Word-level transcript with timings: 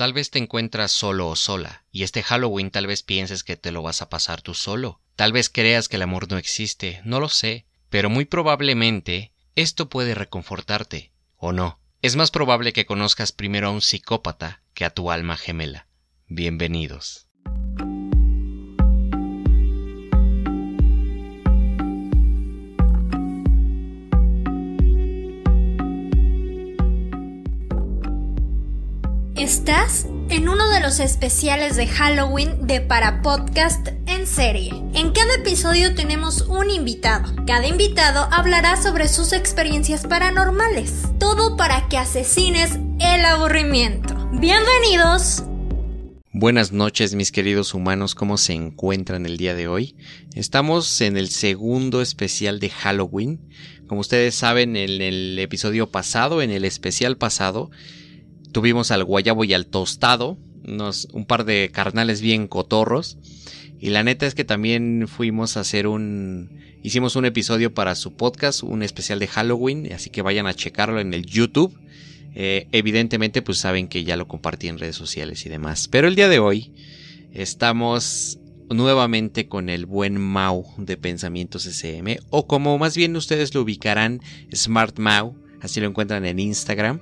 Tal 0.00 0.14
vez 0.14 0.30
te 0.30 0.38
encuentras 0.38 0.92
solo 0.92 1.28
o 1.28 1.36
sola, 1.36 1.84
y 1.92 2.04
este 2.04 2.22
Halloween 2.22 2.70
tal 2.70 2.86
vez 2.86 3.02
pienses 3.02 3.44
que 3.44 3.58
te 3.58 3.70
lo 3.70 3.82
vas 3.82 4.00
a 4.00 4.08
pasar 4.08 4.40
tú 4.40 4.54
solo. 4.54 5.02
Tal 5.14 5.30
vez 5.30 5.50
creas 5.50 5.90
que 5.90 5.96
el 5.96 6.02
amor 6.02 6.30
no 6.30 6.38
existe, 6.38 7.02
no 7.04 7.20
lo 7.20 7.28
sé, 7.28 7.66
pero 7.90 8.08
muy 8.08 8.24
probablemente 8.24 9.34
esto 9.56 9.90
puede 9.90 10.14
reconfortarte, 10.14 11.12
o 11.36 11.52
no. 11.52 11.80
Es 12.00 12.16
más 12.16 12.30
probable 12.30 12.72
que 12.72 12.86
conozcas 12.86 13.32
primero 13.32 13.68
a 13.68 13.72
un 13.72 13.82
psicópata 13.82 14.62
que 14.72 14.86
a 14.86 14.90
tu 14.94 15.10
alma 15.10 15.36
gemela. 15.36 15.86
Bienvenidos. 16.28 17.28
Estás 29.50 30.06
en 30.28 30.48
uno 30.48 30.68
de 30.68 30.78
los 30.78 31.00
especiales 31.00 31.74
de 31.74 31.88
Halloween 31.88 32.68
de 32.68 32.80
Para 32.80 33.20
Podcast 33.20 33.88
en 34.06 34.28
serie. 34.28 34.70
En 34.94 35.10
cada 35.10 35.34
episodio 35.34 35.92
tenemos 35.96 36.42
un 36.42 36.70
invitado. 36.70 37.34
Cada 37.48 37.66
invitado 37.66 38.28
hablará 38.30 38.80
sobre 38.80 39.08
sus 39.08 39.32
experiencias 39.32 40.06
paranormales. 40.06 41.02
Todo 41.18 41.56
para 41.56 41.88
que 41.88 41.98
asesines 41.98 42.78
el 43.00 43.24
aburrimiento. 43.24 44.14
Bienvenidos. 44.34 45.42
Buenas 46.32 46.70
noches 46.70 47.16
mis 47.16 47.32
queridos 47.32 47.74
humanos, 47.74 48.14
¿cómo 48.14 48.38
se 48.38 48.52
encuentran 48.52 49.26
el 49.26 49.36
día 49.36 49.56
de 49.56 49.66
hoy? 49.66 49.96
Estamos 50.36 51.00
en 51.00 51.16
el 51.16 51.28
segundo 51.28 52.02
especial 52.02 52.60
de 52.60 52.70
Halloween. 52.70 53.40
Como 53.88 54.00
ustedes 54.00 54.36
saben, 54.36 54.76
en 54.76 55.02
el 55.02 55.36
episodio 55.40 55.90
pasado, 55.90 56.40
en 56.40 56.52
el 56.52 56.64
especial 56.64 57.16
pasado, 57.16 57.72
Tuvimos 58.52 58.90
al 58.90 59.04
guayabo 59.04 59.44
y 59.44 59.54
al 59.54 59.66
tostado, 59.66 60.38
un 61.12 61.24
par 61.26 61.44
de 61.44 61.70
carnales 61.72 62.20
bien 62.20 62.48
cotorros. 62.48 63.18
Y 63.80 63.90
la 63.90 64.02
neta 64.02 64.26
es 64.26 64.34
que 64.34 64.44
también 64.44 65.06
fuimos 65.08 65.56
a 65.56 65.60
hacer 65.60 65.86
un... 65.86 66.60
Hicimos 66.82 67.16
un 67.16 67.26
episodio 67.26 67.74
para 67.74 67.94
su 67.94 68.14
podcast, 68.14 68.62
un 68.62 68.82
especial 68.82 69.18
de 69.18 69.26
Halloween, 69.26 69.92
así 69.92 70.10
que 70.10 70.22
vayan 70.22 70.46
a 70.46 70.54
checarlo 70.54 70.98
en 71.00 71.12
el 71.12 71.26
YouTube. 71.26 71.78
Eh, 72.34 72.68
evidentemente 72.72 73.42
pues 73.42 73.58
saben 73.58 73.88
que 73.88 74.04
ya 74.04 74.16
lo 74.16 74.28
compartí 74.28 74.68
en 74.68 74.78
redes 74.78 74.96
sociales 74.96 75.44
y 75.44 75.48
demás. 75.48 75.88
Pero 75.88 76.08
el 76.08 76.14
día 76.14 76.28
de 76.28 76.38
hoy 76.38 76.72
estamos 77.32 78.38
nuevamente 78.70 79.46
con 79.48 79.68
el 79.68 79.84
buen 79.84 80.18
Mau 80.18 80.64
de 80.78 80.96
Pensamientos 80.96 81.66
SM, 81.66 82.20
o 82.30 82.46
como 82.46 82.78
más 82.78 82.96
bien 82.96 83.16
ustedes 83.16 83.54
lo 83.54 83.62
ubicarán, 83.62 84.20
Smart 84.54 84.98
Mau, 84.98 85.34
así 85.60 85.80
lo 85.80 85.88
encuentran 85.88 86.24
en 86.24 86.38
Instagram. 86.38 87.00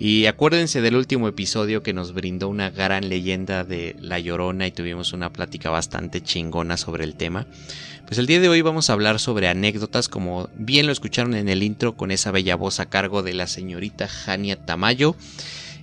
Y 0.00 0.26
acuérdense 0.26 0.80
del 0.80 0.94
último 0.94 1.26
episodio 1.26 1.82
que 1.82 1.92
nos 1.92 2.14
brindó 2.14 2.48
una 2.48 2.70
gran 2.70 3.08
leyenda 3.08 3.64
de 3.64 3.96
La 4.00 4.20
Llorona 4.20 4.68
y 4.68 4.70
tuvimos 4.70 5.12
una 5.12 5.32
plática 5.32 5.70
bastante 5.70 6.22
chingona 6.22 6.76
sobre 6.76 7.02
el 7.02 7.16
tema. 7.16 7.46
Pues 8.06 8.18
el 8.18 8.26
día 8.26 8.38
de 8.38 8.48
hoy 8.48 8.62
vamos 8.62 8.88
a 8.88 8.92
hablar 8.92 9.18
sobre 9.18 9.48
anécdotas 9.48 10.08
como 10.08 10.50
bien 10.54 10.86
lo 10.86 10.92
escucharon 10.92 11.34
en 11.34 11.48
el 11.48 11.64
intro 11.64 11.96
con 11.96 12.12
esa 12.12 12.30
bella 12.30 12.54
voz 12.54 12.78
a 12.78 12.86
cargo 12.86 13.24
de 13.24 13.34
la 13.34 13.48
señorita 13.48 14.06
Jania 14.06 14.64
Tamayo, 14.64 15.16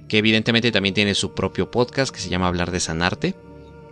que 0.07 0.19
evidentemente 0.19 0.71
también 0.71 0.95
tiene 0.95 1.13
su 1.13 1.33
propio 1.33 1.69
podcast 1.69 2.13
que 2.13 2.21
se 2.21 2.29
llama 2.29 2.47
Hablar 2.47 2.71
de 2.71 2.79
Sanarte. 2.79 3.35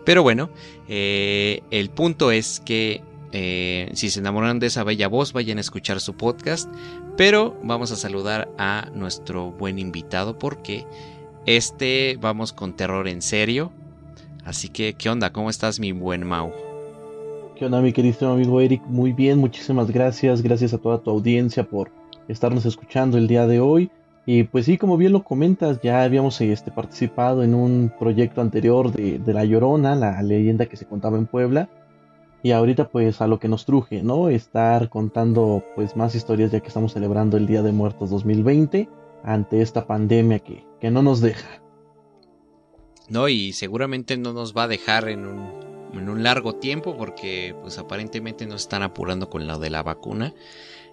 Pero 0.06 0.24
bueno, 0.24 0.50
eh, 0.88 1.62
el 1.70 1.90
punto 1.90 2.32
es 2.32 2.62
que 2.62 3.02
eh, 3.36 3.90
si 3.94 4.12
se 4.12 4.20
enamoran 4.20 4.60
de 4.60 4.68
esa 4.68 4.84
bella 4.84 5.08
voz, 5.08 5.34
vayan 5.34 5.58
a 5.58 5.62
escuchar 5.62 6.00
su 6.00 6.14
podcast. 6.14 6.70
Pero 7.18 7.60
vamos 7.64 7.92
a 7.92 7.96
saludar 7.96 8.48
a 8.60 8.90
nuestro 8.94 9.52
buen 9.52 9.80
invitado 9.80 10.38
porque 10.38 10.86
este 11.48 12.18
vamos 12.22 12.54
con 12.54 12.76
terror 12.76 13.08
en 13.08 13.24
serio. 13.24 13.72
Así 14.46 14.70
que, 14.70 14.94
¿qué 14.94 15.10
onda? 15.10 15.32
¿Cómo 15.32 15.50
estás, 15.50 15.80
mi 15.80 15.92
buen 15.92 16.26
Mau? 16.28 16.52
¿Qué 17.58 17.66
onda, 17.66 17.82
mi 17.82 17.92
querido 17.92 18.32
amigo 18.32 18.62
Eric? 18.62 18.84
Muy 18.86 19.14
bien, 19.14 19.40
muchísimas 19.40 19.90
gracias. 19.90 20.44
Gracias 20.44 20.74
a 20.76 20.78
toda 20.78 21.00
tu 21.00 21.10
audiencia 21.10 21.64
por 21.64 21.90
estarnos 22.28 22.66
escuchando 22.66 23.18
el 23.18 23.28
día 23.28 23.48
de 23.48 23.60
hoy. 23.60 23.90
Y 24.28 24.44
pues 24.44 24.66
sí, 24.66 24.78
como 24.78 24.96
bien 24.96 25.12
lo 25.12 25.24
comentas, 25.24 25.82
ya 25.82 26.04
habíamos 26.04 26.40
este, 26.40 26.70
participado 26.70 27.44
en 27.44 27.56
un 27.56 27.92
proyecto 28.00 28.42
anterior 28.42 28.92
de, 28.92 29.18
de 29.18 29.34
La 29.34 29.44
Llorona, 29.44 29.96
la 29.96 30.22
leyenda 30.22 30.68
que 30.68 30.78
se 30.78 30.86
contaba 30.86 31.18
en 31.18 31.26
Puebla. 31.26 31.68
Y 32.44 32.52
ahorita 32.52 32.90
pues 32.90 33.22
a 33.22 33.28
lo 33.28 33.40
que 33.40 33.48
nos 33.48 33.66
truje, 33.66 34.04
¿no? 34.04 34.28
Estar 34.28 34.90
contando 34.90 35.64
pues 35.76 35.96
más 35.96 36.14
historias 36.14 36.52
ya 36.52 36.60
que 36.60 36.68
estamos 36.68 36.92
celebrando 36.92 37.38
el 37.38 37.48
Día 37.48 37.62
de 37.62 37.72
Muertos 37.72 38.10
2020 38.10 38.90
ante 39.24 39.62
esta 39.62 39.88
pandemia 39.88 40.40
que, 40.40 40.66
que 40.82 40.92
no 40.92 41.02
nos 41.02 41.22
deja. 41.22 41.64
No, 43.08 43.30
y 43.30 43.54
seguramente 43.54 44.18
no 44.18 44.34
nos 44.34 44.54
va 44.54 44.64
a 44.64 44.68
dejar 44.68 45.08
en 45.08 45.26
un, 45.26 45.64
en 45.94 46.10
un 46.10 46.24
largo 46.24 46.56
tiempo 46.56 46.98
porque 46.98 47.56
pues 47.62 47.78
aparentemente 47.78 48.46
nos 48.46 48.64
están 48.64 48.84
apurando 48.84 49.30
con 49.30 49.48
lo 49.48 49.58
de 49.58 49.70
la 49.70 49.82
vacuna. 49.82 50.34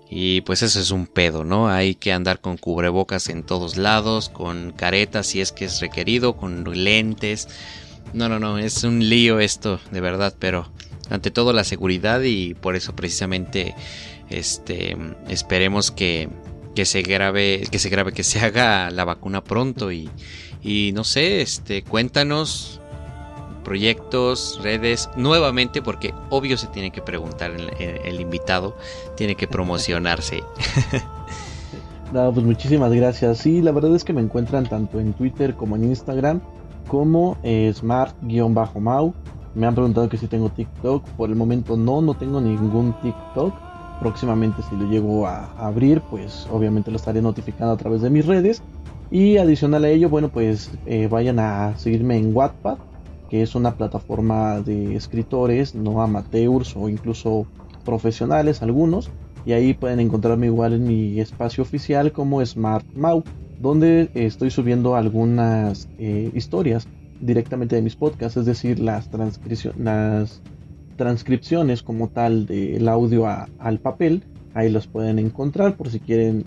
Y 0.09 0.41
pues 0.41 0.63
eso 0.63 0.81
es 0.81 0.91
un 0.91 1.07
pedo, 1.07 1.45
¿no? 1.45 1.69
Hay 1.69 1.95
que 1.95 2.13
andar 2.13 2.41
con 2.41 2.57
cubrebocas 2.57 3.29
en 3.29 3.45
todos 3.45 3.77
lados, 3.77 4.29
con 4.29 4.73
caretas 4.73 5.29
si 5.29 5.41
es 5.41 5.53
que 5.53 5.67
es 5.67 5.81
requerido, 5.81 6.37
con 6.37 6.65
lentes. 6.65 7.49
No, 8.13 8.29
no, 8.29 8.41
no, 8.41 8.59
es 8.59 8.83
un 8.83 9.09
lío 9.09 9.39
esto, 9.39 9.79
de 9.93 10.01
verdad, 10.01 10.35
pero 10.39 10.73
ante 11.11 11.31
todo 11.31 11.53
la 11.53 11.65
seguridad 11.65 12.23
y 12.23 12.55
por 12.55 12.77
eso 12.77 12.95
precisamente 12.95 13.75
este 14.31 14.97
esperemos 15.29 15.91
que, 15.91 16.29
que 16.75 16.85
se 16.85 17.03
grabe 17.03 17.65
que 17.71 17.79
se 17.79 17.89
grabe 17.91 18.13
que 18.13 18.23
se 18.23 18.41
haga 18.41 18.91
la 18.91 19.05
vacuna 19.05 19.43
pronto 19.43 19.93
y, 19.93 20.09
y 20.63 20.93
no 20.95 21.05
sé 21.05 21.43
este 21.43 21.83
cuéntanos 21.83 22.81
proyectos 23.65 24.59
redes 24.63 25.09
nuevamente 25.17 25.83
porque 25.83 26.15
obvio 26.31 26.57
se 26.57 26.67
tiene 26.69 26.91
que 26.91 27.03
preguntar 27.03 27.53
el, 27.53 28.21
invitado 28.21 28.77
tiene 29.17 29.35
que 29.35 29.47
promocionarse. 29.47 30.43
No, 32.13 32.33
pues 32.33 32.45
muchísimas 32.45 32.93
gracias. 32.93 33.39
Sí 33.39 33.63
la 33.63 33.71
verdad 33.71 33.95
es 33.95 34.03
que 34.03 34.13
me 34.13 34.21
encuentran 34.21 34.69
tanto 34.69 34.99
en 34.99 35.13
Twitter 35.13 35.55
como 35.55 35.77
en 35.77 35.85
Instagram 35.85 36.41
como 36.89 37.39
eh, 37.45 37.73
smart-mau 37.73 39.15
me 39.55 39.67
han 39.67 39.75
preguntado 39.75 40.09
que 40.09 40.17
si 40.17 40.27
tengo 40.27 40.49
TikTok. 40.49 41.05
Por 41.11 41.31
el 41.31 41.37
momento 41.37 41.77
no, 41.77 42.01
no 42.01 42.15
tengo 42.15 42.41
ningún 42.41 42.95
TikTok. 43.03 43.53
Próximamente 44.01 44.63
si 44.63 44.77
lo 44.77 44.87
llego 44.87 45.27
a 45.27 45.47
abrir, 45.59 46.01
pues 46.03 46.47
obviamente 46.51 46.91
lo 46.91 46.97
estaré 46.97 47.21
notificando 47.21 47.73
a 47.73 47.77
través 47.77 48.01
de 48.03 48.11
mis 48.11 48.27
redes. 48.27 48.63
Y 49.11 49.39
adicional 49.39 49.85
a 49.85 49.89
ello, 49.89 50.09
bueno, 50.09 50.29
pues 50.29 50.71
eh, 50.87 51.09
vayan 51.11 51.39
a 51.39 51.77
seguirme 51.77 52.17
en 52.17 52.35
Wattpad, 52.35 52.79
que 53.29 53.43
es 53.43 53.55
una 53.55 53.75
plataforma 53.75 54.61
de 54.61 54.95
escritores, 54.95 55.75
no 55.75 56.01
amateurs 56.01 56.77
o 56.77 56.89
incluso 56.89 57.47
profesionales 57.85 58.63
algunos. 58.63 59.11
Y 59.45 59.53
ahí 59.53 59.75
pueden 59.75 60.01
encontrarme 60.01 60.47
igual 60.47 60.75
en 60.75 60.87
mi 60.87 61.19
espacio 61.19 61.63
oficial 61.63 62.13
como 62.13 62.45
Smart 62.45 62.87
Mau, 62.95 63.25
donde 63.59 64.11
estoy 64.15 64.51
subiendo 64.51 64.95
algunas 64.95 65.89
eh, 65.99 66.31
historias 66.35 66.87
directamente 67.21 67.77
de 67.77 67.83
mis 67.83 67.97
podcasts, 67.97 68.37
es 68.37 68.47
decir, 68.47 68.79
las, 68.81 69.09
las 69.79 70.43
transcripciones 70.97 71.83
como 71.83 72.09
tal 72.09 72.47
del 72.47 72.89
audio 72.89 73.27
al 73.27 73.79
papel, 73.81 74.23
ahí 74.55 74.71
los 74.71 74.87
pueden 74.87 75.19
encontrar 75.19 75.77
por 75.77 75.91
si 75.91 76.01
quieren 76.01 76.45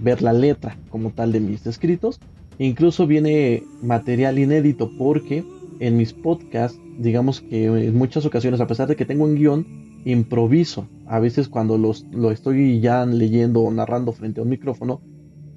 ver 0.00 0.22
la 0.22 0.32
letra 0.32 0.76
como 0.90 1.10
tal 1.10 1.32
de 1.32 1.40
mis 1.40 1.66
escritos. 1.66 2.20
Incluso 2.58 3.06
viene 3.06 3.64
material 3.82 4.38
inédito 4.38 4.90
porque 4.98 5.44
en 5.80 5.96
mis 5.96 6.12
podcasts, 6.12 6.78
digamos 6.98 7.40
que 7.40 7.66
en 7.66 7.96
muchas 7.96 8.24
ocasiones, 8.24 8.60
a 8.60 8.66
pesar 8.66 8.88
de 8.88 8.96
que 8.96 9.04
tengo 9.04 9.24
un 9.24 9.34
guion, 9.34 9.66
improviso. 10.04 10.88
A 11.06 11.18
veces 11.18 11.48
cuando 11.48 11.76
los, 11.76 12.06
lo 12.12 12.30
estoy 12.30 12.80
ya 12.80 13.04
leyendo 13.04 13.60
o 13.60 13.70
narrando 13.70 14.12
frente 14.12 14.40
a 14.40 14.44
un 14.44 14.48
micrófono, 14.48 15.00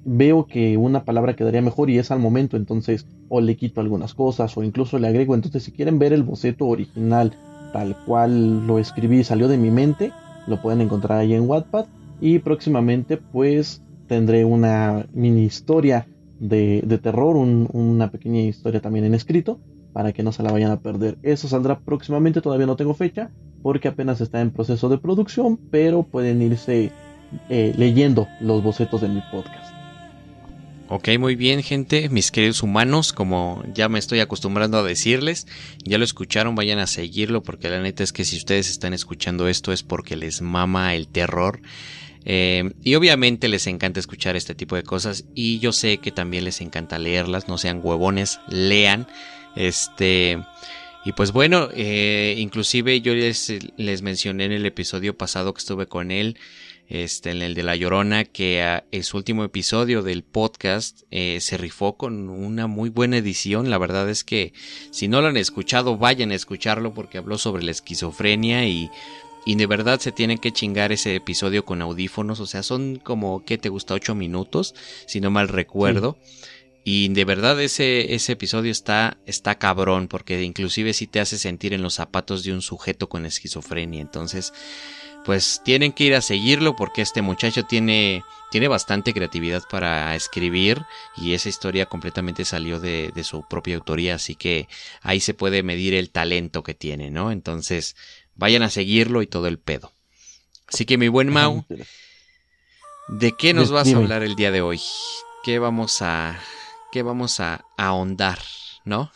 veo 0.04 0.46
que 0.46 0.76
una 0.76 1.04
palabra 1.04 1.36
quedaría 1.36 1.62
mejor 1.62 1.90
y 1.90 1.98
es 1.98 2.10
al 2.10 2.18
momento, 2.18 2.56
entonces 2.56 3.06
o 3.28 3.40
le 3.40 3.56
quito 3.56 3.80
algunas 3.80 4.14
cosas 4.14 4.56
o 4.56 4.62
incluso 4.62 4.98
le 4.98 5.08
agrego. 5.08 5.34
Entonces 5.34 5.62
si 5.62 5.72
quieren 5.72 5.98
ver 5.98 6.12
el 6.12 6.22
boceto 6.22 6.66
original 6.66 7.32
tal 7.72 7.96
cual 8.04 8.66
lo 8.66 8.78
escribí 8.78 9.22
salió 9.24 9.48
de 9.48 9.58
mi 9.58 9.70
mente, 9.70 10.12
lo 10.46 10.60
pueden 10.60 10.80
encontrar 10.80 11.18
ahí 11.18 11.34
en 11.34 11.48
Wattpad 11.48 11.86
y 12.20 12.38
próximamente 12.40 13.16
pues 13.16 13.82
tendré 14.06 14.44
una 14.44 15.06
mini 15.12 15.44
historia 15.44 16.06
de, 16.38 16.82
de 16.84 16.98
terror, 16.98 17.36
una 17.36 18.10
pequeña 18.10 18.40
historia 18.40 18.80
también 18.80 19.04
en 19.04 19.14
escrito 19.14 19.60
para 19.92 20.12
que 20.12 20.22
no 20.22 20.32
se 20.32 20.42
la 20.42 20.52
vayan 20.52 20.70
a 20.70 20.80
perder. 20.80 21.18
Eso 21.22 21.48
saldrá 21.48 21.80
próximamente, 21.80 22.40
todavía 22.40 22.66
no 22.66 22.76
tengo 22.76 22.94
fecha 22.94 23.30
porque 23.62 23.88
apenas 23.88 24.20
está 24.20 24.40
en 24.40 24.50
proceso 24.50 24.88
de 24.88 24.98
producción, 24.98 25.58
pero 25.70 26.02
pueden 26.02 26.40
irse 26.42 26.90
eh, 27.48 27.74
leyendo 27.76 28.26
los 28.40 28.62
bocetos 28.62 29.00
de 29.00 29.08
mi 29.08 29.22
podcast. 29.30 29.69
Ok, 30.92 31.08
muy 31.20 31.36
bien, 31.36 31.62
gente, 31.62 32.08
mis 32.08 32.32
queridos 32.32 32.64
humanos, 32.64 33.12
como 33.12 33.62
ya 33.72 33.88
me 33.88 34.00
estoy 34.00 34.18
acostumbrando 34.18 34.76
a 34.76 34.82
decirles, 34.82 35.46
ya 35.84 35.98
lo 35.98 36.04
escucharon, 36.04 36.56
vayan 36.56 36.80
a 36.80 36.88
seguirlo, 36.88 37.44
porque 37.44 37.70
la 37.70 37.80
neta 37.80 38.02
es 38.02 38.12
que 38.12 38.24
si 38.24 38.36
ustedes 38.36 38.68
están 38.68 38.92
escuchando 38.92 39.46
esto 39.46 39.72
es 39.72 39.84
porque 39.84 40.16
les 40.16 40.42
mama 40.42 40.96
el 40.96 41.06
terror. 41.06 41.60
Eh, 42.24 42.72
y 42.82 42.96
obviamente 42.96 43.46
les 43.46 43.68
encanta 43.68 44.00
escuchar 44.00 44.34
este 44.34 44.56
tipo 44.56 44.74
de 44.74 44.82
cosas, 44.82 45.26
y 45.32 45.60
yo 45.60 45.70
sé 45.70 45.98
que 45.98 46.10
también 46.10 46.42
les 46.42 46.60
encanta 46.60 46.98
leerlas, 46.98 47.46
no 47.46 47.56
sean 47.56 47.78
huevones, 47.80 48.40
lean. 48.48 49.06
Este. 49.54 50.42
Y 51.04 51.12
pues 51.12 51.30
bueno, 51.30 51.68
eh, 51.72 52.34
inclusive 52.36 53.00
yo 53.00 53.14
les, 53.14 53.52
les 53.76 54.02
mencioné 54.02 54.46
en 54.46 54.52
el 54.52 54.66
episodio 54.66 55.16
pasado 55.16 55.54
que 55.54 55.60
estuve 55.60 55.86
con 55.86 56.10
él 56.10 56.36
este, 56.90 57.30
en 57.30 57.40
el 57.40 57.54
de 57.54 57.62
La 57.62 57.76
Llorona, 57.76 58.24
que 58.24 58.62
ah, 58.62 58.84
en 58.90 59.04
su 59.04 59.16
último 59.16 59.44
episodio 59.44 60.02
del 60.02 60.24
podcast 60.24 61.02
eh, 61.12 61.38
se 61.40 61.56
rifó 61.56 61.96
con 61.96 62.28
una 62.28 62.66
muy 62.66 62.90
buena 62.90 63.16
edición. 63.16 63.70
La 63.70 63.78
verdad 63.78 64.10
es 64.10 64.24
que 64.24 64.52
si 64.90 65.06
no 65.06 65.20
lo 65.20 65.28
han 65.28 65.36
escuchado, 65.36 65.96
vayan 65.96 66.32
a 66.32 66.34
escucharlo 66.34 66.92
porque 66.92 67.18
habló 67.18 67.38
sobre 67.38 67.62
la 67.62 67.70
esquizofrenia 67.70 68.66
y, 68.66 68.90
y 69.46 69.54
de 69.54 69.66
verdad 69.66 70.00
se 70.00 70.10
tienen 70.10 70.38
que 70.38 70.50
chingar 70.50 70.90
ese 70.90 71.14
episodio 71.14 71.64
con 71.64 71.80
audífonos. 71.80 72.40
O 72.40 72.46
sea, 72.46 72.64
son 72.64 72.96
como, 72.96 73.44
¿qué 73.44 73.56
te 73.56 73.68
gusta? 73.68 73.94
8 73.94 74.16
minutos, 74.16 74.74
si 75.06 75.20
no 75.20 75.30
mal 75.30 75.46
recuerdo. 75.46 76.18
Y 76.82 77.08
de 77.10 77.24
verdad 77.24 77.60
ese, 77.60 78.14
ese 78.14 78.32
episodio 78.32 78.72
está, 78.72 79.18
está 79.26 79.58
cabrón 79.58 80.08
porque 80.08 80.42
inclusive 80.42 80.92
si 80.92 81.06
te 81.06 81.20
hace 81.20 81.38
sentir 81.38 81.72
en 81.72 81.82
los 81.82 81.94
zapatos 81.94 82.42
de 82.42 82.52
un 82.52 82.62
sujeto 82.62 83.08
con 83.08 83.26
esquizofrenia. 83.26 84.00
Entonces, 84.00 84.52
pues 85.24 85.60
tienen 85.64 85.92
que 85.92 86.04
ir 86.04 86.14
a 86.14 86.20
seguirlo 86.20 86.76
porque 86.76 87.02
este 87.02 87.22
muchacho 87.22 87.64
tiene, 87.64 88.24
tiene 88.50 88.68
bastante 88.68 89.12
creatividad 89.12 89.62
para 89.70 90.14
escribir 90.14 90.82
y 91.16 91.34
esa 91.34 91.48
historia 91.48 91.86
completamente 91.86 92.44
salió 92.44 92.80
de, 92.80 93.12
de, 93.14 93.24
su 93.24 93.46
propia 93.46 93.76
autoría, 93.76 94.14
así 94.14 94.34
que 94.34 94.68
ahí 95.02 95.20
se 95.20 95.34
puede 95.34 95.62
medir 95.62 95.94
el 95.94 96.10
talento 96.10 96.62
que 96.62 96.74
tiene, 96.74 97.10
¿no? 97.10 97.30
Entonces, 97.32 97.96
vayan 98.34 98.62
a 98.62 98.70
seguirlo 98.70 99.22
y 99.22 99.26
todo 99.26 99.46
el 99.46 99.58
pedo. 99.58 99.92
Así 100.66 100.86
que 100.86 100.98
mi 100.98 101.08
buen 101.08 101.28
Mau, 101.30 101.64
¿de 103.08 103.32
qué 103.32 103.52
nos 103.54 103.70
vas 103.70 103.92
a 103.92 103.96
hablar 103.96 104.22
el 104.22 104.36
día 104.36 104.50
de 104.50 104.62
hoy? 104.62 104.80
¿Qué 105.42 105.58
vamos 105.58 106.00
a, 106.00 106.38
qué 106.92 107.02
vamos 107.02 107.40
a 107.40 107.64
ahondar, 107.76 108.38
no? 108.84 109.10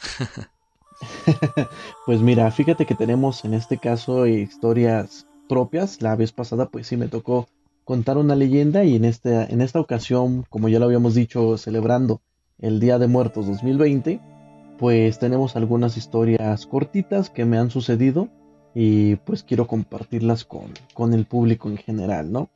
pues 2.06 2.20
mira, 2.20 2.50
fíjate 2.50 2.86
que 2.86 2.94
tenemos 2.94 3.44
en 3.44 3.54
este 3.54 3.78
caso 3.78 4.26
historias 4.26 5.26
propias. 5.48 6.02
La 6.02 6.16
vez 6.16 6.32
pasada 6.32 6.68
pues 6.68 6.86
sí 6.86 6.96
me 6.96 7.08
tocó 7.08 7.46
contar 7.84 8.18
una 8.18 8.34
leyenda 8.34 8.84
y 8.84 8.96
en, 8.96 9.04
en 9.04 9.60
esta 9.60 9.80
ocasión, 9.80 10.44
como 10.48 10.68
ya 10.68 10.78
lo 10.78 10.86
habíamos 10.86 11.14
dicho, 11.14 11.58
celebrando 11.58 12.20
el 12.58 12.80
Día 12.80 12.98
de 12.98 13.08
Muertos 13.08 13.46
2020, 13.46 14.20
pues 14.78 15.18
tenemos 15.18 15.56
algunas 15.56 15.96
historias 15.96 16.66
cortitas 16.66 17.30
que 17.30 17.44
me 17.44 17.58
han 17.58 17.70
sucedido 17.70 18.28
y 18.74 19.16
pues 19.16 19.44
quiero 19.44 19.66
compartirlas 19.66 20.44
con, 20.44 20.72
con 20.94 21.14
el 21.14 21.26
público 21.26 21.68
en 21.68 21.76
general, 21.76 22.32
¿no? 22.32 22.48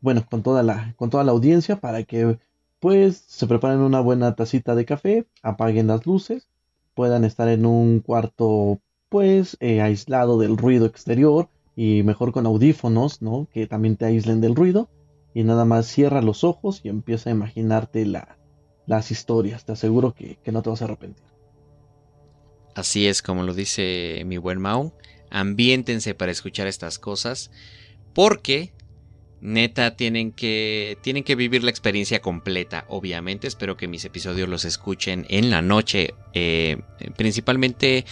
Bueno, 0.00 0.24
con 0.28 0.42
toda 0.42 0.62
la, 0.62 0.94
con 0.96 1.08
toda 1.08 1.24
la 1.24 1.32
audiencia 1.32 1.76
para 1.76 2.02
que 2.02 2.38
pues 2.80 3.24
se 3.26 3.46
preparen 3.46 3.80
una 3.80 4.00
buena 4.00 4.34
tacita 4.34 4.74
de 4.74 4.84
café, 4.84 5.26
apaguen 5.42 5.86
las 5.86 6.04
luces, 6.04 6.48
puedan 6.94 7.24
estar 7.24 7.48
en 7.48 7.64
un 7.64 8.00
cuarto 8.00 8.80
pues 9.08 9.56
eh, 9.60 9.80
aislado 9.80 10.38
del 10.38 10.58
ruido 10.58 10.84
exterior 10.84 11.48
y 11.76 12.02
mejor 12.02 12.32
con 12.32 12.46
audífonos, 12.46 13.22
¿no? 13.22 13.48
Que 13.52 13.66
también 13.66 13.96
te 13.96 14.04
aíslen 14.06 14.40
del 14.40 14.54
ruido 14.54 14.88
y 15.34 15.42
nada 15.42 15.64
más 15.64 15.86
cierra 15.86 16.22
los 16.22 16.44
ojos 16.44 16.80
y 16.84 16.88
empieza 16.88 17.30
a 17.30 17.32
imaginarte 17.32 18.06
la, 18.06 18.38
las 18.86 19.10
historias. 19.10 19.64
Te 19.64 19.72
aseguro 19.72 20.14
que, 20.14 20.38
no 20.52 20.62
te 20.62 20.70
vas 20.70 20.82
a 20.82 20.84
arrepentir. 20.86 21.24
Así 22.74 23.06
es 23.06 23.22
como 23.22 23.42
lo 23.42 23.54
dice 23.54 24.22
mi 24.26 24.36
buen 24.36 24.60
Mau. 24.60 24.92
Ambiéntense 25.30 26.14
para 26.14 26.32
escuchar 26.32 26.66
estas 26.66 26.98
cosas 26.98 27.50
porque 28.12 28.72
neta 29.40 29.96
tienen 29.96 30.32
que 30.32 30.96
tienen 31.02 31.24
que 31.24 31.34
vivir 31.34 31.64
la 31.64 31.70
experiencia 31.70 32.20
completa. 32.20 32.84
Obviamente 32.88 33.46
espero 33.46 33.76
que 33.76 33.88
mis 33.88 34.04
episodios 34.04 34.48
los 34.48 34.64
escuchen 34.64 35.26
en 35.28 35.50
la 35.50 35.62
noche, 35.62 36.14
eh, 36.32 36.78
principalmente 37.16 38.04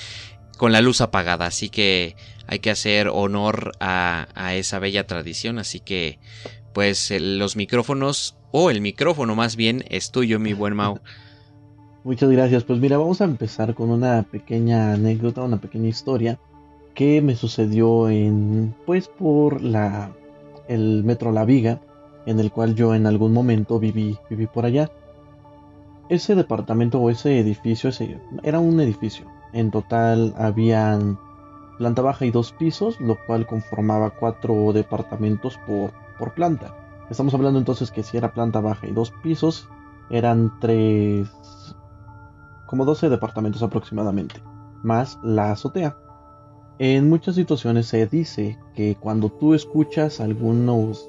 con 0.59 0.73
la 0.73 0.81
luz 0.81 1.01
apagada. 1.01 1.47
Así 1.47 1.69
que 1.71 2.17
hay 2.47 2.59
que 2.59 2.71
hacer 2.71 3.09
honor 3.09 3.73
a, 3.81 4.27
esa 4.55 4.79
bella 4.79 5.07
tradición. 5.07 5.59
Así 5.59 5.81
que, 5.81 6.19
pues, 6.73 7.13
los 7.19 7.57
micrófonos, 7.57 8.37
o 8.51 8.71
el 8.71 8.81
micrófono 8.81 9.35
más 9.35 9.57
bien, 9.57 9.85
es 9.89 10.11
tuyo, 10.11 10.39
mi 10.39 10.53
buen 10.53 10.75
Mau. 10.75 11.01
Muchas 12.05 12.31
gracias. 12.31 12.65
Pues 12.65 12.81
mira, 12.81 12.99
vamos 12.99 13.21
a 13.21 13.25
empezar 13.25 13.75
con 13.75 13.91
una 13.91 14.25
pequeña 14.25 14.95
anécdota, 14.95 15.43
una 15.43 15.61
pequeña 15.61 15.89
historia 15.89 16.39
que 16.95 17.23
me 17.23 17.37
sucedió 17.37 18.09
en, 18.09 18.75
pues, 18.87 19.09
por 19.09 19.63
la, 19.63 20.13
el 20.69 21.05
metro 21.05 21.33
La 21.33 21.45
Viga, 21.45 21.81
en 22.27 22.41
el 22.41 22.51
cual 22.51 22.75
yo 22.75 22.95
en 22.95 23.07
algún 23.07 23.33
momento 23.33 23.79
viví, 23.79 24.19
viví 24.29 24.47
por 24.47 24.67
allá. 24.67 24.91
Ese 26.09 26.35
departamento 26.35 27.01
o 27.01 27.09
ese 27.09 27.39
edificio, 27.39 27.91
ese, 27.91 28.19
era 28.43 28.59
un 28.59 28.81
edificio. 28.81 29.27
En 29.53 29.71
total 29.71 30.35
habían 30.37 31.19
planta 31.79 32.03
baja 32.03 32.25
y 32.25 32.31
dos 32.31 32.53
pisos, 32.53 33.01
lo 33.01 33.17
cual 33.27 33.47
conformaba 33.47 34.11
cuatro 34.11 34.73
departamentos 34.73 35.59
por, 35.67 35.93
por 36.19 36.35
planta. 36.35 36.75
Estamos 37.11 37.35
hablando 37.35 37.59
entonces 37.59 37.91
que 37.91 38.03
si 38.03 38.17
era 38.17 38.33
planta 38.33 38.61
baja 38.61 38.87
y 38.87 38.93
dos 38.93 39.13
pisos, 39.23 39.69
eran 40.11 40.53
tres, 40.61 41.29
como 42.67 42.85
12 42.85 43.09
departamentos 43.09 43.63
aproximadamente, 43.63 44.43
más 44.83 45.19
la 45.23 45.53
azotea. 45.53 45.97
En 46.79 47.09
muchas 47.09 47.35
situaciones 47.35 47.87
se 47.87 48.07
dice 48.07 48.59
que 48.75 48.97
cuando 48.97 49.29
tú 49.29 49.55
escuchas 49.55 50.21
algunos 50.21 51.09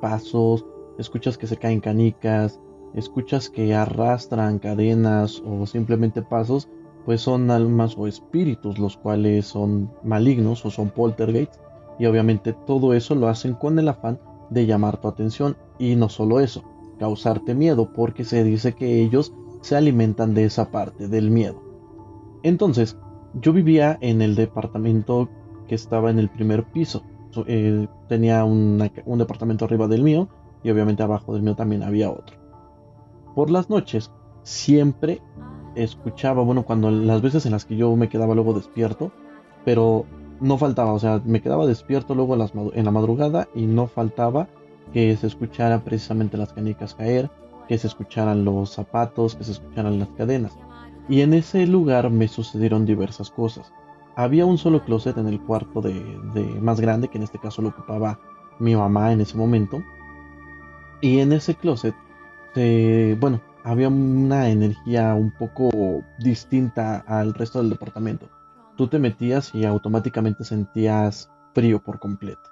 pasos, 0.00 0.64
escuchas 0.98 1.38
que 1.38 1.46
se 1.46 1.56
caen 1.56 1.80
canicas, 1.80 2.60
escuchas 2.94 3.48
que 3.48 3.74
arrastran 3.74 4.58
cadenas 4.58 5.42
o 5.46 5.66
simplemente 5.66 6.22
pasos, 6.22 6.68
pues 7.04 7.20
son 7.20 7.50
almas 7.50 7.96
o 7.98 8.06
espíritus 8.06 8.78
los 8.78 8.96
cuales 8.96 9.46
son 9.46 9.90
malignos 10.02 10.64
o 10.64 10.70
son 10.70 10.90
poltergeists 10.90 11.60
y 11.98 12.06
obviamente 12.06 12.52
todo 12.66 12.94
eso 12.94 13.14
lo 13.14 13.28
hacen 13.28 13.54
con 13.54 13.78
el 13.78 13.88
afán 13.88 14.18
de 14.50 14.66
llamar 14.66 15.00
tu 15.00 15.08
atención 15.08 15.56
y 15.78 15.96
no 15.96 16.08
solo 16.08 16.40
eso, 16.40 16.64
causarte 16.98 17.54
miedo 17.54 17.92
porque 17.92 18.24
se 18.24 18.44
dice 18.44 18.74
que 18.74 19.02
ellos 19.02 19.32
se 19.60 19.76
alimentan 19.76 20.34
de 20.34 20.44
esa 20.44 20.70
parte 20.70 21.08
del 21.08 21.30
miedo. 21.30 21.62
Entonces, 22.42 22.98
yo 23.40 23.52
vivía 23.52 23.96
en 24.00 24.20
el 24.20 24.34
departamento 24.34 25.28
que 25.66 25.74
estaba 25.74 26.10
en 26.10 26.18
el 26.18 26.28
primer 26.28 26.64
piso. 26.64 27.02
Eh, 27.46 27.88
tenía 28.08 28.44
un 28.44 28.78
departamento 29.18 29.64
arriba 29.64 29.88
del 29.88 30.02
mío 30.02 30.28
y 30.62 30.70
obviamente 30.70 31.02
abajo 31.02 31.32
del 31.32 31.42
mío 31.42 31.56
también 31.56 31.82
había 31.82 32.10
otro. 32.10 32.36
Por 33.34 33.50
las 33.50 33.70
noches 33.70 34.10
siempre 34.42 35.20
escuchaba, 35.76 36.42
bueno, 36.42 36.64
cuando 36.64 36.90
las 36.90 37.22
veces 37.22 37.46
en 37.46 37.52
las 37.52 37.64
que 37.64 37.76
yo 37.76 37.94
me 37.96 38.08
quedaba 38.08 38.34
luego 38.34 38.54
despierto, 38.54 39.12
pero 39.64 40.06
no 40.40 40.58
faltaba, 40.58 40.92
o 40.92 40.98
sea, 40.98 41.20
me 41.24 41.40
quedaba 41.40 41.66
despierto 41.66 42.14
luego 42.14 42.34
en 42.74 42.84
la 42.84 42.90
madrugada 42.90 43.48
y 43.54 43.66
no 43.66 43.86
faltaba 43.86 44.48
que 44.92 45.16
se 45.16 45.26
escucharan 45.26 45.80
precisamente 45.82 46.36
las 46.36 46.52
canicas 46.52 46.94
caer, 46.94 47.30
que 47.68 47.78
se 47.78 47.86
escucharan 47.86 48.44
los 48.44 48.70
zapatos, 48.70 49.34
que 49.34 49.44
se 49.44 49.52
escucharan 49.52 49.98
las 49.98 50.08
cadenas. 50.10 50.56
Y 51.08 51.20
en 51.20 51.34
ese 51.34 51.66
lugar 51.66 52.10
me 52.10 52.28
sucedieron 52.28 52.86
diversas 52.86 53.30
cosas. 53.30 53.72
Había 54.16 54.46
un 54.46 54.58
solo 54.58 54.84
closet 54.84 55.16
en 55.18 55.28
el 55.28 55.40
cuarto 55.40 55.80
de, 55.80 55.94
más 56.60 56.80
grande, 56.80 57.08
que 57.08 57.18
en 57.18 57.24
este 57.24 57.38
caso 57.38 57.62
lo 57.62 57.70
ocupaba 57.70 58.20
mi 58.58 58.76
mamá 58.76 59.12
en 59.12 59.20
ese 59.20 59.36
momento. 59.36 59.82
Y 61.00 61.18
en 61.18 61.32
ese 61.32 61.54
closet, 61.54 61.94
bueno, 63.18 63.40
había 63.64 63.88
una 63.88 64.50
energía 64.50 65.14
un 65.14 65.32
poco 65.32 65.70
distinta 66.18 66.98
al 66.98 67.32
resto 67.32 67.60
del 67.60 67.70
departamento. 67.70 68.28
Tú 68.76 68.88
te 68.88 68.98
metías 68.98 69.54
y 69.54 69.64
automáticamente 69.64 70.44
sentías 70.44 71.30
frío 71.54 71.82
por 71.82 71.98
completo. 71.98 72.42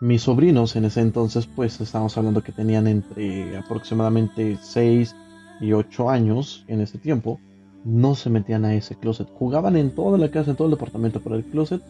Mis 0.00 0.22
sobrinos 0.22 0.74
en 0.76 0.86
ese 0.86 1.02
entonces, 1.02 1.46
pues 1.46 1.80
estábamos 1.80 2.16
hablando 2.16 2.42
que 2.42 2.52
tenían 2.52 2.86
entre 2.86 3.58
aproximadamente 3.58 4.58
6 4.62 5.14
y 5.60 5.72
8 5.72 6.08
años 6.08 6.64
en 6.66 6.80
ese 6.80 6.98
tiempo, 6.98 7.40
no 7.84 8.14
se 8.14 8.30
metían 8.30 8.64
a 8.64 8.74
ese 8.74 8.96
closet. 8.96 9.28
Jugaban 9.28 9.76
en 9.76 9.94
toda 9.94 10.16
la 10.16 10.30
casa, 10.30 10.52
en 10.52 10.56
todo 10.56 10.68
el 10.68 10.74
departamento, 10.74 11.20
pero 11.20 11.36
el 11.36 11.44
closet 11.44 11.82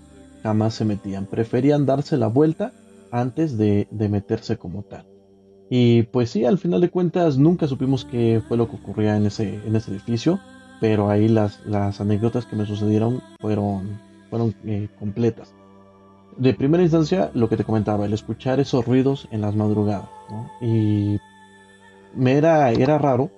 jamás 0.43 0.75
se 0.75 0.85
metían. 0.85 1.27
Preferían 1.27 1.87
darse 1.87 2.17
la 2.17 2.27
vuelta 2.27 2.73
antes 3.13 3.57
de, 3.57 3.87
de 3.91 4.09
meterse 4.09 4.57
como 4.57 4.83
tal. 4.83 5.07
Y 5.71 6.05
pues 6.05 6.31
sí, 6.31 6.45
al 6.45 6.59
final 6.59 6.81
de 6.81 6.91
cuentas 6.91 7.37
nunca 7.37 7.67
supimos 7.67 8.05
qué 8.05 8.43
fue 8.47 8.57
lo 8.57 8.69
que 8.69 8.77
ocurría 8.77 9.17
en 9.17 9.27
ese, 9.27 9.61
en 9.67 9.77
ese 9.77 9.91
edificio, 9.91 10.41
pero 10.81 11.11
ahí 11.11 11.29
las, 11.29 11.65
las 11.67 12.01
anécdotas 12.01 12.47
que 12.47 12.57
me 12.57 12.67
sucedieron 12.67 13.23
fueron, 13.41 14.01
fueron 14.31 14.55
eh, 14.65 14.89
completas. 14.99 15.55
De 16.37 16.55
primera 16.55 16.83
instancia, 16.83 17.31
lo 17.35 17.49
que 17.49 17.57
te 17.57 17.65
comentaba, 17.65 18.07
el 18.07 18.13
escuchar 18.13 18.61
esos 18.61 18.87
ruidos 18.87 19.29
en 19.33 19.41
las 19.41 19.57
madrugadas. 19.57 20.09
Y 20.63 21.19
me 22.15 22.33
era, 22.35 22.71
era 22.71 22.97
raro 22.97 23.31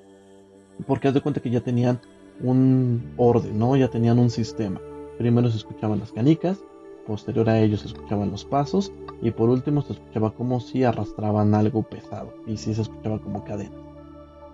porque 0.87 1.08
haz 1.08 1.14
de 1.14 1.20
cuenta 1.20 1.40
que 1.40 1.50
ya 1.50 1.60
tenían 1.60 2.00
un 2.42 3.12
orden, 3.16 3.58
¿no? 3.58 3.76
Ya 3.76 3.88
tenían 3.88 4.18
un 4.18 4.30
sistema. 4.30 4.80
Primero 5.18 5.50
se 5.50 5.58
escuchaban 5.58 5.99
las 5.99 6.12
canicas, 6.12 6.58
posterior 7.00 7.49
a 7.49 7.59
ellos 7.59 7.80
se 7.80 7.88
escuchaban 7.88 8.30
los 8.30 8.45
pasos 8.45 8.92
y 9.23 9.30
por 9.30 9.49
último 9.49 9.83
se 9.83 9.95
escuchaba 9.95 10.33
como 10.33 10.61
si 10.61 10.85
arrastraban 10.85 11.54
algo 11.54 11.83
pesado 11.83 12.35
y 12.47 12.57
sí 12.57 12.75
se 12.75 12.83
escuchaba 12.83 13.19
como 13.19 13.45
cadena. 13.45 13.76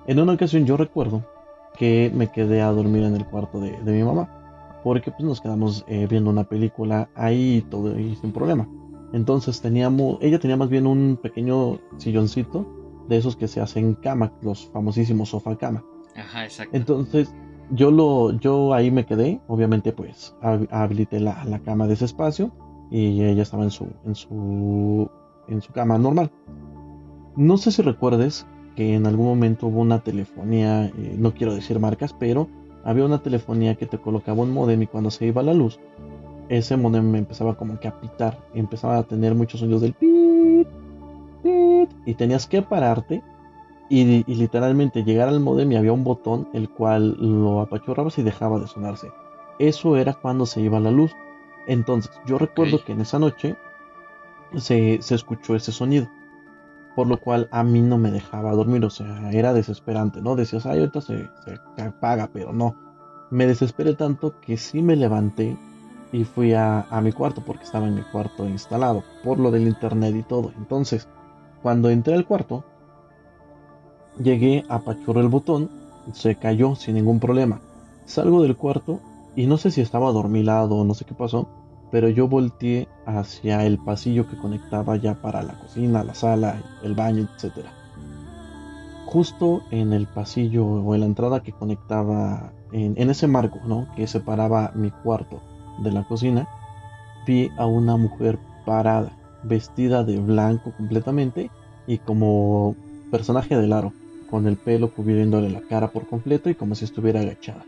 En 0.07 0.21
una 0.21 0.33
ocasión 0.33 0.67
yo 0.67 0.77
recuerdo 0.77 1.25
que 1.77 2.11
me 2.15 2.31
quedé 2.31 2.63
a 2.63 2.71
dormir 2.71 3.05
en 3.05 3.17
el 3.17 3.27
cuarto 3.27 3.61
de, 3.61 3.77
mi 3.83 4.03
mamá 4.03 4.81
porque 4.83 5.11
pues 5.11 5.25
nos 5.25 5.41
quedamos 5.41 5.85
eh, 5.89 6.07
viendo 6.09 6.31
una 6.31 6.45
película 6.45 7.11
ahí 7.15 7.57
y 7.57 7.63
todo 7.63 7.99
y 7.99 8.15
sin 8.17 8.33
problema. 8.33 8.69
Entonces 9.13 9.61
teníamos, 9.61 10.19
ella 10.21 10.39
tenía 10.39 10.57
más 10.57 10.69
bien 10.69 10.87
un 10.87 11.19
pequeño 11.21 11.79
silloncito 11.97 12.67
de 13.09 13.17
esos 13.17 13.37
que 13.37 13.49
se 13.49 13.61
hacen 13.61 13.95
cama, 13.95 14.33
los 14.43 14.67
famosísimos 14.71 15.31
sofá 15.31 15.57
cama. 15.57 15.85
Ajá, 16.15 16.45
exacto. 16.45 16.77
Entonces 16.77 17.35
yo 17.71 17.91
lo, 17.91 18.33
yo 18.39 18.75
ahí 18.75 18.91
me 18.91 19.07
quedé, 19.07 19.41
obviamente 19.49 19.93
pues 19.93 20.35
habilité 20.71 21.21
la, 21.21 21.45
la, 21.45 21.59
cama 21.61 21.87
de 21.87 21.95
ese 21.95 22.05
espacio 22.05 22.53
y 22.91 23.23
ella 23.23 23.43
estaba 23.43 23.65
en 23.65 23.71
su, 23.71 23.89
en 24.05 24.15
su, 24.15 25.11
en 25.49 25.61
su 25.61 25.73
cama 25.73 25.99
normal. 25.99 26.31
No 27.37 27.57
sé 27.57 27.71
si 27.71 27.83
recuerdes 27.83 28.47
que 28.77 28.95
en 28.95 29.07
algún 29.07 29.27
momento 29.27 29.67
hubo 29.67 29.81
una 29.81 30.01
telefonía, 30.01 30.87
eh, 30.87 31.17
no 31.19 31.35
quiero 31.35 31.55
decir 31.55 31.81
marcas, 31.81 32.13
pero 32.13 32.49
había 32.85 33.05
una 33.05 33.23
telefonía 33.23 33.75
que 33.75 33.87
te 33.87 33.99
colocaba 33.99 34.43
un 34.43 34.53
modem 34.53 34.83
y 34.83 34.87
cuando 34.87 35.11
se 35.11 35.27
iba 35.27 35.43
la 35.43 35.55
luz, 35.55 35.81
ese 36.49 36.77
modem 36.77 37.15
empezaba 37.17 37.57
como 37.57 37.81
que 37.81 37.89
a 37.89 38.01
pitar, 38.01 38.39
empezaba 38.55 38.99
a 38.99 39.03
tener 39.03 39.35
muchos 39.35 39.61
sonidos 39.61 39.83
del 39.83 39.95
pit, 39.95 40.69
pit, 41.43 41.91
y 42.05 42.15
tenías 42.15 42.47
que 42.47 42.63
pararte 42.63 43.23
y, 43.89 44.25
literalmente 44.25 45.05
llegar 45.05 45.29
al 45.29 45.41
modem 45.41 45.71
y 45.73 45.77
había 45.77 45.93
un 45.93 46.05
botón 46.05 46.49
el 46.53 46.69
cual 46.69 47.17
lo 47.19 47.61
apachurrabas 47.61 48.19
y 48.19 48.23
dejaba 48.23 48.59
de 48.59 48.67
sonarse. 48.67 49.13
Eso 49.59 49.97
era 49.97 50.15
cuando 50.15 50.47
se 50.47 50.61
iba 50.61 50.81
la 50.81 50.91
luz. 50.91 51.13
Entonces, 51.67 52.13
yo 52.27 52.39
recuerdo 52.39 52.85
que 52.85 52.93
en 52.93 53.01
esa 53.01 53.19
noche 53.19 53.57
se, 54.57 54.99
se, 55.01 55.15
escuchó 55.15 55.55
ese 55.55 55.73
sonido. 55.73 56.09
Por 56.95 57.07
lo 57.07 57.21
cual 57.21 57.49
a 57.51 57.63
mí 57.63 57.81
no 57.81 57.99
me 57.99 58.11
dejaba 58.11 58.53
dormir. 58.53 58.85
O 58.85 58.91
sea, 58.91 59.31
era 59.33 59.53
desesperante, 59.53 60.21
¿no? 60.21 60.37
Decías, 60.37 60.67
ay, 60.67 60.81
ahorita 60.81 61.01
se, 61.01 61.29
se 61.77 61.83
apaga, 61.83 62.29
pero 62.33 62.53
no. 62.53 62.75
Me 63.31 63.47
desesperé 63.47 63.95
tanto 63.95 64.41
que 64.41 64.57
sí 64.57 64.83
me 64.83 64.97
levanté 64.97 65.57
y 66.13 66.25
fui 66.25 66.55
a, 66.55 66.83
a 66.83 67.01
mi 67.01 67.13
cuarto 67.13 67.43
porque 67.45 67.65
estaba 67.65 67.87
en 67.87 67.97
mi 67.97 68.03
cuarto 68.03 68.49
instalado. 68.49 69.05
Por 69.25 69.39
lo 69.39 69.51
del 69.51 69.67
internet 69.67 70.15
y 70.15 70.23
todo. 70.23 70.53
Entonces, 70.57 71.09
cuando 71.63 71.91
entré 71.91 72.15
al 72.15 72.27
cuarto, 72.27 72.65
Llegué, 74.19 74.65
apachurré 74.71 75.21
el 75.21 75.29
botón, 75.29 75.69
se 76.13 76.37
cayó 76.37 76.75
sin 76.75 76.95
ningún 76.95 77.21
problema. 77.21 77.61
Salgo 78.07 78.43
del 78.43 78.57
cuarto 78.57 79.01
y 79.35 79.47
no 79.47 79.59
sé 79.59 79.71
si 79.71 79.83
estaba 79.83 80.09
adormilado 80.09 80.77
o 80.77 80.85
no 80.85 80.95
sé 80.95 81.05
qué 81.05 81.15
pasó, 81.15 81.49
pero 81.91 82.09
yo 82.09 82.27
volteé 82.27 82.89
hacia 83.05 83.67
el 83.67 83.79
pasillo 83.79 84.27
que 84.27 84.39
conectaba 84.39 84.97
ya 84.97 85.15
para 85.15 85.43
la 85.43 85.59
cocina, 85.59 86.03
la 86.03 86.15
sala, 86.15 86.63
el 86.83 86.95
baño, 86.95 87.29
etc. 87.37 87.67
Justo 89.05 89.63
en 89.71 89.93
el 89.93 90.07
pasillo 90.07 90.65
o 90.65 90.95
en 90.95 91.01
la 91.01 91.07
entrada 91.07 91.43
que 91.43 91.53
conectaba 91.53 92.53
en, 92.73 92.95
en 92.97 93.11
ese 93.11 93.27
marco, 93.27 93.61
¿no? 93.67 93.87
Que 93.97 94.07
separaba 94.07 94.73
mi 94.75 94.91
cuarto 94.91 95.43
de 95.83 95.93
la 95.93 96.05
cocina, 96.05 96.49
vi 97.27 97.51
a 97.59 97.67
una 97.67 97.99
mujer 97.99 98.39
parada, 98.65 99.13
vestida 99.43 100.05
de 100.05 100.19
blanco 100.19 100.73
completamente 100.75 101.51
y 101.87 101.99
como 101.99 102.75
personaje 103.11 103.55
del 103.57 103.75
aro 103.75 103.93
con 104.31 104.47
el 104.47 104.57
pelo 104.57 104.91
cubriéndole 104.91 105.51
la 105.51 105.61
cara 105.61 105.89
por 105.89 106.07
completo 106.07 106.51
y 106.51 106.55
como 106.55 106.75
si 106.75 106.85
estuviera 106.85 107.21
agachada. 107.21 107.65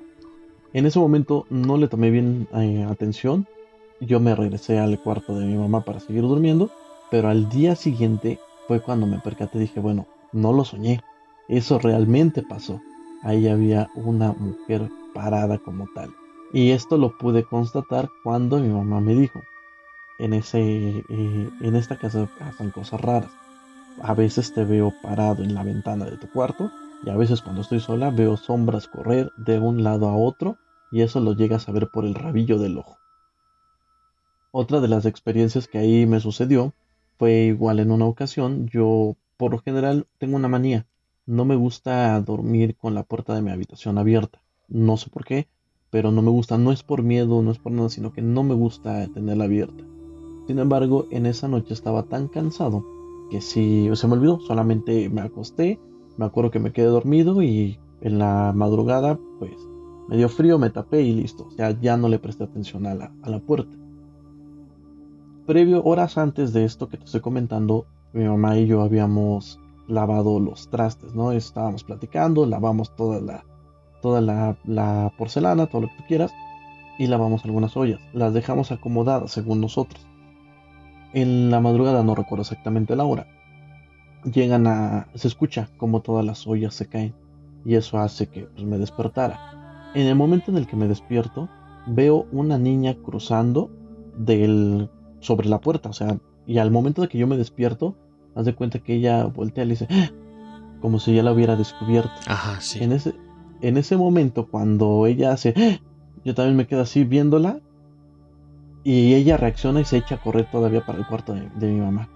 En 0.72 0.86
ese 0.86 0.98
momento 0.98 1.46
no 1.50 1.76
le 1.76 1.88
tomé 1.88 2.10
bien 2.10 2.46
eh, 2.54 2.86
atención, 2.88 3.46
yo 4.00 4.20
me 4.20 4.34
regresé 4.34 4.78
al 4.78 5.00
cuarto 5.00 5.38
de 5.38 5.46
mi 5.46 5.56
mamá 5.56 5.84
para 5.84 6.00
seguir 6.00 6.22
durmiendo, 6.22 6.70
pero 7.10 7.28
al 7.28 7.48
día 7.48 7.74
siguiente 7.74 8.38
fue 8.66 8.80
cuando 8.80 9.06
me 9.06 9.18
percaté 9.18 9.58
y 9.58 9.62
dije, 9.62 9.80
bueno, 9.80 10.06
no 10.32 10.52
lo 10.52 10.64
soñé, 10.64 11.00
eso 11.48 11.78
realmente 11.78 12.42
pasó. 12.42 12.80
Ahí 13.22 13.48
había 13.48 13.90
una 13.94 14.32
mujer 14.32 14.88
parada 15.14 15.58
como 15.58 15.88
tal. 15.94 16.10
Y 16.52 16.70
esto 16.70 16.96
lo 16.96 17.16
pude 17.18 17.44
constatar 17.44 18.08
cuando 18.22 18.58
mi 18.58 18.68
mamá 18.68 19.00
me 19.00 19.14
dijo, 19.14 19.40
en, 20.18 20.34
ese, 20.34 20.60
eh, 20.60 21.50
en 21.60 21.76
esta 21.76 21.98
casa 21.98 22.28
pasan 22.38 22.70
cosas 22.70 23.00
raras 23.00 23.30
a 24.02 24.14
veces 24.14 24.52
te 24.52 24.64
veo 24.64 24.92
parado 25.02 25.42
en 25.42 25.54
la 25.54 25.62
ventana 25.62 26.04
de 26.04 26.16
tu 26.16 26.28
cuarto 26.28 26.70
y 27.04 27.10
a 27.10 27.16
veces 27.16 27.42
cuando 27.42 27.62
estoy 27.62 27.80
sola 27.80 28.10
veo 28.10 28.36
sombras 28.36 28.86
correr 28.86 29.32
de 29.36 29.58
un 29.58 29.82
lado 29.82 30.08
a 30.08 30.16
otro 30.16 30.56
y 30.90 31.02
eso 31.02 31.20
lo 31.20 31.34
llegas 31.34 31.68
a 31.68 31.72
ver 31.72 31.88
por 31.88 32.04
el 32.04 32.14
rabillo 32.14 32.58
del 32.58 32.78
ojo. 32.78 32.96
Otra 34.50 34.80
de 34.80 34.88
las 34.88 35.04
experiencias 35.06 35.68
que 35.68 35.78
ahí 35.78 36.06
me 36.06 36.20
sucedió 36.20 36.72
fue 37.18 37.44
igual 37.44 37.80
en 37.80 37.90
una 37.90 38.06
ocasión, 38.06 38.68
yo 38.68 39.16
por 39.36 39.52
lo 39.52 39.58
general 39.58 40.06
tengo 40.18 40.36
una 40.36 40.48
manía, 40.48 40.86
no 41.26 41.44
me 41.44 41.56
gusta 41.56 42.20
dormir 42.20 42.76
con 42.76 42.94
la 42.94 43.02
puerta 43.02 43.34
de 43.34 43.42
mi 43.42 43.50
habitación 43.50 43.98
abierta, 43.98 44.40
no 44.68 44.96
sé 44.96 45.10
por 45.10 45.24
qué, 45.24 45.48
pero 45.90 46.10
no 46.10 46.22
me 46.22 46.30
gusta, 46.30 46.58
no 46.58 46.72
es 46.72 46.82
por 46.82 47.02
miedo, 47.02 47.42
no 47.42 47.50
es 47.50 47.58
por 47.58 47.72
nada, 47.72 47.88
sino 47.88 48.12
que 48.12 48.22
no 48.22 48.42
me 48.42 48.54
gusta 48.54 49.06
tenerla 49.08 49.44
abierta. 49.44 49.84
Sin 50.46 50.58
embargo, 50.58 51.06
en 51.10 51.26
esa 51.26 51.48
noche 51.48 51.74
estaba 51.74 52.04
tan 52.04 52.28
cansado 52.28 52.84
que 53.30 53.40
si 53.40 53.88
se 53.94 54.06
me 54.06 54.14
olvidó, 54.14 54.40
solamente 54.40 55.08
me 55.08 55.20
acosté, 55.20 55.78
me 56.16 56.24
acuerdo 56.24 56.50
que 56.50 56.60
me 56.60 56.72
quedé 56.72 56.86
dormido 56.86 57.42
y 57.42 57.78
en 58.00 58.18
la 58.18 58.52
madrugada 58.54 59.18
pues 59.38 59.52
me 60.08 60.16
dio 60.16 60.28
frío, 60.28 60.58
me 60.58 60.70
tapé 60.70 61.02
y 61.02 61.12
listo, 61.12 61.46
o 61.46 61.50
sea, 61.50 61.78
ya 61.80 61.96
no 61.96 62.08
le 62.08 62.18
presté 62.18 62.44
atención 62.44 62.86
a 62.86 62.94
la, 62.94 63.12
a 63.22 63.30
la 63.30 63.40
puerta. 63.40 63.76
Previo, 65.46 65.82
horas 65.84 66.18
antes 66.18 66.52
de 66.52 66.64
esto 66.64 66.88
que 66.88 66.96
te 66.96 67.04
estoy 67.04 67.20
comentando, 67.20 67.86
mi 68.12 68.24
mamá 68.24 68.58
y 68.58 68.66
yo 68.66 68.82
habíamos 68.82 69.60
lavado 69.86 70.40
los 70.40 70.68
trastes, 70.68 71.14
¿no? 71.14 71.32
Estábamos 71.32 71.84
platicando, 71.84 72.46
lavamos 72.46 72.94
toda 72.96 73.20
la, 73.20 73.44
toda 74.02 74.20
la, 74.20 74.58
la 74.64 75.12
porcelana, 75.16 75.66
todo 75.66 75.82
lo 75.82 75.88
que 75.88 75.96
tú 75.96 76.04
quieras, 76.06 76.32
y 76.98 77.06
lavamos 77.06 77.44
algunas 77.44 77.76
ollas. 77.76 78.00
Las 78.12 78.34
dejamos 78.34 78.72
acomodadas 78.72 79.32
según 79.32 79.60
nosotros. 79.60 80.07
En 81.12 81.50
la 81.50 81.60
madrugada, 81.60 82.02
no 82.02 82.14
recuerdo 82.14 82.42
exactamente 82.42 82.94
la 82.94 83.04
hora, 83.04 83.26
llegan 84.24 84.66
a... 84.66 85.08
se 85.14 85.28
escucha 85.28 85.68
como 85.76 86.00
todas 86.00 86.24
las 86.24 86.46
ollas 86.46 86.74
se 86.74 86.86
caen 86.86 87.14
y 87.64 87.74
eso 87.74 87.98
hace 87.98 88.26
que 88.26 88.42
pues, 88.42 88.64
me 88.64 88.78
despertara. 88.78 89.92
En 89.94 90.06
el 90.06 90.14
momento 90.14 90.50
en 90.50 90.58
el 90.58 90.66
que 90.66 90.76
me 90.76 90.86
despierto, 90.86 91.48
veo 91.86 92.26
una 92.30 92.58
niña 92.58 92.94
cruzando 92.94 93.70
del 94.16 94.90
sobre 95.20 95.48
la 95.48 95.60
puerta, 95.60 95.88
o 95.88 95.92
sea, 95.92 96.18
y 96.46 96.58
al 96.58 96.70
momento 96.70 97.02
de 97.02 97.08
que 97.08 97.18
yo 97.18 97.26
me 97.26 97.36
despierto, 97.36 97.96
haz 98.34 98.44
de 98.44 98.54
cuenta 98.54 98.78
que 98.78 98.94
ella 98.94 99.24
voltea 99.24 99.64
y 99.64 99.66
le 99.66 99.72
dice, 99.72 99.88
¡Ah!", 99.90 100.10
como 100.80 101.00
si 101.00 101.14
ya 101.14 101.22
la 101.22 101.32
hubiera 101.32 101.56
descubierto. 101.56 102.12
Ajá, 102.26 102.60
sí. 102.60 102.82
En 102.82 102.92
ese, 102.92 103.14
en 103.60 103.76
ese 103.76 103.96
momento, 103.96 104.46
cuando 104.46 105.06
ella 105.06 105.32
hace, 105.32 105.54
¡Ah!", 105.56 105.80
yo 106.24 106.34
también 106.34 106.56
me 106.56 106.66
quedo 106.66 106.82
así 106.82 107.04
viéndola 107.04 107.60
y 108.84 109.14
ella 109.14 109.36
reacciona 109.36 109.80
y 109.80 109.84
se 109.84 109.98
echa 109.98 110.16
a 110.16 110.20
correr 110.20 110.50
todavía 110.50 110.84
para 110.84 110.98
el 110.98 111.06
cuarto 111.06 111.34
de, 111.34 111.66
mi 111.66 111.80
mamá. 111.80 112.08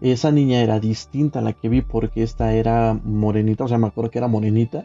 Esa 0.00 0.30
niña 0.30 0.60
era 0.60 0.80
distinta 0.80 1.38
a 1.38 1.42
la 1.42 1.52
que 1.52 1.68
vi 1.68 1.80
porque 1.80 2.22
esta 2.22 2.52
era 2.52 2.98
morenita, 3.04 3.64
o 3.64 3.68
sea, 3.68 3.78
me 3.78 3.86
acuerdo 3.86 4.10
que 4.10 4.18
era 4.18 4.28
morenita, 4.28 4.84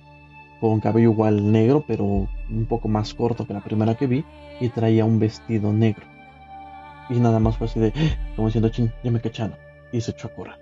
con 0.61 0.79
cabello 0.79 1.11
igual 1.11 1.51
negro, 1.51 1.83
pero 1.87 2.03
un 2.05 2.65
poco 2.67 2.87
más 2.87 3.13
corto 3.13 3.45
que 3.45 3.53
la 3.53 3.63
primera 3.63 3.95
que 3.95 4.07
vi, 4.07 4.23
y 4.59 4.69
traía 4.69 5.05
un 5.05 5.19
vestido 5.19 5.73
negro. 5.73 6.05
Y 7.09 7.19
nada 7.19 7.39
más 7.39 7.57
fue 7.57 7.67
así 7.67 7.79
de, 7.79 7.91
como 8.35 8.47
diciendo, 8.47 8.69
ching, 8.69 8.91
ya 9.03 9.11
me 9.11 9.19
cacharon, 9.19 9.57
y 9.91 10.01
se 10.01 10.11
echó 10.11 10.27
a 10.27 10.35
correr. 10.35 10.59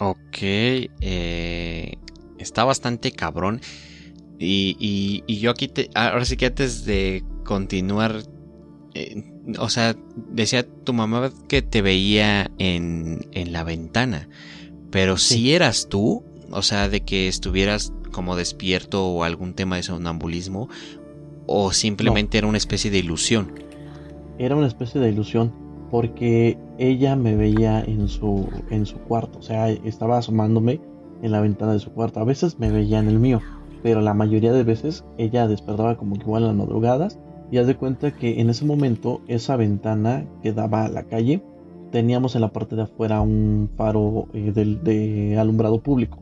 Ok, 0.00 0.38
eh, 0.40 1.94
está 2.38 2.64
bastante 2.64 3.12
cabrón. 3.12 3.60
Y, 4.38 4.76
y, 4.78 5.24
y 5.26 5.40
yo 5.40 5.50
aquí, 5.50 5.68
te, 5.68 5.90
ahora 5.94 6.24
sí 6.24 6.36
que 6.36 6.46
antes 6.46 6.84
de 6.84 7.24
continuar 7.44 8.22
eh, 8.94 9.24
o 9.58 9.68
sea, 9.68 9.96
decía 10.32 10.66
tu 10.84 10.92
mamá 10.92 11.30
que 11.48 11.62
te 11.62 11.82
veía 11.82 12.50
en, 12.58 13.26
en 13.32 13.52
la 13.52 13.64
ventana, 13.64 14.28
pero 14.90 15.16
si 15.16 15.52
eras 15.52 15.88
tú, 15.88 16.24
o 16.50 16.62
sea, 16.62 16.88
de 16.88 17.00
que 17.00 17.28
estuvieras 17.28 17.92
como 18.10 18.36
despierto 18.36 19.06
o 19.06 19.24
algún 19.24 19.54
tema 19.54 19.76
de 19.76 19.82
sonambulismo, 19.82 20.68
o 21.46 21.72
simplemente 21.72 22.38
era 22.38 22.46
una 22.46 22.58
especie 22.58 22.90
de 22.90 22.98
ilusión. 22.98 23.52
Era 24.38 24.56
una 24.56 24.66
especie 24.66 25.00
de 25.00 25.10
ilusión, 25.10 25.52
porque 25.90 26.58
ella 26.78 27.16
me 27.16 27.36
veía 27.36 27.80
en 27.80 28.08
su, 28.08 28.48
en 28.70 28.86
su 28.86 28.96
cuarto, 28.98 29.38
o 29.38 29.42
sea, 29.42 29.68
estaba 29.70 30.18
asomándome 30.18 30.80
en 31.22 31.32
la 31.32 31.40
ventana 31.40 31.72
de 31.72 31.78
su 31.78 31.90
cuarto. 31.90 32.20
A 32.20 32.24
veces 32.24 32.58
me 32.58 32.70
veía 32.70 32.98
en 32.98 33.08
el 33.08 33.18
mío, 33.18 33.40
pero 33.82 34.00
la 34.00 34.14
mayoría 34.14 34.52
de 34.52 34.62
veces 34.62 35.04
ella 35.16 35.48
despertaba 35.48 35.96
como 35.96 36.16
que 36.16 36.22
igual 36.22 36.42
en 36.42 36.48
las 36.48 36.56
madrugadas 36.56 37.18
y 37.50 37.58
haz 37.58 37.66
de 37.66 37.76
cuenta 37.76 38.10
que 38.12 38.40
en 38.40 38.50
ese 38.50 38.64
momento 38.64 39.20
esa 39.26 39.56
ventana 39.56 40.26
que 40.42 40.52
daba 40.52 40.84
a 40.84 40.88
la 40.88 41.04
calle, 41.04 41.42
teníamos 41.90 42.34
en 42.34 42.42
la 42.42 42.52
parte 42.52 42.76
de 42.76 42.82
afuera 42.82 43.20
un 43.20 43.70
faro 43.76 44.28
eh, 44.34 44.52
de, 44.52 45.38
alumbrado 45.38 45.80
público. 45.80 46.18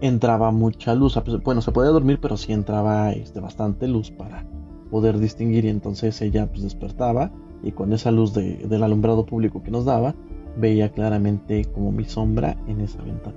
entraba 0.00 0.50
mucha 0.50 0.94
luz. 0.94 1.18
Bueno, 1.42 1.62
se 1.62 1.72
podía 1.72 1.90
dormir, 1.90 2.18
pero 2.20 2.36
sí 2.36 2.52
entraba 2.52 3.12
este, 3.12 3.40
bastante 3.40 3.88
luz 3.88 4.10
para 4.10 4.46
poder 4.90 5.18
distinguir 5.18 5.64
y 5.64 5.70
entonces 5.70 6.20
ella 6.20 6.46
pues 6.46 6.62
despertaba 6.62 7.30
y 7.62 7.72
con 7.72 7.92
esa 7.94 8.10
luz 8.10 8.34
del 8.34 8.82
alumbrado 8.82 9.24
público 9.24 9.62
que 9.62 9.70
nos 9.70 9.86
daba, 9.86 10.14
veía 10.56 10.90
claramente 10.90 11.64
como 11.64 11.90
mi 11.90 12.04
sombra 12.04 12.56
en 12.68 12.82
esa 12.82 13.02
ventana, 13.02 13.36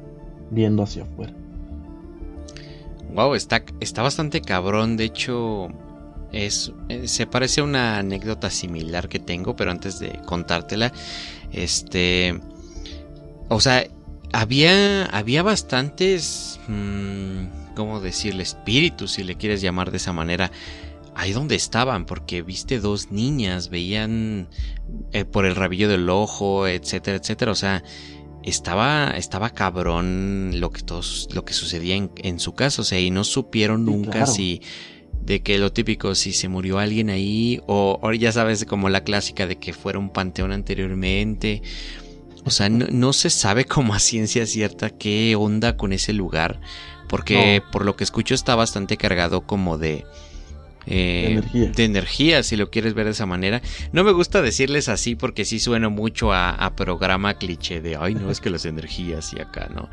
viendo 0.51 0.83
hacia 0.83 1.03
afuera. 1.03 1.33
Wow, 3.15 3.35
está, 3.35 3.63
está 3.79 4.01
bastante 4.01 4.41
cabrón. 4.41 4.97
De 4.97 5.05
hecho, 5.05 5.69
es, 6.31 6.73
eh, 6.89 7.07
se 7.07 7.27
parece 7.27 7.61
a 7.61 7.63
una 7.63 7.97
anécdota 7.99 8.49
similar 8.49 9.09
que 9.09 9.19
tengo, 9.19 9.55
pero 9.55 9.71
antes 9.71 9.99
de 9.99 10.19
contártela, 10.25 10.91
este, 11.51 12.39
o 13.49 13.59
sea, 13.59 13.87
había, 14.33 15.05
había 15.05 15.43
bastantes, 15.43 16.59
mm, 16.67 17.73
¿cómo 17.75 18.01
decirle? 18.01 18.43
Espíritus, 18.43 19.13
si 19.13 19.23
le 19.23 19.35
quieres 19.35 19.61
llamar 19.61 19.91
de 19.91 19.97
esa 19.97 20.13
manera, 20.13 20.51
ahí 21.15 21.31
donde 21.31 21.55
estaban, 21.55 22.05
porque 22.05 22.41
viste 22.41 22.79
dos 22.79 23.11
niñas, 23.11 23.69
veían 23.69 24.49
eh, 25.13 25.25
por 25.25 25.45
el 25.45 25.55
rabillo 25.55 25.89
del 25.89 26.09
ojo, 26.09 26.67
etcétera, 26.67 27.17
etcétera, 27.17 27.51
o 27.51 27.55
sea, 27.55 27.83
estaba, 28.43 29.11
estaba 29.11 29.49
cabrón 29.49 30.51
lo 30.55 30.71
que 30.71 30.81
todos, 30.81 31.27
lo 31.33 31.43
que 31.43 31.53
sucedía 31.53 31.95
en, 31.95 32.39
su 32.39 32.53
casa, 32.53 32.81
o 32.81 32.85
sea, 32.85 32.99
y 32.99 33.09
no 33.09 33.23
supieron 33.23 33.85
nunca 33.85 34.25
si 34.25 34.61
de 35.27 35.41
que 35.41 35.57
lo 35.57 35.73
típico, 35.73 36.15
si 36.15 36.31
se 36.31 36.47
murió 36.47 36.79
alguien 36.79 37.09
ahí, 37.09 37.61
o, 37.67 37.99
o, 38.01 38.13
ya 38.13 38.31
sabes, 38.31 38.63
como 38.63 38.87
la 38.87 39.03
clásica 39.03 39.45
de 39.45 39.57
que 39.57 39.73
fuera 39.73 39.99
un 39.99 40.09
panteón 40.09 40.53
anteriormente. 40.53 41.61
O 42.45 42.49
sea, 42.49 42.69
no, 42.69 43.11
se 43.11 43.29
sabe 43.29 43.65
como 43.65 43.93
a 43.93 43.99
ciencia 43.99 44.45
cierta 44.45 44.89
qué 44.89 45.35
onda 45.35 45.75
con 45.75 45.91
ese 45.91 46.13
lugar, 46.13 46.61
porque 47.09 47.61
por 47.73 47.83
lo 47.83 47.97
que 47.97 48.05
escucho 48.05 48.33
está 48.35 48.55
bastante 48.55 48.95
cargado 48.95 49.41
como 49.41 49.77
de, 49.77 50.05
eh, 50.85 51.41
de, 51.51 51.83
energía. 51.83 52.43
si 52.43 52.55
lo 52.55 52.69
quieres 52.69 52.93
ver 52.93 53.03
de 53.03 53.11
esa 53.11 53.25
manera. 53.25 53.61
No 53.91 54.05
me 54.05 54.13
gusta 54.13 54.41
decirles 54.41 54.87
así 54.87 55.15
porque 55.15 55.43
sí 55.43 55.59
suena 55.59 55.89
mucho 55.89 56.31
a, 56.31 56.73
programa 56.77 57.33
cliché 57.33 57.81
de, 57.81 57.97
ay, 57.97 58.15
no 58.15 58.31
es 58.31 58.39
que 58.39 58.49
las 58.49 58.63
energías 58.63 59.33
y 59.33 59.41
acá, 59.41 59.69
¿no? 59.75 59.89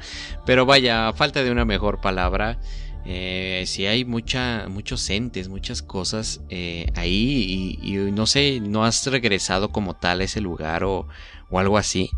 Pero 0.46 0.64
vaya, 0.64 1.12
falta 1.12 1.42
de 1.42 1.50
una 1.50 1.64
mejor 1.64 2.00
palabra. 2.00 2.60
Eh, 3.06 3.64
si 3.66 3.86
hay 3.86 4.04
mucha, 4.04 4.66
muchos 4.68 5.08
entes, 5.10 5.48
muchas 5.48 5.82
cosas 5.82 6.40
eh, 6.48 6.86
ahí 6.94 7.78
y, 7.82 7.96
no 8.12 8.26
sé, 8.26 8.60
no 8.60 8.84
has 8.84 9.06
regresado 9.06 9.70
como 9.70 9.94
tal 9.94 10.20
a 10.20 10.24
ese 10.24 10.40
lugar 10.40 10.84
o, 10.84 11.06
o 11.50 11.58
algo 11.58 11.76
así. 11.76 12.10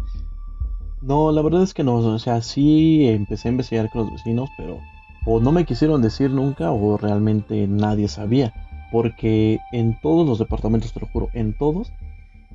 No, 1.03 1.33
la 1.33 1.43
verdad 1.43 1.63
es 1.63 1.75
que 1.75 1.85
no, 1.85 1.97
o 1.97 2.19
sea, 2.19 2.41
sí 2.43 3.07
empecé 3.07 3.49
a 3.49 3.53
investigar 3.53 3.91
con 3.91 4.03
los 4.03 4.13
vecinos, 4.13 4.49
pero 4.57 4.81
o 5.25 5.41
no 5.41 5.53
me 5.53 5.65
quisieron 5.65 6.03
decir 6.03 6.31
nunca 6.31 6.71
o 6.71 6.97
realmente 6.97 7.67
nadie 7.67 8.09
sabía 8.09 8.55
porque 8.91 9.61
en 9.73 9.95
todos 10.01 10.27
los 10.27 10.39
departamentos, 10.39 10.93
te 10.93 11.01
lo 11.01 11.07
juro, 11.07 11.29
en 11.35 11.57
todos, 11.57 11.93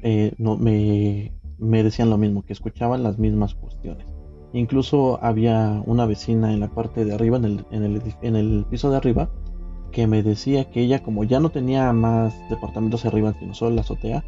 eh, 0.01 0.33
no, 0.37 0.57
me, 0.57 1.31
decían 1.59 2.09
lo 2.09 2.17
mismo, 2.17 2.43
que 2.43 2.53
escuchaban 2.53 3.03
las 3.03 3.19
mismas 3.19 3.53
cuestiones. 3.53 4.07
Incluso 4.53 5.23
había 5.23 5.81
una 5.85 6.05
vecina 6.05 6.53
en 6.53 6.59
la 6.59 6.67
parte 6.67 7.05
de 7.05 7.13
arriba, 7.13 7.37
en 7.37 7.45
el, 7.45 7.65
en 7.71 7.83
el, 7.83 8.01
en 8.21 8.35
el 8.35 8.65
piso 8.69 8.91
de 8.91 8.97
arriba, 8.97 9.29
que 9.91 10.07
me 10.07 10.23
decía 10.23 10.69
que 10.69 10.81
ella, 10.81 11.03
como 11.03 11.23
ya 11.23 11.39
no 11.39 11.49
tenía 11.49 11.91
más 11.93 12.33
departamentos 12.49 13.05
arriba, 13.05 13.33
sino 13.39 13.53
solo 13.53 13.75
la 13.75 13.81
azotea, 13.81 14.23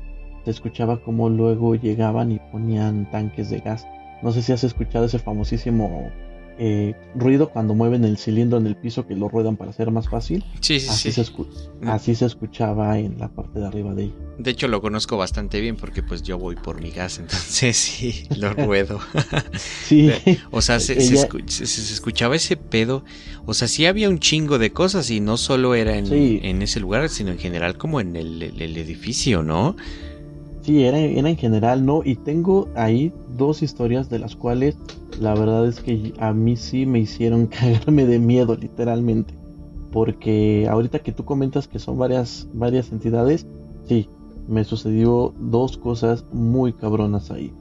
se 0.46 0.52
escuchaba 0.52 0.98
como 0.98 1.30
luego 1.30 1.76
llegaban 1.76 2.32
y 2.32 2.40
ponían 2.52 3.10
tanques 3.12 3.50
de 3.50 3.60
gas. 3.60 3.88
No 4.22 4.32
sé 4.32 4.42
si 4.42 4.52
has 4.52 4.64
escuchado 4.64 5.06
ese 5.06 5.20
famosísimo 5.20 6.10
eh, 6.58 6.96
ruido 7.16 7.50
cuando 7.50 7.74
mueven 7.74 8.04
el 8.04 8.18
cilindro 8.18 8.58
en 8.58 8.68
el 8.68 8.76
piso 8.76 9.08
que 9.08 9.16
lo 9.16 9.30
ruedan 9.30 9.58
para 9.58 9.72
hacer 9.72 9.92
más 9.92 10.10
fácil. 10.10 10.44
Sí, 10.60 10.80
sí, 10.80 10.90
así, 10.90 11.12
Se 11.12 11.22
mm. 11.22 11.88
así 11.88 12.16
se 12.16 12.26
escuchaba 12.26 13.00
en 13.00 13.18
la 13.20 13.30
parte 13.30 13.60
de 13.60 13.66
arriba 13.66 13.94
de 13.94 14.06
ella. 14.06 14.14
De 14.38 14.52
hecho 14.52 14.68
lo 14.68 14.82
conozco 14.82 15.18
bastante 15.18 15.62
bien 15.62 15.76
porque 15.76 16.04
pues 16.04 16.24
yo 16.24 16.38
voy 16.38 16.56
por 16.56 16.82
mi 16.82 16.92
gas, 16.92 17.20
entonces 17.20 17.78
sí, 17.78 18.28
lo 18.38 18.54
ruedo. 18.54 19.00
sí. 19.86 20.12
o 20.52 20.62
sea, 20.62 20.80
se, 20.80 20.98
escuchaba 20.98 22.36
ese 22.36 22.58
pedo. 22.58 23.04
O 23.46 23.54
sea, 23.54 23.68
sí 23.68 23.86
había 23.86 24.10
un 24.10 24.20
chingo 24.20 24.60
de 24.60 24.72
cosas 24.72 25.10
y 25.10 25.20
no 25.20 25.38
solo 25.38 25.76
era 25.76 25.98
en, 25.98 26.12
en 26.12 26.62
ese 26.62 26.80
lugar, 26.80 27.10
sino 27.10 27.32
en 27.32 27.40
general 27.40 27.78
como 27.78 28.00
en 28.00 28.16
el, 28.16 28.42
el 28.42 28.78
edificio, 28.78 29.44
¿no? 29.44 29.76
Sí, 30.64 30.86
era, 30.86 30.98
en 30.98 31.36
general, 31.36 31.86
¿no? 31.86 32.04
Y 32.06 32.16
tengo 32.16 32.70
ahí 32.74 33.12
dos 33.38 33.62
historias 33.62 34.10
de 34.10 34.20
las 34.20 34.38
cuales 34.38 34.78
la 35.20 35.36
verdad 35.36 35.68
es 35.68 35.82
que 35.82 36.14
a 36.20 36.32
mí 36.32 36.56
sí 36.56 36.86
me 36.86 37.00
hicieron 37.00 37.48
cagarme 37.48 38.06
de 38.06 38.18
miedo, 38.18 38.56
literalmente. 38.56 39.34
Porque 39.92 40.68
ahorita 40.70 41.00
que 41.00 41.12
tú 41.12 41.26
comentas 41.26 41.68
que 41.68 41.80
son 41.80 41.98
varias, 41.98 42.48
varias 42.54 42.94
entidades, 42.94 43.46
sí, 43.90 44.08
me 44.48 44.64
sucedió 44.64 45.34
dos 45.38 45.78
cosas 45.78 46.24
muy 46.32 46.72
cabronas 46.72 47.30
ahí. 47.30 47.52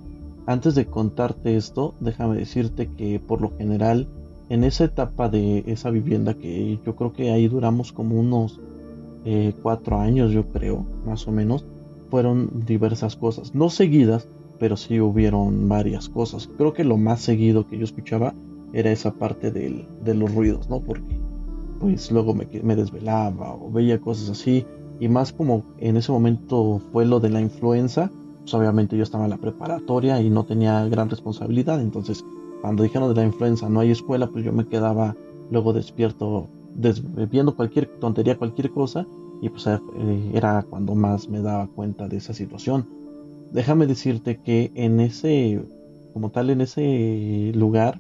Antes 0.46 0.76
de 0.76 0.86
contarte 0.86 1.56
esto, 1.56 1.94
déjame 1.98 2.36
decirte 2.36 2.88
que 2.88 3.18
por 3.18 3.42
lo 3.42 3.50
general, 3.56 4.06
en 4.48 4.62
esa 4.62 4.84
etapa 4.84 5.28
de 5.28 5.64
esa 5.66 5.90
vivienda, 5.90 6.34
que 6.34 6.78
yo 6.86 6.94
creo 6.94 7.12
que 7.12 7.32
ahí 7.32 7.48
duramos 7.48 7.92
como 7.92 8.18
unos 8.18 8.60
eh, 9.24 9.54
cuatro 9.60 9.98
años, 9.98 10.30
yo 10.30 10.44
creo, 10.44 10.86
más 11.04 11.26
o 11.26 11.32
menos 11.32 11.66
fueron 12.12 12.66
diversas 12.66 13.16
cosas, 13.16 13.54
no 13.54 13.70
seguidas, 13.70 14.28
pero 14.60 14.76
sí 14.76 15.00
hubieron 15.00 15.66
varias 15.66 16.10
cosas. 16.10 16.46
Creo 16.58 16.74
que 16.74 16.84
lo 16.84 16.98
más 16.98 17.22
seguido 17.22 17.66
que 17.66 17.78
yo 17.78 17.84
escuchaba 17.84 18.34
era 18.74 18.92
esa 18.92 19.14
parte 19.14 19.50
de 19.50 20.14
los 20.14 20.34
ruidos, 20.34 20.68
¿no? 20.68 20.80
Porque 20.80 21.18
pues 21.80 22.10
luego 22.10 22.34
me, 22.34 22.76
desvelaba 22.76 23.54
o 23.54 23.70
veía 23.72 23.98
cosas 23.98 24.28
así. 24.28 24.66
Y 25.00 25.08
más 25.08 25.32
como 25.32 25.64
en 25.78 25.96
ese 25.96 26.12
momento 26.12 26.82
fue 26.92 27.06
lo 27.06 27.18
de 27.18 27.30
la 27.30 27.40
influenza, 27.40 28.10
pues 28.40 28.52
obviamente 28.52 28.94
yo 28.94 29.04
estaba 29.04 29.24
en 29.24 29.30
la 29.30 29.38
preparatoria 29.38 30.20
y 30.20 30.28
no 30.28 30.44
tenía 30.44 30.84
gran 30.90 31.08
responsabilidad. 31.08 31.80
Entonces, 31.80 32.22
cuando 32.60 32.82
dijeron 32.82 33.08
de 33.08 33.22
la 33.22 33.26
influenza 33.26 33.70
no 33.70 33.80
hay 33.80 33.90
escuela, 33.90 34.26
pues 34.26 34.44
yo 34.44 34.52
me 34.52 34.66
quedaba 34.66 35.16
luego 35.50 35.72
despierto 35.72 36.46
viendo 37.30 37.56
cualquier 37.56 37.86
tontería, 37.86 38.36
cualquier 38.36 38.70
cosa 38.70 39.06
y 39.42 39.48
pues 39.48 39.66
eh, 39.66 39.78
era 40.32 40.64
cuando 40.70 40.94
más 40.94 41.28
me 41.28 41.40
daba 41.42 41.66
cuenta 41.66 42.06
de 42.06 42.16
esa 42.16 42.32
situación. 42.32 42.86
Déjame 43.52 43.86
decirte 43.86 44.38
que 44.42 44.70
en 44.76 45.00
ese, 45.00 45.60
como 46.14 46.30
tal, 46.30 46.50
en 46.50 46.60
ese 46.60 47.50
lugar, 47.54 47.98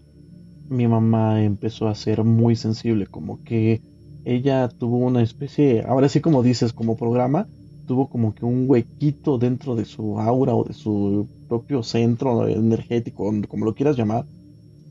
mi 0.68 0.86
mamá 0.86 1.42
empezó 1.42 1.88
a 1.88 1.96
ser 1.96 2.22
muy 2.22 2.54
sensible, 2.54 3.08
como 3.08 3.40
que 3.44 3.80
ella 4.24 4.68
tuvo 4.68 4.98
una 4.98 5.20
especie, 5.20 5.82
ahora 5.82 6.08
sí 6.08 6.20
como 6.20 6.44
dices, 6.44 6.72
como 6.72 6.96
programa, 6.96 7.48
tuvo 7.88 8.08
como 8.08 8.32
que 8.34 8.44
un 8.44 8.70
huequito 8.70 9.36
dentro 9.36 9.74
de 9.74 9.84
su 9.84 10.20
aura 10.20 10.54
o 10.54 10.62
de 10.62 10.74
su 10.74 11.26
propio 11.48 11.82
centro 11.82 12.46
energético, 12.46 13.30
como 13.48 13.64
lo 13.64 13.74
quieras 13.74 13.96
llamar, 13.96 14.24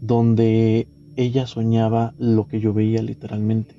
donde 0.01 0.85
ella 1.15 1.47
soñaba 1.47 2.13
lo 2.17 2.45
que 2.45 2.59
yo 2.59 2.73
veía 2.73 3.01
literalmente. 3.01 3.73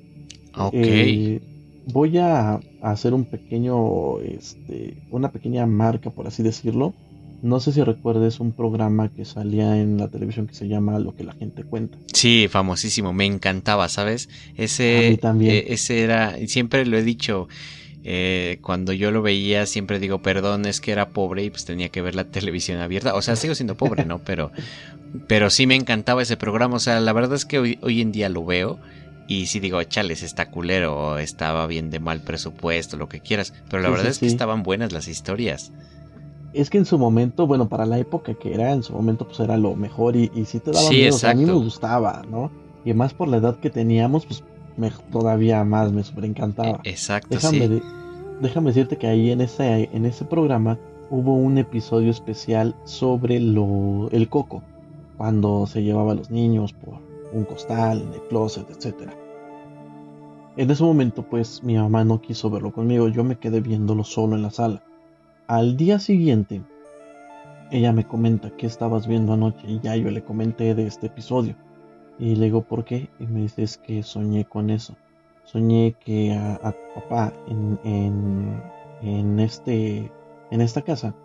Ok. 0.57 0.73
Eh, 0.73 1.39
voy 1.87 2.17
a 2.17 2.59
hacer 2.81 3.13
un 3.13 3.25
pequeño, 3.25 4.19
este, 4.21 4.97
una 5.11 5.31
pequeña 5.31 5.65
marca, 5.65 6.09
por 6.09 6.27
así 6.27 6.43
decirlo. 6.43 6.93
No 7.41 7.59
sé 7.59 7.73
si 7.73 7.83
recuerdes 7.83 8.39
un 8.39 8.53
programa 8.53 9.09
que 9.09 9.25
salía 9.25 9.77
en 9.77 9.97
la 9.97 10.07
televisión 10.07 10.47
que 10.47 10.53
se 10.53 10.69
llama 10.69 10.97
Lo 10.99 11.13
que 11.13 11.25
la 11.25 11.33
gente 11.33 11.63
cuenta. 11.65 11.97
Sí, 12.13 12.47
famosísimo, 12.49 13.11
me 13.11 13.25
encantaba, 13.25 13.89
¿sabes? 13.89 14.29
Ese, 14.55 15.17
también. 15.21 15.51
Eh, 15.51 15.65
ese 15.67 16.03
era, 16.03 16.37
siempre 16.47 16.85
lo 16.85 16.97
he 16.97 17.03
dicho, 17.03 17.49
eh, 18.05 18.59
cuando 18.61 18.91
yo 18.91 19.11
lo 19.11 19.21
veía 19.21 19.65
siempre 19.65 19.99
digo, 19.99 20.21
perdón, 20.21 20.65
es 20.65 20.81
que 20.81 20.91
era 20.91 21.09
pobre 21.09 21.43
y 21.43 21.49
pues 21.49 21.65
tenía 21.65 21.89
que 21.89 22.01
ver 22.01 22.15
la 22.15 22.23
televisión 22.31 22.79
abierta. 22.79 23.13
O 23.13 23.21
sea, 23.21 23.35
sigo 23.35 23.55
siendo 23.55 23.75
pobre, 23.75 24.05
¿no? 24.05 24.19
Pero, 24.19 24.51
pero 25.27 25.49
sí 25.49 25.67
me 25.67 25.75
encantaba 25.75 26.21
ese 26.21 26.37
programa. 26.37 26.77
O 26.77 26.79
sea, 26.79 27.01
la 27.01 27.11
verdad 27.11 27.35
es 27.35 27.43
que 27.43 27.59
hoy, 27.59 27.77
hoy 27.81 27.99
en 27.99 28.13
día 28.13 28.29
lo 28.29 28.45
veo 28.45 28.79
y 29.33 29.47
si 29.47 29.59
digo, 29.59 29.81
chales, 29.83 30.21
está 30.21 30.51
culero, 30.51 30.95
o 30.95 31.17
estaba 31.17 31.65
bien 31.65 31.89
de 31.89 31.99
mal 31.99 32.21
presupuesto, 32.21 32.97
lo 32.97 33.09
que 33.09 33.19
quieras. 33.19 33.53
Pero 33.69 33.81
la 33.81 33.89
verdad 33.89 34.07
es 34.07 34.19
que 34.19 34.27
estaban 34.27 34.61
buenas 34.61 34.91
las 34.91 35.07
historias. 35.07 35.71
Es 36.53 36.69
que 36.69 36.77
en 36.77 36.85
su 36.85 36.99
momento, 36.99 37.47
bueno, 37.47 37.67
para 37.67 37.85
la 37.85 37.97
época 37.97 38.35
que 38.35 38.53
era, 38.53 38.71
en 38.71 38.83
su 38.83 38.93
momento 38.93 39.25
pues 39.25 39.39
era 39.39 39.57
lo 39.57 39.75
mejor 39.75 40.15
y, 40.15 40.31
y 40.35 40.45
sí 40.45 40.59
te 40.59 40.71
daba 40.71 40.87
miedo. 40.89 41.17
a 41.23 41.33
mí 41.33 41.45
me 41.45 41.53
gustaba, 41.53 42.21
¿no? 42.29 42.51
Y 42.85 42.93
más 42.93 43.13
por 43.13 43.27
la 43.27 43.37
edad 43.37 43.57
que 43.59 43.71
teníamos, 43.71 44.27
pues 44.27 44.43
todavía 45.11 45.63
más 45.63 45.91
me 45.91 46.03
super 46.03 46.25
encantaba. 46.25 46.81
E, 46.83 46.91
exacto, 46.91 47.29
déjame, 47.31 47.81
déjame 48.39 48.69
decirte 48.69 48.97
que 48.97 49.07
ahí 49.07 49.31
en 49.31 49.41
ese, 49.41 49.89
en 49.91 50.05
ese 50.05 50.25
programa 50.25 50.77
hubo 51.09 51.33
un 51.33 51.57
episodio 51.57 52.11
especial 52.11 52.75
sobre 52.83 53.39
lo, 53.39 54.09
el 54.11 54.29
coco, 54.29 54.61
cuando 55.17 55.65
se 55.65 55.81
llevaba 55.81 56.11
a 56.11 56.15
los 56.15 56.29
niños 56.29 56.73
por 56.73 56.99
un 57.33 57.45
costal, 57.45 58.01
en 58.01 58.13
el 58.13 58.21
closet, 58.29 58.69
etc. 58.69 59.22
En 60.55 60.69
ese 60.69 60.83
momento, 60.83 61.23
pues 61.23 61.63
mi 61.63 61.75
mamá 61.75 62.03
no 62.03 62.21
quiso 62.21 62.47
verlo 62.51 62.71
conmigo, 62.71 63.07
yo 63.07 63.23
me 63.23 63.39
quedé 63.39 63.59
viéndolo 63.59 64.03
solo 64.03 64.35
en 64.35 64.43
la 64.43 64.51
sala. 64.51 64.83
Al 65.47 65.77
día 65.77 65.97
siguiente, 65.97 66.61
ella 67.71 67.91
me 67.91 68.07
comenta 68.07 68.51
qué 68.51 68.67
estabas 68.67 69.07
viendo 69.07 69.33
anoche 69.33 69.65
y 69.67 69.79
ya 69.79 69.95
yo 69.95 70.11
le 70.11 70.23
comenté 70.23 70.75
de 70.75 70.85
este 70.85 71.07
episodio. 71.07 71.55
Y 72.19 72.35
le 72.35 72.45
digo, 72.45 72.61
¿por 72.61 72.85
qué? 72.85 73.09
Y 73.19 73.25
me 73.25 73.41
dice, 73.41 73.63
es 73.63 73.79
que 73.79 74.03
soñé 74.03 74.45
con 74.45 74.69
eso. 74.69 74.95
Soñé 75.43 75.95
que 76.05 76.33
a, 76.33 76.71
tu 76.71 77.01
papá 77.01 77.33
en, 77.47 77.79
en, 77.83 78.61
en, 79.01 79.39
este, 79.39 80.11
en 80.51 80.61
esta 80.61 80.83
casa 80.83 81.15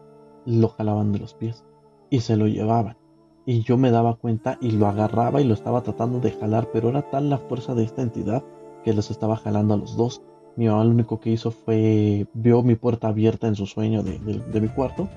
lo 0.47 0.69
jalaban 0.69 1.13
de 1.13 1.19
los 1.19 1.35
pies 1.35 1.67
y 2.09 2.21
se 2.21 2.37
lo 2.37 2.47
llevaban. 2.47 2.97
Y 3.45 3.63
yo 3.63 3.77
me 3.77 3.91
daba 3.91 4.15
cuenta 4.15 4.57
y 4.63 4.71
lo 4.71 4.87
agarraba 4.87 5.43
y 5.43 5.45
lo 5.45 5.53
estaba 5.53 5.83
tratando 5.83 6.19
de 6.19 6.33
jalar, 6.33 6.71
pero 6.73 6.89
era 6.89 7.03
tal 7.11 7.29
la 7.29 7.37
fuerza 7.37 7.75
de 7.75 7.85
esta 7.85 8.01
entidad 8.01 8.43
que 8.85 8.95
los 8.95 9.11
estaba 9.11 9.37
jalando 9.37 9.75
a 9.75 9.77
los 9.77 9.97
dos. 9.97 10.23
Mi 10.57 10.67
mamá 10.67 10.85
lo 10.85 10.91
único 10.91 11.21
que 11.21 11.31
hizo 11.31 11.51
fue, 11.51 12.27
vio 12.35 12.63
mi 12.63 12.75
puerta 12.75 13.09
abierta 13.09 13.47
en 13.47 13.55
su 13.55 13.67
sueño 13.67 14.03
de, 14.03 14.61
mi 14.61 14.69
cuarto 14.69 15.09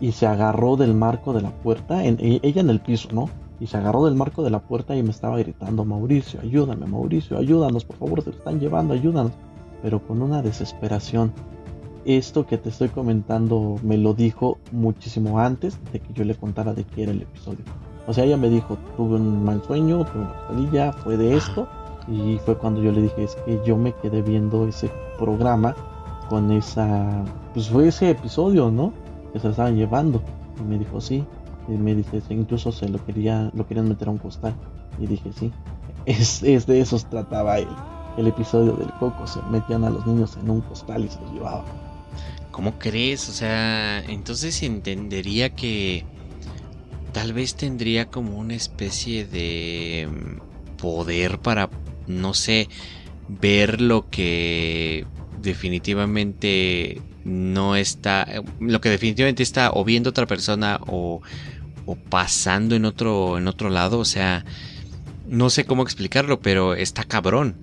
y 0.00 0.12
se 0.12 0.26
agarró 0.26 0.76
del 0.76 0.94
marco 0.94 1.32
de 1.32 1.42
la 1.42 1.50
puerta, 1.50 2.04
e, 2.04 2.40
ella 2.42 2.60
en 2.60 2.70
el 2.70 2.80
piso, 2.80 3.08
¿no? 3.12 3.28
Y 3.60 3.66
se 3.66 3.76
agarró 3.76 4.04
del 4.04 4.14
marco 4.14 4.42
de 4.42 4.50
la 4.50 4.60
puerta 4.60 4.96
y 4.96 5.02
me 5.02 5.10
estaba 5.10 5.38
gritando, 5.38 5.84
Mauricio, 5.84 6.40
ayúdame, 6.40 6.86
Mauricio, 6.86 7.38
ayúdanos, 7.38 7.84
por 7.84 7.96
favor, 7.96 8.22
se 8.22 8.30
lo 8.30 8.36
están 8.36 8.60
llevando, 8.60 8.94
ayúdanos. 8.94 9.32
Pero 9.82 10.04
con 10.04 10.22
una 10.22 10.42
desesperación. 10.42 11.32
Esto 12.04 12.46
que 12.46 12.56
te 12.58 12.70
estoy 12.70 12.88
comentando 12.88 13.76
me 13.82 13.98
lo 13.98 14.14
dijo 14.14 14.58
muchísimo 14.72 15.40
antes 15.40 15.78
de 15.92 16.00
que 16.00 16.12
yo 16.14 16.24
le 16.24 16.34
contara 16.34 16.72
de 16.72 16.84
qué 16.84 17.02
era 17.02 17.12
el 17.12 17.22
episodio. 17.22 17.64
O 18.08 18.14
sea, 18.14 18.24
ella 18.24 18.38
me 18.38 18.48
dijo, 18.48 18.78
tuve 18.96 19.16
un 19.16 19.44
mal 19.44 19.62
sueño, 19.62 20.06
tuve 20.06 20.22
una 20.22 20.32
pesadilla, 20.32 20.92
fue 20.92 21.18
de 21.18 21.36
esto. 21.36 21.68
Y 22.10 22.38
fue 22.44 22.56
cuando 22.56 22.82
yo 22.82 22.92
le 22.92 23.02
dije, 23.02 23.24
es 23.24 23.36
que 23.44 23.60
yo 23.64 23.76
me 23.76 23.92
quedé 23.92 24.22
viendo 24.22 24.66
ese 24.66 24.90
programa 25.18 25.74
con 26.28 26.50
esa, 26.52 27.24
pues 27.54 27.68
fue 27.68 27.88
ese 27.88 28.10
episodio, 28.10 28.70
¿no? 28.70 28.92
que 29.32 29.38
se 29.38 29.48
estaban 29.48 29.76
llevando. 29.76 30.22
Y 30.60 30.62
me 30.62 30.78
dijo, 30.78 31.00
sí. 31.00 31.24
Y 31.68 31.72
me 31.72 31.94
dice, 31.94 32.22
incluso 32.30 32.72
se 32.72 32.88
lo 32.88 33.04
quería, 33.04 33.50
lo 33.54 33.66
querían 33.66 33.88
meter 33.88 34.08
a 34.08 34.12
un 34.12 34.18
costal. 34.18 34.54
Y 34.98 35.06
dije, 35.06 35.30
sí. 35.32 35.52
Es, 36.06 36.42
es 36.42 36.66
de 36.66 36.80
esos 36.80 37.04
trataba 37.10 37.58
el, 37.58 37.68
el 38.16 38.26
episodio 38.26 38.72
del 38.72 38.90
coco. 38.94 39.26
Se 39.26 39.40
metían 39.50 39.84
a 39.84 39.90
los 39.90 40.06
niños 40.06 40.38
en 40.42 40.50
un 40.50 40.60
costal 40.62 41.04
y 41.04 41.08
se 41.08 41.20
los 41.20 41.32
llevaban. 41.32 41.64
¿Cómo 42.50 42.78
crees? 42.78 43.28
O 43.28 43.32
sea, 43.32 44.00
entonces 44.00 44.62
entendería 44.62 45.54
que 45.54 46.04
tal 47.12 47.32
vez 47.32 47.54
tendría 47.54 48.06
como 48.06 48.38
una 48.38 48.54
especie 48.54 49.26
de 49.26 50.08
mm, 50.10 50.76
poder 50.78 51.38
para, 51.38 51.68
no 52.08 52.34
sé, 52.34 52.68
ver 53.28 53.80
lo 53.80 54.08
que 54.08 55.06
definitivamente 55.40 57.00
no 57.24 57.76
está, 57.76 58.26
lo 58.60 58.80
que 58.80 58.88
definitivamente 58.88 59.42
está 59.42 59.70
o 59.72 59.84
viendo 59.84 60.10
otra 60.10 60.26
persona 60.26 60.80
o, 60.86 61.20
o 61.86 61.96
pasando 61.96 62.74
en 62.74 62.84
otro, 62.84 63.38
en 63.38 63.48
otro 63.48 63.70
lado, 63.70 63.98
o 63.98 64.04
sea, 64.04 64.44
no 65.28 65.50
sé 65.50 65.64
cómo 65.64 65.82
explicarlo, 65.82 66.40
pero 66.40 66.74
está 66.74 67.04
cabrón. 67.04 67.54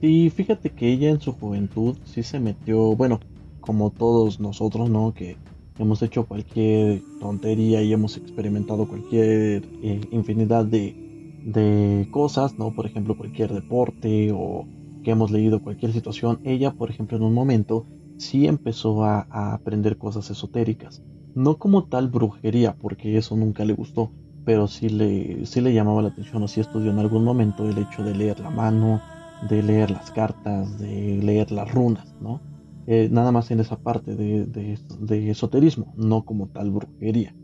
Y 0.00 0.30
fíjate 0.30 0.70
que 0.70 0.92
ella 0.92 1.10
en 1.10 1.20
su 1.20 1.32
juventud 1.32 1.96
sí 2.04 2.22
se 2.22 2.38
metió, 2.38 2.94
bueno, 2.94 3.20
como 3.60 3.90
todos 3.90 4.38
nosotros, 4.38 4.88
¿no? 4.88 5.12
Que 5.12 5.36
hemos 5.78 6.02
hecho 6.02 6.26
cualquier 6.26 7.02
tontería 7.20 7.82
y 7.82 7.92
hemos 7.92 8.16
experimentado 8.16 8.86
cualquier 8.86 9.64
eh, 9.82 10.00
infinidad 10.10 10.64
de, 10.64 11.07
de 11.52 12.08
cosas, 12.10 12.58
¿no? 12.58 12.74
Por 12.74 12.84
ejemplo, 12.86 13.16
cualquier 13.16 13.52
deporte 13.52 14.30
o 14.32 14.66
que 15.02 15.12
hemos 15.12 15.30
leído 15.30 15.62
cualquier 15.62 15.92
situación. 15.92 16.40
Ella, 16.44 16.72
por 16.72 16.90
ejemplo, 16.90 17.16
en 17.16 17.22
un 17.22 17.32
momento 17.32 17.86
sí 18.18 18.46
empezó 18.46 19.04
a, 19.04 19.26
aprender 19.30 19.96
cosas 19.96 20.30
esotéricas. 20.30 21.02
No 21.34 21.56
como 21.56 21.84
tal 21.84 22.08
brujería, 22.08 22.76
porque 22.78 23.16
eso 23.16 23.34
nunca 23.36 23.64
le 23.64 23.72
gustó, 23.72 24.12
pero 24.44 24.66
sí 24.66 24.88
le, 24.88 25.46
sí 25.46 25.60
le 25.60 25.72
llamaba 25.72 26.02
la 26.02 26.08
atención 26.08 26.42
o 26.42 26.48
sí 26.48 26.60
estudió 26.60 26.90
en 26.90 26.98
algún 26.98 27.24
momento 27.24 27.68
el 27.68 27.78
hecho 27.78 28.02
de 28.02 28.14
leer 28.14 28.40
la 28.40 28.50
mano, 28.50 29.00
de 29.48 29.62
leer 29.62 29.90
las 29.90 30.10
cartas, 30.10 30.78
de 30.78 31.20
leer 31.22 31.50
las 31.50 31.72
runas, 31.72 32.14
¿no? 32.20 32.40
Eh, 32.86 33.08
nada 33.10 33.32
más 33.32 33.50
en 33.50 33.60
esa 33.60 33.76
parte 33.76 34.16
de, 34.16 34.46
de, 34.46 35.30
esoterismo, 35.30 35.94
no 35.96 36.24
como 36.24 36.48
tal 36.48 36.70
brujería. 36.70 37.34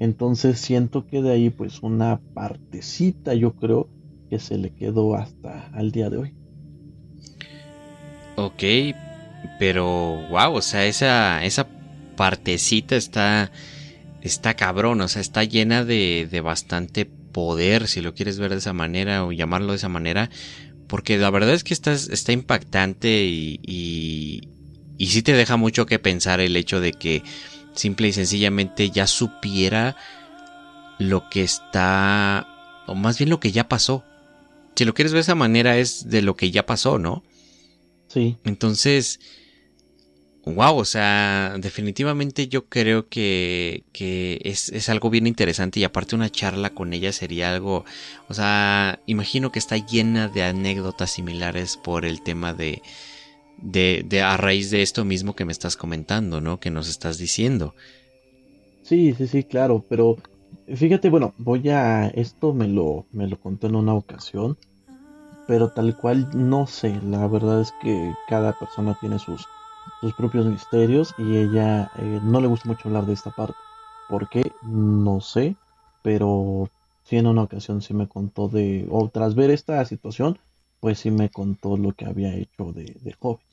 Entonces 0.00 0.58
siento 0.58 1.06
que 1.06 1.22
de 1.22 1.30
ahí 1.30 1.50
pues 1.50 1.82
una 1.82 2.20
partecita 2.34 3.34
yo 3.34 3.52
creo 3.52 3.88
que 4.28 4.40
se 4.40 4.58
le 4.58 4.70
quedó 4.70 5.14
hasta 5.14 5.68
al 5.68 5.92
día 5.92 6.10
de 6.10 6.16
hoy. 6.16 6.34
Ok, 8.36 8.64
pero, 9.58 10.26
wow, 10.30 10.54
o 10.54 10.62
sea, 10.62 10.86
esa, 10.86 11.44
esa 11.44 11.68
partecita 12.16 12.96
está, 12.96 13.52
está 14.22 14.54
cabrón, 14.54 15.02
o 15.02 15.08
sea, 15.08 15.20
está 15.20 15.44
llena 15.44 15.84
de, 15.84 16.26
de 16.30 16.40
bastante 16.40 17.04
poder, 17.04 17.86
si 17.86 18.00
lo 18.00 18.14
quieres 18.14 18.38
ver 18.38 18.52
de 18.52 18.58
esa 18.58 18.72
manera 18.72 19.24
o 19.24 19.32
llamarlo 19.32 19.72
de 19.72 19.76
esa 19.76 19.90
manera, 19.90 20.30
porque 20.86 21.18
la 21.18 21.28
verdad 21.28 21.52
es 21.52 21.62
que 21.62 21.74
está, 21.74 21.92
está 21.92 22.32
impactante 22.32 23.24
y, 23.24 23.60
y, 23.62 24.48
y 24.96 25.06
sí 25.08 25.22
te 25.22 25.34
deja 25.34 25.56
mucho 25.56 25.84
que 25.84 25.98
pensar 25.98 26.40
el 26.40 26.56
hecho 26.56 26.80
de 26.80 26.92
que 26.92 27.22
simple 27.74 28.08
y 28.08 28.12
sencillamente 28.12 28.90
ya 28.90 29.06
supiera 29.06 29.96
lo 30.98 31.28
que 31.30 31.42
está, 31.42 32.46
o 32.86 32.94
más 32.94 33.18
bien 33.18 33.30
lo 33.30 33.40
que 33.40 33.52
ya 33.52 33.68
pasó. 33.68 34.04
Si 34.76 34.84
lo 34.84 34.94
quieres 34.94 35.12
ver 35.12 35.18
de 35.18 35.22
esa 35.22 35.34
manera 35.34 35.76
es 35.76 36.08
de 36.08 36.22
lo 36.22 36.36
que 36.36 36.50
ya 36.50 36.66
pasó, 36.66 36.98
¿no? 36.98 37.22
Sí. 38.08 38.36
Entonces, 38.44 39.20
wow, 40.44 40.76
o 40.76 40.84
sea, 40.84 41.54
definitivamente 41.58 42.48
yo 42.48 42.66
creo 42.66 43.08
que, 43.08 43.84
que 43.92 44.40
es, 44.44 44.68
es, 44.70 44.88
algo 44.88 45.10
bien 45.10 45.26
interesante 45.26 45.80
y 45.80 45.84
aparte 45.84 46.16
una 46.16 46.30
charla 46.30 46.70
con 46.70 46.92
ella 46.92 47.12
sería 47.12 47.52
algo, 47.54 47.84
o 48.28 48.34
sea, 48.34 49.00
imagino 49.06 49.52
que 49.52 49.58
está 49.58 49.76
llena 49.76 50.28
de 50.28 50.44
anécdotas 50.44 51.10
similares 51.10 51.76
por 51.76 52.04
el 52.04 52.22
tema 52.22 52.54
de, 52.54 52.82
de, 53.62 54.04
de 54.06 54.22
a 54.22 54.36
raíz 54.36 54.70
de 54.70 54.82
esto 54.82 55.04
mismo 55.04 55.34
que 55.34 55.44
me 55.44 55.52
estás 55.52 55.76
comentando, 55.76 56.40
¿no? 56.40 56.60
Que 56.60 56.70
nos 56.70 56.88
estás 56.88 57.18
diciendo. 57.18 57.74
Sí, 58.82 59.14
sí, 59.14 59.26
sí, 59.26 59.44
claro, 59.44 59.84
pero 59.88 60.16
fíjate, 60.74 61.10
bueno, 61.10 61.32
voy 61.38 61.68
a, 61.68 62.08
esto 62.08 62.52
me 62.52 62.68
lo, 62.68 63.06
me 63.12 63.26
lo 63.28 63.38
contó 63.38 63.66
en 63.66 63.76
una 63.76 63.94
ocasión 63.94 64.56
pero 65.50 65.68
tal 65.68 65.96
cual 65.96 66.28
no 66.32 66.68
sé. 66.68 67.00
La 67.02 67.26
verdad 67.26 67.60
es 67.60 67.72
que 67.82 68.14
cada 68.28 68.56
persona 68.56 68.96
tiene 69.00 69.18
sus, 69.18 69.48
sus 70.00 70.14
propios 70.14 70.46
misterios 70.46 71.12
y 71.18 71.38
ella 71.38 71.90
eh, 71.98 72.20
no 72.22 72.40
le 72.40 72.46
gusta 72.46 72.68
mucho 72.68 72.86
hablar 72.86 73.04
de 73.04 73.14
esta 73.14 73.32
parte. 73.32 73.56
¿Por 74.08 74.28
qué? 74.28 74.52
No 74.62 75.20
sé, 75.20 75.56
pero 76.02 76.70
sí 77.02 77.16
en 77.16 77.26
una 77.26 77.42
ocasión 77.42 77.82
sí 77.82 77.94
me 77.94 78.06
contó 78.06 78.46
de, 78.46 78.86
o 78.92 79.08
tras 79.08 79.34
ver 79.34 79.50
esta 79.50 79.84
situación, 79.86 80.38
pues 80.78 81.00
sí 81.00 81.10
me 81.10 81.30
contó 81.30 81.76
lo 81.76 81.94
que 81.94 82.04
había 82.04 82.32
hecho 82.32 82.72
de, 82.72 82.96
de 83.02 83.12
joven. 83.14 83.49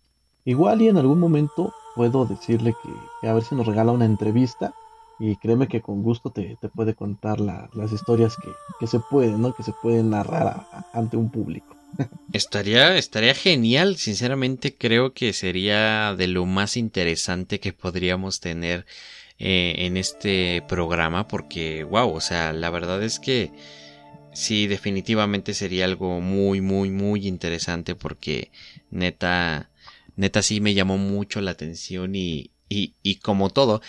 Igual 0.48 0.82
y 0.82 0.88
en 0.88 0.96
algún 0.96 1.20
momento 1.20 1.74
puedo 1.94 2.26
decirle 2.26 2.74
que, 3.22 3.28
a 3.28 3.34
ver 3.34 3.44
si 3.44 3.54
nos 3.54 3.68
regala 3.68 3.92
una 3.92 4.06
entrevista 4.06 4.74
y 5.20 5.36
créeme 5.36 5.68
que 5.68 5.82
con 5.82 6.04
gusto 6.04 6.30
te, 6.30 6.58
puede 6.74 6.96
contar 6.96 7.42
las 7.42 7.92
historias 7.92 8.38
que, 8.80 8.88
se 8.88 9.00
pueden, 9.00 9.42
¿no? 9.42 9.54
Que 9.54 9.64
se 9.64 9.74
pueden 9.74 10.12
narrar 10.12 10.66
ante 10.94 11.18
un 11.18 11.30
público. 11.32 11.76
Estaría, 12.32 12.96
estaría 12.96 13.34
genial, 13.34 13.98
sinceramente 13.98 14.74
creo 14.74 15.12
que 15.12 15.34
sería 15.34 16.16
de 16.16 16.28
lo 16.28 16.46
más 16.46 16.78
interesante 16.78 17.60
que 17.60 17.74
podríamos 17.74 18.40
tener 18.40 18.86
eh, 19.40 19.76
en 19.80 19.98
este 19.98 20.64
programa 20.70 21.28
porque, 21.28 21.84
wow, 21.84 22.10
o 22.10 22.22
sea, 22.22 22.54
la 22.54 22.70
verdad 22.70 23.04
es 23.04 23.20
que 23.20 23.52
sí, 24.32 24.68
definitivamente 24.68 25.54
sería 25.54 25.84
algo 25.84 26.22
muy, 26.22 26.62
muy, 26.62 26.90
muy 26.90 27.28
interesante 27.28 27.96
porque 27.96 28.50
neta, 28.92 29.70
neta 30.18 30.42
sí 30.42 30.60
me 30.60 30.74
llamó 30.74 30.98
mucho 30.98 31.40
la 31.40 31.52
atención 31.52 32.16
y, 32.16 32.52
y, 32.68 32.96
y 33.02 33.16
como 33.16 33.50
todo, 33.50 33.82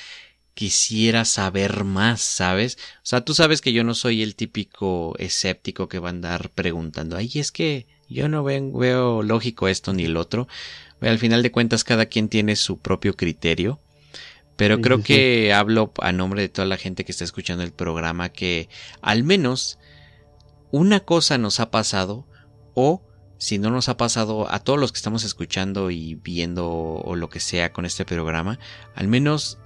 quisiera 0.55 1.25
saber 1.25 1.85
más, 1.85 2.21
¿sabes? 2.21 2.79
O 2.99 3.07
sea, 3.07 3.25
tú 3.25 3.35
sabes 3.35 3.61
que 3.61 3.73
yo 3.73 3.85
no 3.85 3.95
soy 3.95 4.23
el 4.23 4.37
típico 4.37 5.15
escéptico 5.19 5.89
que 5.89 5.99
va 5.99 6.09
a 6.09 6.11
andar 6.11 6.51
preguntando, 6.51 7.17
ay, 7.17 7.31
es 7.35 7.51
que 7.51 7.87
yo 8.09 8.29
no 8.29 8.43
veo 8.43 9.23
lógico 9.23 9.69
esto 9.69 9.93
ni 9.93 10.05
el 10.05 10.17
otro. 10.17 10.49
Al 11.01 11.19
final 11.19 11.43
de 11.43 11.53
cuentas, 11.53 11.85
cada 11.85 12.07
quien 12.07 12.29
tiene 12.29 12.57
su 12.57 12.79
propio 12.79 13.15
criterio. 13.15 13.81
Pero 14.57 14.81
creo 14.81 15.01
que 15.05 15.53
hablo 15.53 15.93
a 16.01 16.11
nombre 16.11 16.43
de 16.43 16.49
toda 16.49 16.67
la 16.67 16.77
gente 16.77 17.05
que 17.05 17.13
está 17.13 17.23
escuchando 17.23 17.63
el 17.63 17.71
programa 17.71 18.31
que 18.31 18.69
al 19.01 19.23
menos 19.23 19.79
una 20.73 20.99
cosa 20.99 21.39
nos 21.39 21.61
ha 21.61 21.71
pasado 21.71 22.27
o 22.75 23.08
si 23.39 23.59
no 23.59 23.71
nos 23.71 23.89
ha 23.89 23.97
pasado 23.97 24.53
a 24.53 24.59
todos 24.59 24.79
los 24.79 24.93
que 24.93 24.99
estamos 24.99 25.25
escuchando 25.25 25.91
y 25.91 26.17
viendo 26.17 26.69
o 26.69 27.17
lo 27.17 27.29
que 27.29 27.41
sea 27.41 27.73
con 27.73 27.87
este 27.87 28.05
programa, 28.05 28.59
al 28.95 29.09
menos 29.09 29.59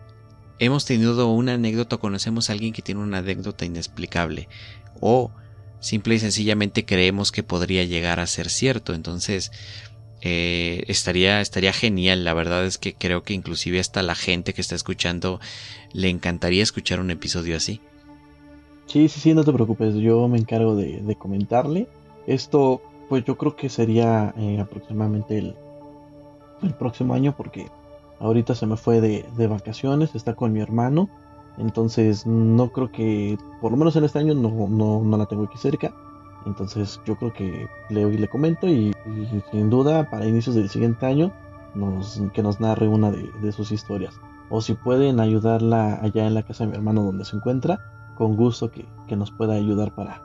hemos 0.59 0.85
tenido 0.85 1.29
una 1.29 1.55
anécdota 1.55 1.97
o 1.97 2.01
conocemos 2.01 2.49
a 2.49 2.53
alguien 2.53 2.73
que 2.73 2.83
tiene 2.83 3.01
una 3.01 3.19
anécdota 3.19 3.65
inexplicable 3.65 4.49
o 5.01 5.33
simple 5.81 6.15
y 6.15 6.19
sencillamente 6.21 6.85
creemos 6.85 7.33
que 7.33 7.43
podría 7.43 7.85
llegar 7.85 8.21
a 8.21 8.27
ser 8.27 8.49
cierto. 8.49 8.95
Entonces, 8.95 9.51
eh, 10.23 10.85
estaría, 10.87 11.41
estaría 11.41 11.73
genial. 11.73 12.25
La 12.25 12.33
verdad 12.33 12.65
es 12.65 12.79
que 12.79 12.95
creo 12.95 13.25
que 13.25 13.35
inclusive 13.35 13.81
hasta 13.81 14.03
la 14.03 14.15
gente 14.15 14.55
que 14.55 14.61
está 14.61 14.77
escuchando 14.77 15.41
le 15.93 16.09
encantaría 16.09 16.63
escuchar 16.63 17.01
un 17.01 17.11
episodio 17.11 17.57
así. 17.57 17.81
Sí, 18.87 19.09
sí, 19.09 19.21
sí, 19.21 19.35
no 19.35 19.45
te 19.45 19.53
preocupes, 19.53 19.95
yo 19.95 20.29
me 20.29 20.39
encargo 20.39 20.77
de, 20.77 21.17
comentarle. 21.19 21.89
Esto, 22.27 22.83
pues 23.13 23.27
yo 23.27 23.37
creo 23.37 23.57
que 23.57 23.69
sería 23.69 24.33
eh, 24.39 24.59
aproximadamente 24.59 25.37
el, 25.37 25.55
el, 26.63 26.73
próximo 26.73 27.13
año 27.13 27.35
porque 27.37 27.67
ahorita 28.21 28.55
se 28.55 28.65
me 28.65 28.79
fue 28.79 29.03
de, 29.03 29.27
de, 29.37 29.47
vacaciones, 29.49 30.15
está 30.15 30.33
con 30.35 30.51
mi 30.51 30.61
hermano, 30.61 31.11
entonces 31.59 32.27
no 32.27 32.73
creo 32.73 32.91
que, 32.91 33.37
por 33.61 33.71
lo 33.71 33.77
menos 33.77 33.97
en 33.97 34.05
este 34.05 34.19
año 34.19 34.33
no, 34.33 34.67
no, 34.67 35.03
no 35.05 35.17
la 35.19 35.27
tengo 35.27 35.45
aquí 35.45 35.59
cerca. 35.59 35.95
Entonces 36.47 37.03
yo 37.05 37.17
creo 37.17 37.35
que 37.35 37.67
leo 37.91 38.11
y 38.11 38.17
le 38.17 38.29
comento 38.29 38.67
y, 38.67 38.95
sin 39.51 39.69
duda 39.69 40.09
para 40.09 40.27
inicios 40.27 40.55
del 40.55 40.71
siguiente 40.71 41.05
año 41.05 41.33
nos, 41.75 42.19
que 42.33 42.43
nos 42.43 42.61
narre 42.61 42.89
una 42.89 43.11
de, 43.11 43.53
sus 43.53 43.73
historias. 43.73 44.15
O 44.49 44.63
si 44.63 44.73
pueden 44.73 45.21
ayudarla 45.21 46.01
allá 46.01 46.27
en 46.27 46.33
la 46.33 46.45
casa 46.45 46.65
de 46.65 46.71
mi 46.71 46.77
hermano 46.79 47.03
donde 47.03 47.27
se 47.27 47.37
encuentra, 47.37 47.79
con 48.17 48.37
gusto 48.37 48.71
que, 48.71 48.87
nos 49.15 49.31
pueda 49.33 49.53
ayudar 49.53 49.95
para, 49.95 50.23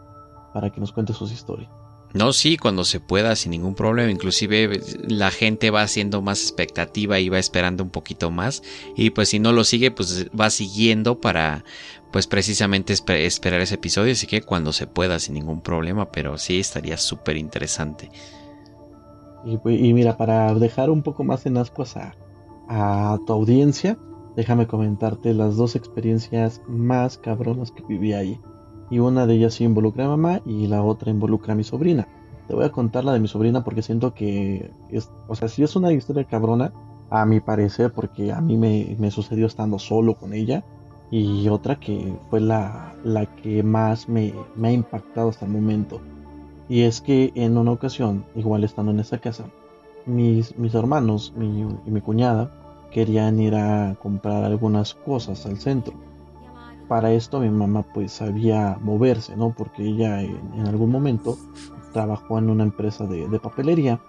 para 0.53 0.69
que 0.69 0.79
nos 0.79 0.93
cuente 0.93 1.11
sus 1.11 1.33
historias. 1.33 1.69
No, 2.17 2.33
sí, 2.33 2.57
cuando 2.57 2.83
se 2.83 2.99
pueda, 2.99 3.35
sin 3.35 3.51
ningún 3.51 3.75
problema. 3.75 4.09
Inclusive 4.09 4.81
la 5.07 5.29
gente 5.29 5.69
va 5.69 5.83
haciendo 5.83 6.21
más 6.21 6.41
expectativa 6.41 7.19
y 7.19 7.29
va 7.29 7.37
esperando 7.37 7.83
un 7.83 7.91
poquito 7.91 8.31
más. 8.31 8.63
Y 8.95 9.11
pues 9.11 9.29
si 9.29 9.39
no 9.39 9.51
lo 9.51 9.63
sigue, 9.63 9.91
pues 9.91 10.27
va 10.37 10.49
siguiendo 10.49 11.21
para, 11.21 11.63
pues 12.11 12.25
precisamente 12.25 12.93
esperar 12.93 13.61
ese 13.61 13.75
episodio. 13.75 14.13
Así 14.13 14.25
que 14.25 14.41
cuando 14.41 14.73
se 14.73 14.87
pueda, 14.87 15.19
sin 15.19 15.35
ningún 15.35 15.61
problema. 15.61 16.11
Pero 16.11 16.37
sí, 16.37 16.59
estaría 16.59 16.97
súper 16.97 17.37
interesante. 17.37 18.09
Y, 19.45 19.59
y, 19.69 19.93
mira, 19.93 20.17
para 20.17 20.53
dejar 20.55 20.89
un 20.89 21.03
poco 21.03 21.23
más 21.23 21.45
en 21.45 21.57
ascuas 21.57 21.97
a, 21.97 22.15
a 22.67 23.19
tu 23.27 23.33
audiencia, 23.33 23.97
déjame 24.35 24.65
comentarte 24.65 25.35
las 25.35 25.55
dos 25.55 25.75
experiencias 25.75 26.61
más 26.67 27.19
cabronas 27.19 27.71
que 27.71 27.83
viví 27.83 28.13
ahí 28.13 28.39
y 28.89 28.99
una 28.99 29.25
de 29.25 29.35
ellas 29.35 29.59
involucra 29.61 30.05
a 30.05 30.09
mamá 30.09 30.41
y 30.45 30.67
la 30.67 30.83
otra 30.83 31.11
involucra 31.11 31.53
a 31.53 31.55
mi 31.55 31.63
sobrina. 31.63 32.07
Te 32.47 32.55
voy 32.55 32.65
a 32.65 32.71
contar 32.71 33.03
la 33.03 33.13
de 33.13 33.19
mi 33.19 33.27
sobrina 33.27 33.63
porque 33.63 33.81
siento 33.81 34.13
que, 34.13 34.71
es, 34.89 35.09
o 35.27 35.35
sea, 35.35 35.49
si 35.49 35.63
es 35.63 35.75
una 35.75 35.91
historia 35.91 36.23
cabrona, 36.23 36.71
a 37.09 37.25
mi 37.25 37.39
parecer, 37.39 37.91
porque 37.91 38.31
a 38.31 38.41
mí 38.41 38.57
me, 38.57 39.11
sucedió 39.11 39.47
estando 39.47 39.79
solo 39.79 40.15
con 40.15 40.33
ella, 40.33 40.63
y 41.09 41.47
otra 41.47 41.79
que 41.79 42.13
fue 42.29 42.41
la, 42.41 42.93
la 43.03 43.25
que 43.25 43.63
más 43.63 44.09
me, 44.09 44.33
ha 44.61 44.71
impactado 44.71 45.29
hasta 45.29 45.45
el 45.45 45.51
momento. 45.51 46.01
Y 46.67 46.81
es 46.81 46.99
que 46.99 47.31
en 47.35 47.57
una 47.57 47.71
ocasión, 47.71 48.25
igual 48.35 48.65
estando 48.65 48.91
en 48.91 48.99
esa 48.99 49.19
casa, 49.19 49.45
mis, 50.05 50.57
mis 50.57 50.73
hermanos 50.73 51.33
mi, 51.35 51.61
y 51.85 51.91
mi 51.91 52.01
cuñada 52.01 52.51
querían 52.91 53.39
ir 53.39 53.55
a 53.55 53.95
comprar 54.01 54.43
algunas 54.43 54.93
cosas 54.93 55.45
al 55.45 55.57
centro 55.57 55.93
para 56.87 57.11
esto 57.11 57.39
mi 57.39 57.49
mamá 57.49 57.83
pues 57.93 58.13
sabía 58.13 58.77
moverse, 58.81 59.35
¿no? 59.35 59.53
Porque 59.55 59.83
ella 59.83 60.21
en, 60.21 60.65
algún 60.67 60.91
momento 60.91 61.37
trabajó 61.93 62.37
en 62.37 62.49
una 62.49 62.63
empresa 62.63 63.05
de, 63.05 63.39
papelería 63.39 63.99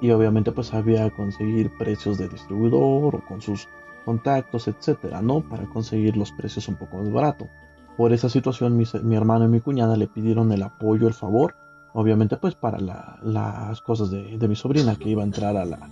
y 0.00 0.10
obviamente 0.10 0.52
pues 0.52 0.68
sabía 0.68 1.10
conseguir 1.10 1.70
precios 1.78 2.18
de 2.18 2.28
distribuidor 2.28 3.16
o 3.16 3.24
con 3.26 3.40
sus 3.40 3.68
contactos, 4.04 4.68
etcétera, 4.68 5.22
¿no? 5.22 5.40
Para 5.40 5.64
conseguir 5.66 6.16
los 6.16 6.32
precios 6.32 6.68
un 6.68 6.76
poco 6.76 6.98
más 6.98 7.10
barato. 7.10 7.48
Por 7.96 8.12
esa 8.12 8.28
situación 8.28 8.76
mi, 8.76 9.16
hermano 9.16 9.46
y 9.46 9.48
mi 9.48 9.60
cuñada 9.60 9.96
le 9.96 10.06
pidieron 10.06 10.52
el 10.52 10.62
apoyo, 10.62 11.08
el 11.08 11.14
favor, 11.14 11.54
obviamente 11.94 12.36
pues 12.36 12.54
para 12.54 12.78
las 13.22 13.80
cosas 13.80 14.10
de, 14.10 14.36
de, 14.36 14.48
mi 14.48 14.54
sobrina 14.54 14.96
que 14.96 15.08
iba 15.08 15.22
a 15.22 15.26
entrar 15.26 15.56
a 15.56 15.64
la, 15.64 15.88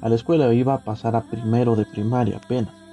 a 0.00 0.08
la 0.08 0.14
escuela, 0.14 0.52
iba 0.52 0.74
a 0.74 0.84
pasar 0.84 1.14
a 1.14 1.22
primero 1.22 1.76
de 1.76 1.86
primaria 1.86 2.38
apenas. 2.38 2.85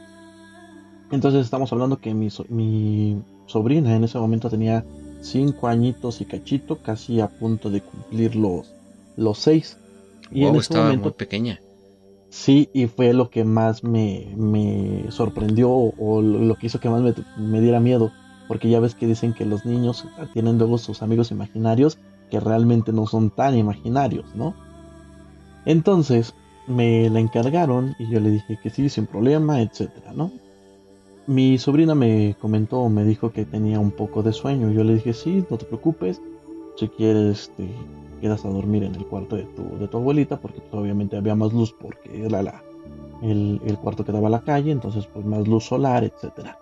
Entonces 1.13 1.45
estamos 1.45 1.71
hablando 1.71 1.97
que 1.97 2.15
mi, 2.15 2.29
mi 2.49 3.21
sobrina 3.45 3.95
en 3.95 4.03
ese 4.03 4.17
momento 4.17 4.49
tenía 4.49 4.83
5 5.21 5.67
añitos 5.67 6.21
y 6.21 6.25
cachito, 6.25 6.79
casi 6.79 7.21
a 7.21 7.27
punto 7.27 7.69
de 7.69 7.81
cumplir 7.81 8.35
los, 8.35 8.73
los 9.15 9.37
6. 9.37 9.77
Y 10.31 10.45
en 10.45 10.55
ese 10.55 10.61
estaba 10.61 10.85
momento, 10.85 11.03
muy 11.03 11.13
pequeña. 11.13 11.61
Sí, 12.29 12.67
y 12.73 12.87
fue 12.87 13.13
lo 13.13 13.29
que 13.29 13.43
más 13.43 13.83
me, 13.83 14.33
me 14.35 15.05
sorprendió 15.11 15.69
o 15.69 16.23
lo 16.23 16.55
que 16.55 16.65
hizo 16.65 16.79
que 16.79 16.89
más 16.89 17.03
me, 17.03 17.13
me, 17.37 17.61
diera 17.61 17.79
miedo. 17.79 18.11
Porque 18.47 18.71
ya 18.71 18.79
ves 18.79 18.95
que 18.95 19.05
dicen 19.05 19.35
que 19.35 19.45
los 19.45 19.67
niños 19.67 20.07
tienen 20.33 20.57
luego 20.57 20.79
sus 20.79 21.03
amigos 21.03 21.29
imaginarios 21.29 21.99
que 22.31 22.39
realmente 22.39 22.91
no 22.91 23.05
son 23.05 23.29
tan 23.29 23.55
imaginarios, 23.55 24.25
¿no? 24.33 24.55
Entonces 25.67 26.33
me 26.65 27.07
la 27.11 27.19
encargaron 27.19 27.95
y 27.99 28.09
yo 28.09 28.19
le 28.19 28.31
dije 28.31 28.57
que 28.63 28.71
sí, 28.71 28.89
sin 28.89 29.05
problema, 29.05 29.61
etcétera, 29.61 30.11
¿no? 30.13 30.31
Mi 31.25 31.57
sobrina 31.57 31.95
me 31.95 32.35
comentó, 32.41 32.89
me 32.89 33.05
dijo 33.05 33.31
que 33.31 33.45
tenía 33.45 33.79
un 33.79 33.91
poco 33.91 34.23
de 34.23 34.33
sueño. 34.33 34.71
Yo 34.71 34.83
le 34.83 34.95
dije, 34.95 35.13
sí, 35.13 35.45
no 35.49 35.57
te 35.57 35.65
preocupes. 35.65 36.21
Si 36.75 36.89
quieres, 36.89 37.49
te 37.55 37.69
quedas 38.19 38.43
a 38.43 38.49
dormir 38.49 38.83
en 38.83 38.95
el 38.95 39.05
cuarto 39.05 39.37
de 39.37 39.43
tu, 39.43 39.77
de 39.77 39.87
tu 39.87 39.97
abuelita, 39.97 40.39
porque 40.39 40.59
pues, 40.59 40.73
obviamente 40.73 41.15
había 41.15 41.35
más 41.35 41.53
luz, 41.53 41.73
porque 41.79 42.25
era 42.25 42.41
la, 42.41 42.61
el, 43.21 43.61
el, 43.65 43.77
cuarto 43.77 44.03
que 44.03 44.11
daba 44.11 44.27
a 44.27 44.31
la 44.31 44.41
calle, 44.41 44.71
entonces 44.71 45.07
pues 45.07 45.25
más 45.25 45.47
luz 45.47 45.65
solar, 45.65 46.03
etcétera. 46.03 46.57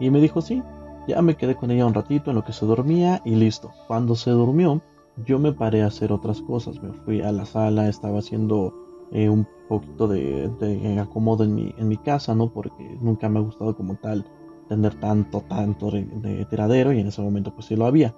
Y 0.00 0.08
me 0.08 0.20
dijo, 0.20 0.40
sí, 0.40 0.62
ya 1.06 1.20
me 1.20 1.36
quedé 1.36 1.54
con 1.54 1.70
ella 1.70 1.86
un 1.86 1.94
ratito 1.94 2.30
en 2.30 2.36
lo 2.36 2.44
que 2.44 2.52
se 2.52 2.64
dormía 2.64 3.20
y 3.24 3.34
listo. 3.34 3.70
Cuando 3.86 4.14
se 4.14 4.30
durmió, 4.30 4.80
yo 5.26 5.38
me 5.38 5.52
paré 5.52 5.82
a 5.82 5.86
hacer 5.86 6.10
otras 6.10 6.40
cosas. 6.40 6.82
Me 6.82 6.92
fui 6.92 7.20
a 7.20 7.32
la 7.32 7.44
sala, 7.44 7.88
estaba 7.88 8.18
haciendo 8.20 8.74
eh, 9.12 9.28
un 9.28 9.46
poquito 9.68 10.08
de, 10.08 10.98
acomodo 11.00 11.44
en 11.44 11.54
mi, 11.54 11.74
en 11.76 11.88
mi 11.88 11.96
casa, 11.96 12.34
¿no? 12.34 12.48
Porque 12.48 12.98
nunca 13.00 13.28
me 13.28 13.38
ha 13.38 13.42
gustado 13.42 13.76
como 13.76 13.96
tal 13.96 14.24
tener 14.68 14.94
tanto, 14.94 15.42
tanto 15.42 15.90
de, 15.90 16.46
tiradero 16.50 16.92
y 16.92 17.00
en 17.00 17.08
ese 17.08 17.22
momento 17.22 17.52
pues 17.52 17.66
sí 17.66 17.76
lo 17.76 17.86
había. 17.86 18.14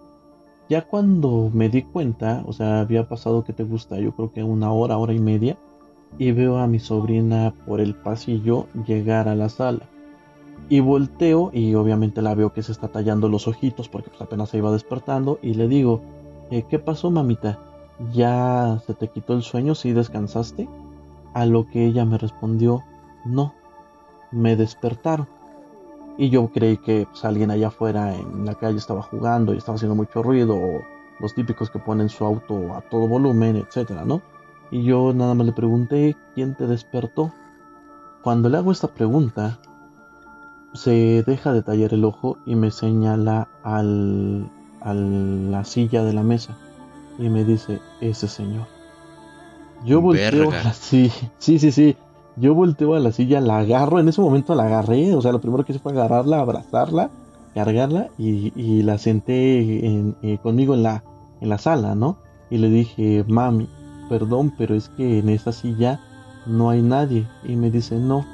Ya 0.69 0.83
cuando 0.83 1.51
me 1.53 1.69
di 1.69 1.83
cuenta, 1.83 2.43
o 2.47 2.53
sea, 2.53 2.81
había 2.81 3.09
pasado 3.09 3.45
que 3.45 3.53
te 3.53 3.65
gusta, 3.65 3.99
yo 3.99 4.13
creo 4.13 4.33
que 4.33 4.43
una 4.43 4.71
hora, 4.71 4.99
hora 4.99 5.15
y 5.15 5.19
media, 5.19 5.57
y 6.19 6.33
veo 6.33 6.59
a 6.59 6.67
mi 6.67 6.79
sobrina 6.79 7.55
por 7.67 7.81
el 7.81 7.95
pasillo 7.95 8.67
llegar 8.87 9.29
a 9.29 9.35
la 9.35 9.49
sala. 9.49 9.89
Y 10.69 10.81
volteo 10.81 11.51
y 11.55 11.75
obviamente 11.75 12.21
la 12.21 12.35
veo 12.35 12.53
que 12.53 12.63
se 12.63 12.73
está 12.73 12.89
tallando 12.89 13.29
los 13.29 13.49
ojitos 13.49 13.89
porque 13.89 14.11
pues 14.11 14.21
apenas 14.21 14.51
se 14.51 14.59
iba 14.59 14.71
despertando 14.71 15.39
y 15.41 15.55
le 15.55 15.69
digo, 15.69 16.03
eh, 16.51 16.65
¿qué 16.69 16.79
pasó 16.79 17.11
mamita? 17.11 17.59
¿Ya 18.13 18.81
se 18.87 18.93
te 18.93 19.09
quitó 19.09 19.35
el 19.35 19.43
sueño? 19.43 19.75
¿Sí 19.75 19.93
descansaste? 19.93 20.69
A 21.35 21.47
lo 21.47 21.67
que 21.67 21.87
ella 21.87 22.05
me 22.05 22.19
respondió, 22.19 22.85
no, 23.25 23.55
me 24.31 24.57
despertaron. 24.57 25.29
Y 26.17 26.31
yo 26.31 26.49
creí 26.49 26.79
que 26.79 27.07
pues, 27.11 27.25
alguien 27.25 27.51
allá 27.51 27.69
afuera 27.69 28.15
en 28.15 28.45
la 28.45 28.55
calle 28.55 28.79
estaba 28.79 29.03
jugando 29.03 29.55
y 29.55 29.59
estaba 29.59 29.77
haciendo 29.77 29.95
mucho 29.95 30.23
ruido, 30.23 30.57
o 30.57 30.81
los 31.21 31.35
típicos 31.35 31.71
que 31.71 31.79
ponen 31.79 32.09
su 32.09 32.25
auto 32.25 32.75
a 32.75 32.81
todo 32.81 33.07
volumen, 33.07 33.57
etcétera, 33.57 34.05
¿no? 34.05 34.23
Y 34.71 34.83
yo 34.83 35.13
nada 35.15 35.35
más 35.35 35.47
le 35.47 35.53
pregunté, 35.53 36.17
¿quién 36.35 36.55
te 36.55 36.67
despertó? 36.67 37.33
Cuando 38.23 38.49
le 38.49 38.59
hago 38.59 38.73
esta 38.73 38.89
pregunta, 38.89 39.59
se 40.75 41.23
deja 41.27 41.53
de 41.53 41.63
tallar 41.63 41.95
el 41.95 42.05
ojo 42.05 42.39
y 42.45 42.55
me 42.55 42.71
señala 42.71 43.49
al, 43.63 44.51
a 44.81 44.93
la 44.93 45.65
silla 45.65 46.05
de 46.05 46.13
la 46.13 46.23
mesa 46.23 46.57
y 47.19 47.29
me 47.29 47.45
dice, 47.45 47.81
ese 48.01 48.29
señor. 48.29 48.78
Yo 49.85 50.01
volteo 50.01 50.51
a 50.51 50.63
la 50.63 50.73
sí, 50.73 51.11
sí, 51.39 51.59
sí, 51.59 51.73
sí. 51.73 51.97
Yo 52.37 52.55
volteo 52.55 52.95
a 52.95 53.01
la 53.01 53.11
silla, 53.11 53.41
la 53.41 53.59
agarro, 53.59 53.99
en 53.99 54.09
ese 54.09 54.21
momento 54.21 54.55
la 54.55 54.65
agarré, 54.65 55.15
o 55.15 55.21
sea, 55.21 55.33
lo 55.33 55.41
primero 55.41 55.65
que 55.65 55.73
hice 55.73 55.81
fue 55.81 55.93
agarrarla, 55.93 56.41
abrazarla, 56.41 57.11
cargarla 57.55 58.09
y, 58.17 58.83
la 58.83 58.99
senté 58.99 59.59
eh, 60.23 60.39
conmigo 60.41 60.75
en 60.75 60.85
la, 60.85 61.03
en 61.41 61.49
la 61.49 61.59
sala, 61.59 61.97
¿no? 61.97 62.19
Y 62.51 62.59
le 62.59 62.71
dije, 62.71 63.25
mami, 63.27 63.69
perdón, 64.09 64.55
pero 64.57 64.75
es 64.75 64.89
que 64.91 65.19
en 65.19 65.29
esa 65.29 65.53
silla 65.53 66.01
no 66.47 66.71
hay 66.71 66.83
nadie. 66.83 67.27
Y 67.45 67.57
me 67.57 67.71
dice, 67.71 67.97
no, 67.97 68.25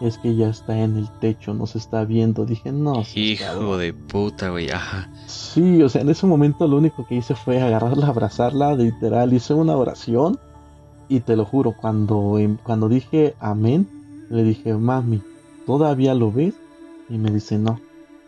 es 0.00 0.18
que 0.18 0.34
ya 0.34 0.48
está 0.48 0.78
en 0.78 0.96
el 0.96 1.08
techo, 1.20 1.54
no 1.54 1.66
se 1.66 1.78
está 1.78 2.04
viendo. 2.04 2.44
Dije, 2.44 2.72
no. 2.72 3.02
Hijo 3.14 3.76
de 3.76 3.92
puta, 3.92 4.50
güey, 4.50 4.70
ajá. 4.70 5.10
Sí, 5.26 5.82
o 5.82 5.88
sea, 5.88 6.02
en 6.02 6.10
ese 6.10 6.26
momento 6.26 6.66
lo 6.66 6.76
único 6.78 7.06
que 7.06 7.16
hice 7.16 7.34
fue 7.34 7.60
agarrarla, 7.60 8.08
abrazarla, 8.08 8.74
literal, 8.74 9.32
hice 9.32 9.54
una 9.54 9.76
oración. 9.76 10.38
Y 11.10 11.20
te 11.20 11.36
lo 11.36 11.44
juro, 11.44 11.72
cuando, 11.72 12.38
em, 12.38 12.56
cuando 12.62 12.88
dije 12.88 13.34
amén, 13.40 13.88
le 14.30 14.44
dije, 14.44 14.72
mami, 14.74 15.20
¿todavía 15.66 16.14
lo 16.14 16.30
ves? 16.30 16.54
Y 17.08 17.18
me 17.18 17.32
dice, 17.32 17.58
no, 17.58 17.80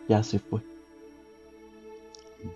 ya 0.09 0.21
se 0.21 0.37
fue. 0.37 0.59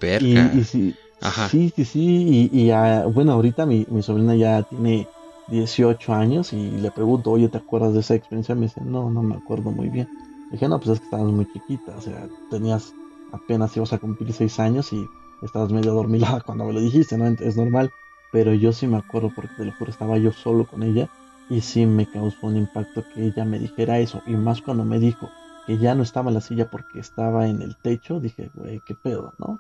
Verga. 0.02 0.52
Y, 0.54 0.64
sí, 0.66 0.94
Ajá. 1.22 1.48
sí, 1.48 1.72
sí, 1.74 1.86
sí, 1.86 2.50
y, 2.52 2.72
bueno, 3.14 3.32
ahorita 3.32 3.66
mi, 3.66 3.88
mi 3.90 4.04
sobrina 4.04 4.36
ya 4.36 4.64
tiene 4.64 5.08
18 5.48 6.14
años 6.14 6.52
y 6.52 6.72
le 6.72 6.92
pregunto, 6.92 7.32
oye, 7.32 7.48
¿te 7.48 7.58
acuerdas 7.58 7.94
de 7.94 8.02
esa 8.02 8.16
experiencia? 8.16 8.54
Me 8.54 8.64
dice, 8.64 8.82
no, 8.84 9.10
no 9.10 9.24
me 9.24 9.36
acuerdo 9.36 9.72
muy 9.72 9.88
bien. 9.88 10.10
Le 10.50 10.58
dije, 10.58 10.68
no, 10.68 10.78
pues 10.78 10.90
es 10.90 11.00
que 11.00 11.06
estabas 11.06 11.32
muy 11.32 11.46
chiquita, 11.54 11.96
o 11.96 12.02
sea, 12.02 12.28
tenías 12.50 12.94
apenas 13.32 13.76
ibas 13.78 13.94
a 13.94 13.98
cumplir 13.98 14.34
6 14.34 14.60
años 14.60 14.92
y 14.92 15.08
estabas 15.42 15.72
medio 15.72 15.94
dormilada 15.94 16.42
cuando 16.46 16.66
me 16.66 16.74
lo 16.74 16.82
dijiste, 16.82 17.18
¿no? 17.18 17.28
Es 17.28 17.56
normal, 17.56 17.92
pero 18.32 18.54
yo 18.54 18.74
sí 18.74 18.88
me 18.88 18.98
acuerdo 18.98 19.32
porque 19.36 19.56
te 19.56 19.66
lo 19.66 19.72
juro, 19.74 19.92
estaba 19.92 20.18
yo 20.18 20.32
solo 20.32 20.66
con 20.66 20.84
ella 20.84 21.10
y 21.50 21.62
sí 21.62 21.86
me 21.86 22.06
causó 22.06 22.48
un 22.48 22.58
impacto 22.58 23.06
que 23.14 23.26
ella 23.26 23.46
me 23.46 23.60
dijera 23.60 24.00
eso, 24.00 24.22
y 24.26 24.32
más 24.32 24.62
cuando 24.62 24.84
me 24.84 25.00
dijo 25.00 25.30
que 25.66 25.78
ya 25.78 25.96
no 25.96 26.04
estaba 26.04 26.30
en 26.30 26.36
la 26.36 26.42
silla 26.42 26.70
porque 26.70 27.00
estaba 27.00 27.48
en 27.48 27.62
el 27.62 27.76
techo, 27.76 28.20
dije, 28.20 28.50
güey, 28.54 28.82
qué 28.86 28.96
pedo, 28.96 29.34
¿no? 29.38 29.60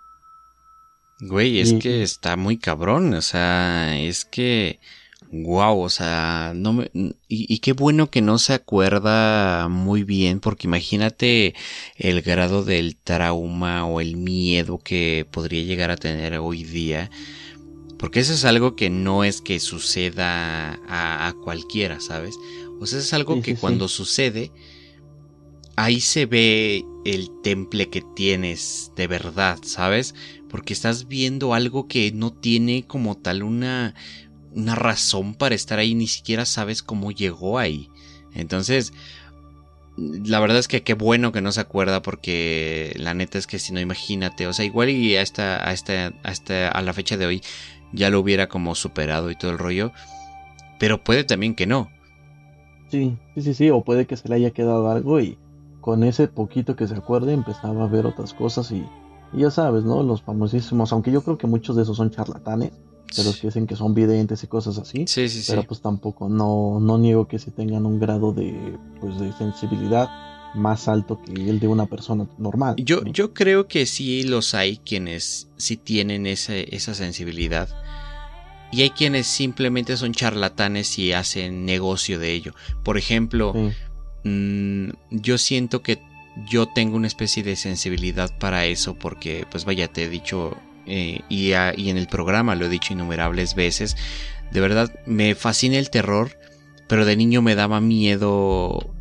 Güey, 1.20 1.60
es 1.60 1.74
que 1.74 2.04
está 2.04 2.38
muy 2.38 2.58
cabrón, 2.58 3.14
o 3.16 3.22
sea, 3.22 4.00
es 4.00 4.24
que 4.24 4.80
Wow, 5.30 5.82
o 5.82 5.90
sea, 5.90 6.54
no 6.56 6.72
me, 6.72 6.90
y, 7.28 7.60
qué 7.60 7.74
bueno 7.74 8.10
que 8.10 8.22
no 8.22 8.38
se 8.40 8.54
acuerda 8.54 9.68
muy 9.68 10.04
bien, 10.04 10.40
porque 10.40 10.68
imagínate 10.68 11.54
el 11.98 12.22
grado 12.22 12.64
del 12.64 12.96
trauma 12.96 13.86
o 13.86 14.00
el 14.00 14.16
miedo 14.16 14.78
que 14.78 15.28
podría 15.30 15.64
llegar 15.64 15.92
a 15.92 15.98
tener 15.98 16.38
hoy 16.38 16.64
día, 16.64 17.10
porque 17.98 18.20
eso 18.20 18.34
es 18.34 18.46
algo 18.46 18.76
que 18.76 18.90
no 18.90 19.24
es 19.24 19.42
que 19.42 19.60
suceda 19.60 20.80
a, 20.88 21.34
cualquiera, 21.44 22.00
¿sabes? 22.00 22.36
O 22.80 22.86
sea, 22.86 23.00
es 23.00 23.14
algo 23.14 23.42
que 23.42 23.56
cuando 23.56 23.88
sucede, 23.88 24.52
ahí 25.76 26.00
se 26.00 26.26
ve 26.26 26.86
el 27.06 27.30
temple 27.42 27.90
que 27.90 28.04
tienes 28.16 28.92
de 28.96 29.08
verdad, 29.08 29.60
¿sabes? 29.64 30.14
Porque 30.50 30.74
estás 30.74 31.08
viendo 31.08 31.54
algo 31.54 31.88
que 31.88 32.12
no 32.12 32.32
tiene 32.34 32.86
como 32.86 33.16
tal 33.16 33.44
una 33.44 33.96
una 34.58 34.76
razón 34.76 35.36
para 35.36 35.56
estar 35.56 35.80
ahí, 35.80 35.94
ni 35.94 36.08
siquiera 36.08 36.46
sabes 36.46 36.82
cómo 36.82 37.12
llegó 37.12 37.60
ahí. 37.60 37.90
Entonces, 38.34 38.92
la 39.98 40.40
verdad 40.40 40.58
es 40.58 40.68
que 40.68 40.84
qué 40.84 40.96
bueno 40.96 41.32
que 41.32 41.42
no 41.42 41.52
se 41.52 41.62
acuerda 41.62 42.02
porque 42.02 42.94
la 42.98 43.14
neta 43.14 43.38
es 43.38 43.48
que 43.48 43.60
si 43.60 43.72
no 43.72 43.80
imagínate, 43.80 44.48
o 44.48 44.54
sea, 44.54 44.66
igual 44.66 44.90
y 44.90 45.16
hasta, 45.16 45.58
hasta, 45.58 46.14
hasta 46.24 46.70
a 46.70 46.82
la 46.82 46.94
fecha 46.94 47.18
de 47.18 47.26
hoy 47.26 47.44
ya 47.94 48.10
lo 48.10 48.20
hubiera 48.20 48.48
como 48.48 48.76
superado 48.76 49.32
y 49.32 49.36
todo 49.36 49.52
el 49.52 49.58
rollo, 49.58 49.92
pero 50.80 51.04
puede 51.04 51.24
también 51.24 51.56
que 51.56 51.68
no. 51.68 51.90
Sí, 52.90 53.18
sí, 53.36 53.42
sí, 53.42 53.54
sí, 53.54 53.70
o 53.70 53.84
puede 53.84 54.08
que 54.08 54.18
se 54.18 54.30
le 54.30 54.36
haya 54.36 54.52
quedado 54.52 54.90
algo 54.90 55.20
y 55.20 55.38
con 55.82 56.04
ese 56.04 56.28
poquito 56.28 56.76
que 56.76 56.88
se 56.88 56.96
acuerde 56.96 57.34
empezaba 57.34 57.84
a 57.84 57.88
ver 57.88 58.06
otras 58.06 58.34
cosas 58.34 58.72
y, 58.72 58.86
y 59.34 59.42
ya 59.42 59.52
sabes, 59.52 59.84
¿no? 59.84 60.04
Los 60.04 60.22
famosísimos, 60.22 60.92
aunque 60.94 61.12
yo 61.12 61.22
creo 61.22 61.38
que 61.38 61.48
muchos 61.48 61.76
de 61.76 61.84
esos 61.84 61.98
son 61.98 62.12
charlatanes, 62.12 62.72
de 63.16 63.24
los 63.24 63.38
que 63.38 63.48
dicen 63.48 63.68
que 63.68 63.76
son 63.76 63.94
videntes 63.94 64.44
y 64.44 64.48
cosas 64.48 64.78
así. 64.78 65.06
Sí, 65.08 65.30
sí, 65.30 65.44
pero 65.50 65.64
pues 65.64 65.82
tampoco, 65.82 66.30
no, 66.30 66.80
no 66.80 66.98
niego 66.98 67.28
que 67.28 67.40
si 67.40 67.52
tengan 67.52 67.86
un 67.86 68.00
grado 68.00 68.34
de, 68.34 68.78
pues, 69.00 69.20
de 69.20 69.32
sensibilidad 69.34 70.10
más 70.58 70.88
alto 70.88 71.22
que 71.24 71.32
el 71.32 71.60
de 71.60 71.68
una 71.68 71.86
persona 71.86 72.28
normal. 72.38 72.76
Yo, 72.78 73.04
yo 73.06 73.34
creo 73.34 73.68
que 73.68 73.86
sí 73.86 74.24
los 74.24 74.54
hay 74.54 74.78
quienes 74.78 75.48
sí 75.58 75.78
tienen 75.78 76.28
ese, 76.28 76.76
esa 76.76 76.94
sensibilidad. 76.94 77.70
Y 78.72 78.82
hay 78.82 78.90
quienes 78.90 79.28
simplemente 79.28 79.96
son 79.96 80.14
charlatanes 80.14 81.00
y 81.00 81.14
hacen 81.14 81.66
negocio 81.66 82.20
de 82.20 82.34
ello. 82.34 82.54
Por 82.84 82.98
ejemplo, 82.98 83.54
mm, 84.24 84.90
yo 85.12 85.38
siento 85.38 85.82
que 85.82 86.00
yo 86.50 86.68
tengo 86.68 86.98
una 86.98 87.08
especie 87.08 87.44
de 87.44 87.56
sensibilidad 87.56 88.38
para 88.38 88.66
eso 88.66 88.96
porque, 88.96 89.46
pues 89.50 89.66
vaya, 89.66 89.88
te 89.88 90.04
he 90.04 90.10
dicho 90.10 90.58
eh, 90.86 91.22
y, 91.30 91.52
en 91.52 91.98
el 91.98 92.08
programa 92.08 92.56
lo 92.56 92.66
he 92.66 92.70
dicho 92.70 92.94
innumerables 92.94 93.56
veces, 93.56 93.98
de 94.52 94.62
verdad 94.62 94.94
me 95.06 95.36
fascina 95.36 95.78
el 95.78 95.90
terror, 95.90 96.38
pero 96.88 97.06
de 97.06 97.18
niño 97.18 97.42
me 97.42 97.56
daba 97.56 97.82
miedo 97.82 98.94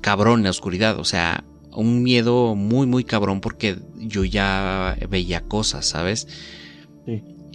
cabrón 0.00 0.42
la 0.42 0.50
oscuridad, 0.50 0.98
o 0.98 1.04
sea, 1.04 1.44
un 1.72 2.02
miedo 2.02 2.54
muy, 2.54 2.86
muy 2.86 3.04
cabrón 3.04 3.40
porque 3.40 3.78
yo 3.96 4.24
ya 4.24 4.96
veía 5.08 5.42
cosas, 5.42 5.86
¿sabes? 5.86 6.26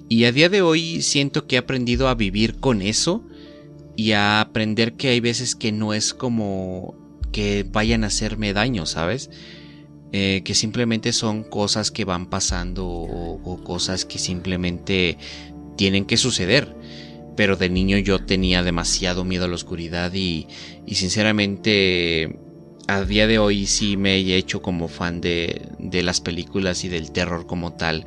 Y 0.07 0.25
a 0.25 0.31
día 0.31 0.49
de 0.49 0.61
hoy 0.61 1.01
siento 1.01 1.47
que 1.47 1.55
he 1.55 1.59
aprendido 1.59 2.07
a 2.07 2.15
vivir 2.15 2.59
con 2.59 2.81
eso 2.81 3.23
y 3.95 4.11
a 4.11 4.41
aprender 4.41 4.93
que 4.93 5.09
hay 5.09 5.19
veces 5.19 5.55
que 5.55 5.71
no 5.71 5.93
es 5.93 6.13
como 6.13 6.95
que 7.31 7.65
vayan 7.69 8.03
a 8.03 8.07
hacerme 8.07 8.53
daño, 8.53 8.85
¿sabes? 8.85 9.29
Eh, 10.11 10.43
que 10.45 10.55
simplemente 10.55 11.11
son 11.11 11.43
cosas 11.43 11.91
que 11.91 12.05
van 12.05 12.27
pasando 12.27 12.87
o, 12.87 13.61
cosas 13.63 14.05
que 14.05 14.19
simplemente 14.19 15.17
tienen 15.75 16.05
que 16.05 16.17
suceder. 16.17 16.73
Pero 17.35 17.57
de 17.57 17.69
niño 17.69 17.97
yo 17.97 18.19
tenía 18.19 18.63
demasiado 18.63 19.25
miedo 19.25 19.45
a 19.45 19.47
la 19.47 19.55
oscuridad 19.55 20.13
y, 20.13 20.47
y 20.85 20.95
sinceramente 20.95 22.37
a 22.87 23.01
día 23.01 23.27
de 23.27 23.39
hoy 23.39 23.65
sí 23.65 23.97
me 23.97 24.15
he 24.15 24.37
hecho 24.37 24.61
como 24.61 24.87
fan 24.87 25.19
de, 25.21 25.69
de 25.79 26.03
las 26.03 26.21
películas 26.21 26.83
y 26.83 26.89
del 26.89 27.11
terror 27.11 27.47
como 27.47 27.73
tal 27.73 28.05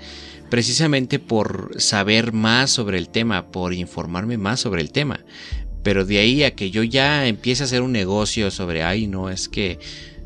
precisamente 0.48 1.18
por 1.18 1.74
saber 1.78 2.32
más 2.32 2.70
sobre 2.70 2.98
el 2.98 3.08
tema, 3.08 3.46
por 3.46 3.74
informarme 3.74 4.38
más 4.38 4.60
sobre 4.60 4.82
el 4.82 4.90
tema. 4.90 5.20
Pero 5.82 6.04
de 6.04 6.18
ahí 6.18 6.42
a 6.42 6.54
que 6.54 6.70
yo 6.70 6.82
ya 6.82 7.26
empiece 7.26 7.62
a 7.62 7.66
hacer 7.66 7.82
un 7.82 7.92
negocio 7.92 8.50
sobre, 8.50 8.82
ay, 8.82 9.06
no, 9.06 9.30
es 9.30 9.48
que 9.48 9.78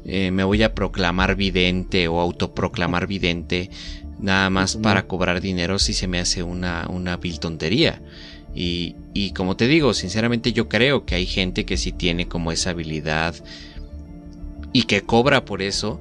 eh, 0.05 0.31
me 0.31 0.45
voy 0.45 0.63
a 0.63 0.75
proclamar 0.75 1.37
vidente 1.37 2.09
o 2.09 2.21
autoproclamar 2.21 3.07
vidente 3.07 3.71
nada 4.19 4.51
más 4.51 4.77
para 4.77 5.07
cobrar 5.07 5.41
dinero 5.41 5.79
si 5.79 5.93
se 5.93 6.07
me 6.07 6.21
hace 6.21 6.43
una, 6.43 6.87
una 6.89 7.17
vil 7.17 7.41
tontería. 7.41 8.01
Y, 8.55 8.97
y, 9.15 9.33
como 9.33 9.57
te 9.57 9.67
digo, 9.67 9.95
sinceramente 9.95 10.53
yo 10.53 10.69
creo 10.69 11.07
que 11.07 11.15
hay 11.15 11.27
gente 11.27 11.65
que 11.65 11.77
sí 11.77 11.93
tiene 11.93 12.29
como 12.29 12.53
esa 12.53 12.71
habilidad 12.71 13.35
y 14.73 14.83
que 14.85 15.03
cobra 15.03 15.45
por 15.45 15.63
eso, 15.63 16.01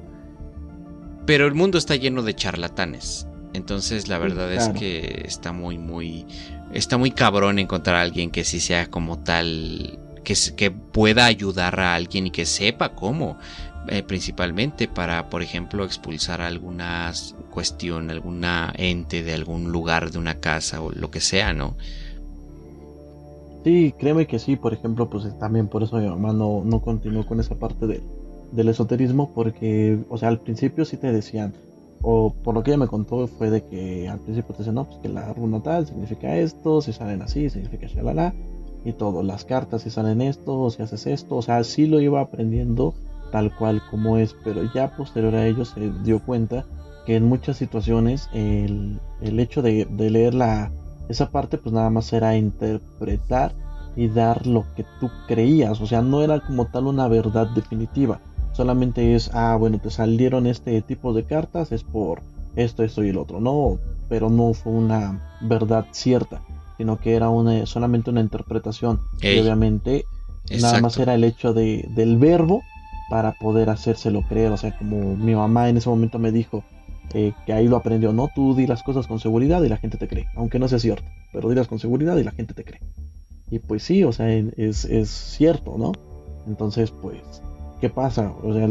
pero 1.26 1.46
el 1.46 1.54
mundo 1.54 1.78
está 1.78 1.96
lleno 1.96 2.22
de 2.22 2.34
charlatanes. 2.34 3.26
Entonces 3.54 4.08
la 4.08 4.18
verdad 4.18 4.52
es 4.52 4.68
que 4.70 5.24
está 5.26 5.52
muy, 5.52 5.78
muy, 5.78 6.26
está 6.72 6.96
muy 6.96 7.10
cabrón 7.10 7.58
encontrar 7.58 7.96
a 7.96 8.02
alguien 8.02 8.30
que 8.30 8.44
sí 8.44 8.60
sea 8.60 8.86
como 8.86 9.18
tal, 9.18 9.98
que, 10.24 10.34
que 10.56 10.70
pueda 10.70 11.26
ayudar 11.26 11.78
a 11.80 11.94
alguien 11.94 12.26
y 12.26 12.30
que 12.30 12.46
sepa 12.46 12.94
cómo. 12.94 13.38
Eh, 13.88 14.04
principalmente 14.04 14.86
para, 14.86 15.28
por 15.28 15.42
ejemplo, 15.42 15.84
expulsar 15.84 16.40
alguna 16.40 17.12
cuestión, 17.50 18.12
alguna 18.12 18.72
ente 18.76 19.24
de 19.24 19.34
algún 19.34 19.72
lugar 19.72 20.12
de 20.12 20.18
una 20.18 20.38
casa 20.38 20.80
o 20.80 20.92
lo 20.92 21.10
que 21.10 21.20
sea, 21.20 21.52
¿no? 21.52 21.76
Sí, 23.64 23.94
créeme 23.96 24.26
que 24.26 24.38
sí, 24.38 24.56
por 24.56 24.72
ejemplo, 24.72 25.08
pues 25.08 25.38
también 25.38 25.68
por 25.68 25.82
eso 25.82 25.96
mi 25.96 26.08
mamá 26.08 26.32
no, 26.32 26.62
no 26.64 26.80
continuó 26.80 27.24
con 27.24 27.38
esa 27.38 27.54
parte 27.54 27.86
de, 27.86 28.00
del 28.50 28.68
esoterismo, 28.68 29.30
porque, 29.34 29.98
o 30.08 30.18
sea, 30.18 30.28
al 30.28 30.40
principio 30.40 30.84
sí 30.84 30.96
te 30.96 31.12
decían, 31.12 31.54
o 32.02 32.34
por 32.42 32.54
lo 32.54 32.62
que 32.62 32.72
ella 32.72 32.78
me 32.78 32.88
contó 32.88 33.26
fue 33.28 33.50
de 33.50 33.62
que 33.64 34.08
al 34.08 34.18
principio 34.18 34.52
te 34.52 34.58
decían, 34.58 34.74
no, 34.74 34.84
pues 34.84 34.98
que 34.98 35.08
la 35.08 35.32
runa 35.32 35.62
tal 35.62 35.86
significa 35.86 36.36
esto, 36.36 36.80
si 36.82 36.92
salen 36.92 37.22
así, 37.22 37.48
significa 37.50 37.86
shalala, 37.86 38.34
y 38.84 38.92
todo, 38.92 39.22
las 39.22 39.44
cartas 39.44 39.82
si 39.82 39.90
salen 39.90 40.20
esto, 40.20 40.70
si 40.70 40.82
haces 40.82 41.06
esto, 41.06 41.36
o 41.36 41.42
sea, 41.42 41.62
sí 41.62 41.86
lo 41.86 42.00
iba 42.00 42.20
aprendiendo 42.20 42.94
tal 43.30 43.54
cual 43.54 43.80
como 43.90 44.18
es, 44.18 44.34
pero 44.44 44.62
ya 44.74 44.94
posterior 44.96 45.34
a 45.34 45.46
ello 45.46 45.64
se 45.64 45.90
dio 46.02 46.20
cuenta 46.20 46.64
que 47.06 47.16
en 47.16 47.24
muchas 47.24 47.56
situaciones 47.56 48.28
el, 48.32 49.00
hecho 49.22 49.62
de, 49.62 49.86
leer 49.98 50.34
la, 50.34 50.70
esa 51.08 51.30
parte 51.30 51.58
pues 51.58 51.72
nada 51.72 51.90
más 51.90 52.12
era 52.12 52.36
interpretar 52.36 53.52
y 53.96 54.08
dar 54.08 54.46
lo 54.46 54.64
que 54.74 54.84
tú 55.00 55.10
creías, 55.26 55.80
o 55.80 55.86
sea, 55.86 56.02
no 56.02 56.22
era 56.22 56.40
como 56.40 56.66
tal 56.66 56.86
una 56.86 57.08
verdad 57.08 57.48
definitiva, 57.48 58.20
solamente 58.52 59.14
es, 59.14 59.30
ah, 59.34 59.56
bueno, 59.58 59.78
te 59.78 59.90
salieron 59.90 60.46
este 60.46 60.80
tipo 60.82 61.12
de 61.12 61.24
cartas, 61.24 61.72
es 61.72 61.84
por 61.84 62.22
esto, 62.56 62.82
esto 62.82 63.04
y 63.04 63.10
el 63.10 63.18
otro, 63.18 63.40
no, 63.40 63.78
pero 64.08 64.30
no 64.30 64.54
fue 64.54 64.72
una 64.72 65.20
verdad 65.42 65.86
cierta, 65.90 66.40
sino 66.78 66.98
que 66.98 67.14
era 67.14 67.28
una, 67.28 67.66
solamente 67.66 68.10
una 68.10 68.20
interpretación, 68.20 69.00
y 69.20 69.38
obviamente 69.38 70.06
nada 70.60 70.80
más 70.80 70.98
era 70.98 71.14
el 71.14 71.24
hecho 71.24 71.52
de, 71.52 71.86
del 71.94 72.16
verbo 72.16 72.62
para 73.12 73.32
poder 73.32 73.68
hacérselo 73.70 74.22
creer. 74.22 74.52
O 74.52 74.56
sea, 74.56 74.76
como 74.76 75.16
mi 75.16 75.34
mamá 75.34 75.68
en 75.68 75.76
ese 75.76 75.88
momento 75.88 76.18
me 76.18 76.32
dijo 76.32 76.64
eh, 77.14 77.32
que 77.46 77.52
ahí 77.52 77.68
lo 77.68 77.76
aprendió, 77.76 78.12
no, 78.12 78.28
tú 78.34 78.54
di 78.54 78.66
las 78.66 78.82
cosas 78.82 79.06
con 79.06 79.20
seguridad 79.20 79.62
y 79.62 79.68
la 79.68 79.76
gente 79.76 79.98
te 79.98 80.08
cree, 80.08 80.26
aunque 80.34 80.58
no 80.58 80.68
sea 80.68 80.78
cierto, 80.78 81.06
pero 81.32 81.48
di 81.48 81.54
las 81.54 81.68
con 81.68 81.78
seguridad 81.78 82.16
y 82.16 82.24
la 82.24 82.32
gente 82.32 82.54
te 82.54 82.64
cree. 82.64 82.80
Y 83.50 83.58
pues 83.58 83.82
sí, 83.82 84.02
o 84.04 84.12
sea, 84.12 84.32
es, 84.32 84.84
es 84.86 85.10
cierto, 85.10 85.76
¿no? 85.76 85.92
Entonces, 86.46 86.90
pues, 86.90 87.20
¿qué 87.80 87.90
pasa? 87.90 88.32
O 88.42 88.54
sea, 88.54 88.66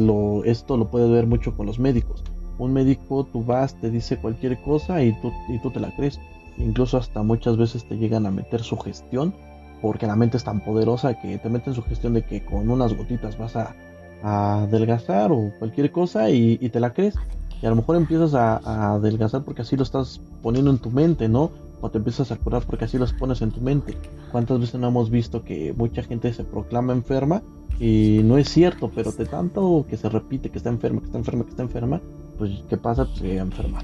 esto 0.45 0.77
lo 0.77 0.89
puedes 0.89 1.10
ver 1.12 1.27
mucho 1.27 1.56
con 1.56 1.67
los 1.67 1.80
médicos. 1.80 2.23
Un 2.58 2.73
médico, 2.73 3.25
tú 3.32 3.43
vas, 3.43 3.80
te 3.80 3.89
dice 3.89 4.17
cualquier 4.17 4.60
cosa 4.62 5.04
y 5.04 5.13
tú, 5.21 5.32
y 5.49 5.60
tú 5.60 5.71
te 5.71 5.80
la 5.80 5.95
crees. 5.95 6.19
Incluso 6.58 6.97
hasta 6.97 7.23
muchas 7.23 7.58
veces 7.58 7.86
te 7.86 7.97
llegan 7.97 8.25
a 8.25 8.32
meter 8.32 8.62
su 8.62 8.77
gestión, 8.77 9.34
porque 9.82 10.08
la 10.08 10.15
mente 10.15 10.38
es 10.38 10.43
tan 10.43 10.62
poderosa 10.62 11.13
que 11.19 11.38
te 11.38 11.49
meten 11.49 11.73
su 11.73 11.84
gestión 11.84 12.13
de 12.13 12.23
que 12.23 12.43
con 12.43 12.69
unas 12.69 12.95
gotitas 12.95 13.38
vas 13.38 13.56
a 13.56 13.75
a 14.23 14.63
adelgazar 14.63 15.31
o 15.31 15.51
cualquier 15.60 15.91
cosa 15.91 16.29
y, 16.29 16.57
te 16.69 16.79
la 16.79 16.93
crees. 16.93 17.15
Y 17.62 17.65
a 17.65 17.69
lo 17.69 17.75
mejor 17.75 17.95
empiezas 17.95 18.34
a, 18.34 18.93
adelgazar 18.93 19.43
porque 19.43 19.62
así 19.62 19.75
lo 19.75 19.84
estás 19.84 20.21
poniendo 20.41 20.71
en 20.71 20.79
tu 20.79 20.89
mente, 20.89 21.27
¿no? 21.29 21.51
O 21.82 21.89
te 21.89 21.97
empiezas 21.97 22.32
a 22.32 22.36
curar 22.36 22.63
porque 22.65 22.86
así 22.86 22.97
los 22.97 23.13
pones 23.13 23.41
en 23.41 23.51
tu 23.51 23.61
mente. 23.61 23.97
¿Cuántas 24.32 24.59
veces 24.59 24.80
no 24.80 24.88
hemos 24.88 25.09
visto 25.09 25.43
que 25.43 25.74
mucha 25.76 26.03
gente 26.03 26.34
se 26.34 26.43
proclama 26.43 26.93
enferma 26.93 27.41
y 27.80 28.22
no 28.24 28.38
es 28.38 28.49
cierto, 28.49 28.91
pero 28.93 29.11
de 29.11 29.26
tanto 29.26 29.86
que 29.89 29.97
se 29.97 30.07
repite 30.07 30.49
que 30.49 30.59
está 30.59 30.69
enferma, 30.69 30.99
que 30.99 31.07
está 31.07 31.17
enferma, 31.17 31.43
que 31.43 31.49
está 31.49 31.63
enferma, 31.63 32.01
pues 32.38 32.63
¿qué 32.69 32.78
pasa? 32.78 33.05
Pues 33.05 33.19
se 33.19 33.38
enferma. 33.38 33.80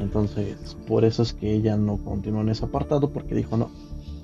Entonces, 0.00 0.76
por 0.88 1.04
eso 1.04 1.22
es 1.22 1.34
que 1.34 1.52
ella 1.52 1.76
no 1.76 1.98
continuó 1.98 2.40
en 2.40 2.48
ese 2.48 2.64
apartado 2.64 3.10
porque 3.10 3.34
dijo, 3.34 3.56
no, 3.56 3.68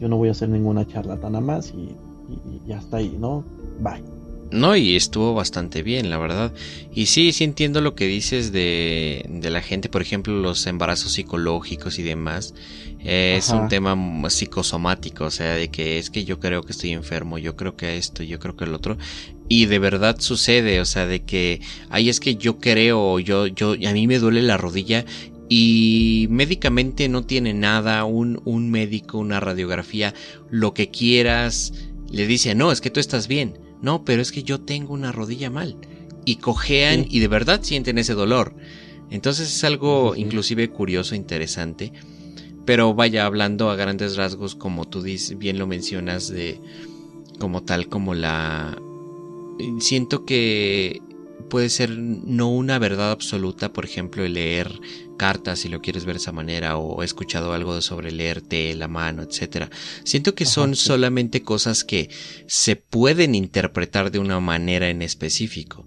yo 0.00 0.08
no 0.08 0.16
voy 0.16 0.28
a 0.28 0.32
hacer 0.32 0.48
ninguna 0.48 0.86
charlatana 0.86 1.40
más 1.40 1.72
y, 1.74 1.96
y, 2.28 2.40
y 2.48 2.62
ya 2.66 2.78
está 2.78 2.96
ahí, 2.96 3.16
¿no? 3.18 3.44
Bye. 3.80 4.19
No, 4.53 4.74
y 4.74 4.96
estuvo 4.96 5.32
bastante 5.32 5.82
bien, 5.82 6.11
la 6.11 6.18
verdad. 6.18 6.53
Y 6.92 7.07
sí, 7.07 7.32
sí 7.32 7.44
entiendo 7.44 7.80
lo 7.80 7.94
que 7.94 8.07
dices 8.07 8.51
de, 8.51 9.24
de 9.28 9.51
la 9.51 9.62
gente, 9.62 9.88
por 9.88 10.03
ejemplo, 10.03 10.34
los 10.34 10.66
embarazos 10.66 11.12
psicológicos 11.12 11.98
y 12.01 12.03
demás. 12.03 12.55
es 12.98 13.51
un 13.51 13.68
tema 13.68 13.96
psicosomático, 14.28 15.24
o 15.24 15.30
sea, 15.30 15.55
de 15.55 15.68
que 15.68 15.98
es 15.98 16.11
que 16.11 16.24
yo 16.24 16.40
creo 16.40 16.62
que 16.62 16.72
estoy 16.72 16.90
enfermo, 16.90 17.38
yo 17.38 17.55
creo 17.55 17.76
que 17.76 17.96
esto, 17.96 18.24
yo 18.24 18.40
creo 18.40 18.57
que 18.57 18.64
el 18.64 18.74
otro. 18.74 18.98
Y 19.48 19.66
de 19.66 19.78
verdad 19.78 20.16
sucede, 20.18 20.80
o 20.80 20.84
sea, 20.84 21.07
de 21.07 21.22
que, 21.22 21.61
ahí 21.88 22.09
es 22.09 22.18
que 22.18 22.34
yo 22.34 22.59
creo, 22.59 23.20
yo, 23.20 23.46
yo, 23.46 23.72
a 23.72 23.92
mí 23.92 24.07
me 24.09 24.18
duele 24.18 24.42
la 24.42 24.57
rodilla 24.57 25.05
y 25.48 26.26
médicamente 26.30 27.09
no 27.09 27.24
tiene 27.24 27.55
nada, 27.55 28.05
un, 28.05 28.40
un 28.44 28.70
médico, 28.70 29.18
una 29.18 29.38
radiografía, 29.38 30.12
lo 30.51 30.74
que 30.74 30.90
quieras, 30.90 31.72
le 32.11 32.26
dice, 32.26 32.57
no, 32.57 32.72
es 32.72 32.80
que 32.80 32.90
tú 32.90 32.98
estás 32.98 33.28
bien 33.28 33.69
no, 33.83 34.05
pero 34.05 34.22
es 34.22 34.33
que 34.33 34.43
yo 34.43 34.61
tengo 34.61 34.95
una 34.95 35.12
rodilla 35.12 35.51
mal. 35.51 35.76
Y 36.24 36.37
cojean 36.37 37.07
y 37.09 37.20
de 37.20 37.28
verdad 37.28 37.61
sienten 37.62 37.99
ese 37.99 38.14
dolor. 38.14 38.55
Entonces 39.11 39.49
es 39.49 39.64
algo 39.64 40.14
inclusive 40.16 40.70
curioso, 40.70 41.14
interesante. 41.14 41.93
Pero 42.66 42.95
vaya 42.95 43.26
hablando 43.26 43.70
a 43.70 43.76
grandes 43.76 44.16
rasgos, 44.16 44.55
como 44.55 44.87
tú 44.87 45.03
bien 45.37 45.59
lo 45.59 45.66
mencionas, 45.66 46.28
de 46.28 46.61
como 47.39 47.62
tal, 47.62 47.89
como 47.89 48.14
la... 48.14 48.81
Siento 49.78 50.24
que 50.24 51.03
puede 51.51 51.68
ser 51.68 51.90
no 51.90 52.48
una 52.48 52.78
verdad 52.78 53.11
absoluta, 53.11 53.74
por 53.74 53.84
ejemplo, 53.84 54.24
el 54.24 54.32
leer 54.32 54.72
cartas 55.18 55.59
si 55.59 55.68
lo 55.68 55.82
quieres 55.82 56.07
ver 56.07 56.14
de 56.14 56.20
esa 56.20 56.32
manera 56.32 56.78
o 56.78 57.03
he 57.03 57.05
escuchado 57.05 57.53
algo 57.53 57.82
sobre 57.82 58.11
leerte 58.11 58.74
la 58.74 58.88
mano, 58.88 59.22
etcétera. 59.22 59.68
Siento 60.05 60.34
que 60.34 60.46
son 60.46 60.76
solamente 60.76 61.42
cosas 61.42 61.84
que 61.84 62.09
se 62.46 62.76
pueden 62.76 63.34
interpretar 63.34 64.11
de 64.11 64.18
una 64.18 64.40
manera 64.40 64.88
en 64.88 65.03
específico, 65.03 65.86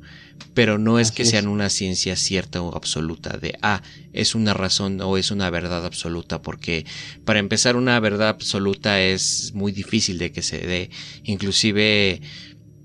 pero 0.54 0.78
no 0.78 1.00
es 1.00 1.12
que 1.12 1.26
sean 1.26 1.48
una 1.48 1.70
ciencia 1.70 2.16
cierta 2.16 2.62
o 2.62 2.76
absoluta 2.76 3.38
de 3.38 3.58
ah, 3.64 3.82
es 4.12 4.36
una 4.36 4.54
razón 4.54 5.02
o 5.02 5.18
es 5.18 5.32
una 5.32 5.50
verdad 5.50 5.84
absoluta, 5.84 6.44
porque 6.44 6.86
para 7.26 7.40
empezar 7.40 7.76
una 7.76 8.00
verdad 8.00 8.30
absoluta 8.30 9.02
es 9.02 9.52
muy 9.56 9.72
difícil 9.72 10.20
de 10.20 10.32
que 10.32 10.44
se 10.44 10.60
dé, 10.60 10.92
inclusive 11.24 12.22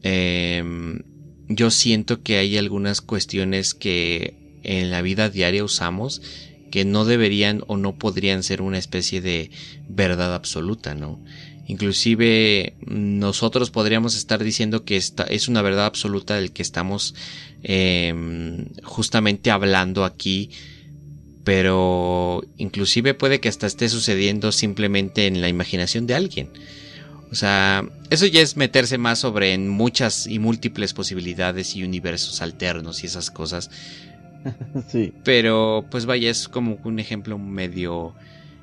em, 0.03 1.03
yo 1.49 1.70
siento 1.70 2.22
que 2.22 2.38
hay 2.38 2.59
algunas 2.59 3.01
cuestiones 3.01 3.74
que 3.74 4.34
en 4.62 4.90
la 4.90 5.03
vida 5.03 5.30
diaria 5.30 5.64
usamos 5.64 6.20
que 6.70 6.84
no 6.84 7.05
deberían 7.05 7.62
o 7.66 7.76
no 7.76 7.96
podrían 7.96 8.42
ser 8.42 8.61
una 8.61 8.78
especie 8.78 9.20
de 9.20 9.51
verdad 9.88 10.34
absoluta, 10.34 10.94
¿no? 10.94 11.18
Inclusive 11.66 12.74
nosotros 12.86 13.70
podríamos 13.70 14.16
estar 14.16 14.42
diciendo 14.42 14.84
que 14.84 14.96
esta 14.96 15.24
es 15.24 15.49
una 15.49 15.61
verdad 15.61 15.86
absoluta 15.86 16.36
del 16.36 16.53
que 16.53 16.62
estamos 16.62 17.14
em, 17.62 18.66
justamente 18.82 19.51
hablando 19.51 20.05
aquí, 20.05 20.51
pero 21.44 22.42
inclusive 22.57 23.12
puede 23.14 23.40
que 23.40 23.49
hasta 23.49 23.66
esté 23.66 23.88
sucediendo 23.88 24.51
simplemente 24.51 25.26
en 25.26 25.40
la 25.42 25.49
imaginación 25.49 26.07
de 26.07 26.14
alguien. 26.14 26.51
O 27.31 27.35
sea, 27.35 27.85
eso 28.11 28.26
ya 28.26 28.41
es 28.41 28.57
meterse 28.57 28.97
más 28.99 29.18
sobre 29.18 29.53
en 29.53 29.68
muchas 29.68 30.26
y 30.26 30.39
múltiples 30.39 30.95
posibilidades 30.95 31.76
y 31.76 31.85
universos 31.85 32.41
alternos 32.41 33.03
y 33.05 33.07
esas 33.07 33.31
cosas 33.31 33.70
sí. 34.89 35.12
Pero 35.24 35.85
pues 35.91 36.07
vaya, 36.07 36.31
es 36.31 36.49
como 36.49 36.79
un 36.85 36.99
ejemplo 36.99 37.39
medio, 37.39 38.14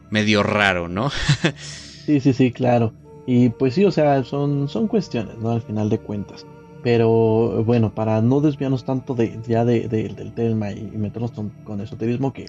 medio 0.09 0.43
raro, 0.43 0.87
¿no? 0.87 1.09
sí, 2.05 2.19
sí, 2.19 2.33
sí, 2.33 2.51
claro. 2.51 2.93
Y 3.27 3.49
pues 3.49 3.73
sí, 3.73 3.85
o 3.85 3.91
sea, 3.91 4.23
son, 4.23 4.69
son 4.69 4.87
cuestiones, 4.87 5.37
¿no? 5.37 5.51
Al 5.51 5.61
final 5.61 5.89
de 5.89 5.99
cuentas. 5.99 6.45
Pero 6.83 7.63
bueno, 7.63 7.95
para 7.95 8.21
no 8.21 8.41
desviarnos 8.41 8.85
tanto 8.85 9.15
de, 9.15 9.39
ya 9.47 9.65
de, 9.65 9.87
del 9.87 10.33
tema 10.33 10.71
y, 10.71 10.83
meternos 10.83 11.31
con, 11.31 11.81
esoterismo, 11.81 12.31
que 12.31 12.45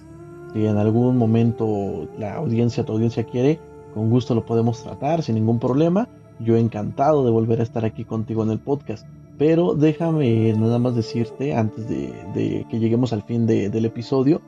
si 0.53 0.65
en 0.65 0.77
algún 0.77 1.17
momento 1.17 2.07
la 2.19 2.35
audiencia, 2.35 2.85
tu 2.85 2.93
audiencia 2.93 3.23
quiere, 3.23 3.59
con 3.97 4.11
gusto 4.11 4.35
lo 4.35 4.45
podemos 4.45 4.83
tratar 4.83 5.23
sin 5.23 5.35
ningún 5.35 5.59
problema. 5.59 6.07
Yo 6.39 6.55
encantado 6.55 7.25
de 7.25 7.31
volver 7.31 7.61
a 7.61 7.63
estar 7.63 7.83
aquí 7.83 8.05
contigo 8.05 8.43
en 8.43 8.51
el 8.51 8.59
podcast. 8.59 9.07
Pero 9.39 9.73
déjame 9.73 10.53
nada 10.53 10.77
más 10.77 10.95
decirte, 10.95 11.55
antes 11.55 11.89
de, 11.89 12.65
que 12.69 12.79
lleguemos 12.79 13.11
al 13.11 13.23
fin 13.23 13.47
del 13.47 13.85
episodio, 13.85 14.41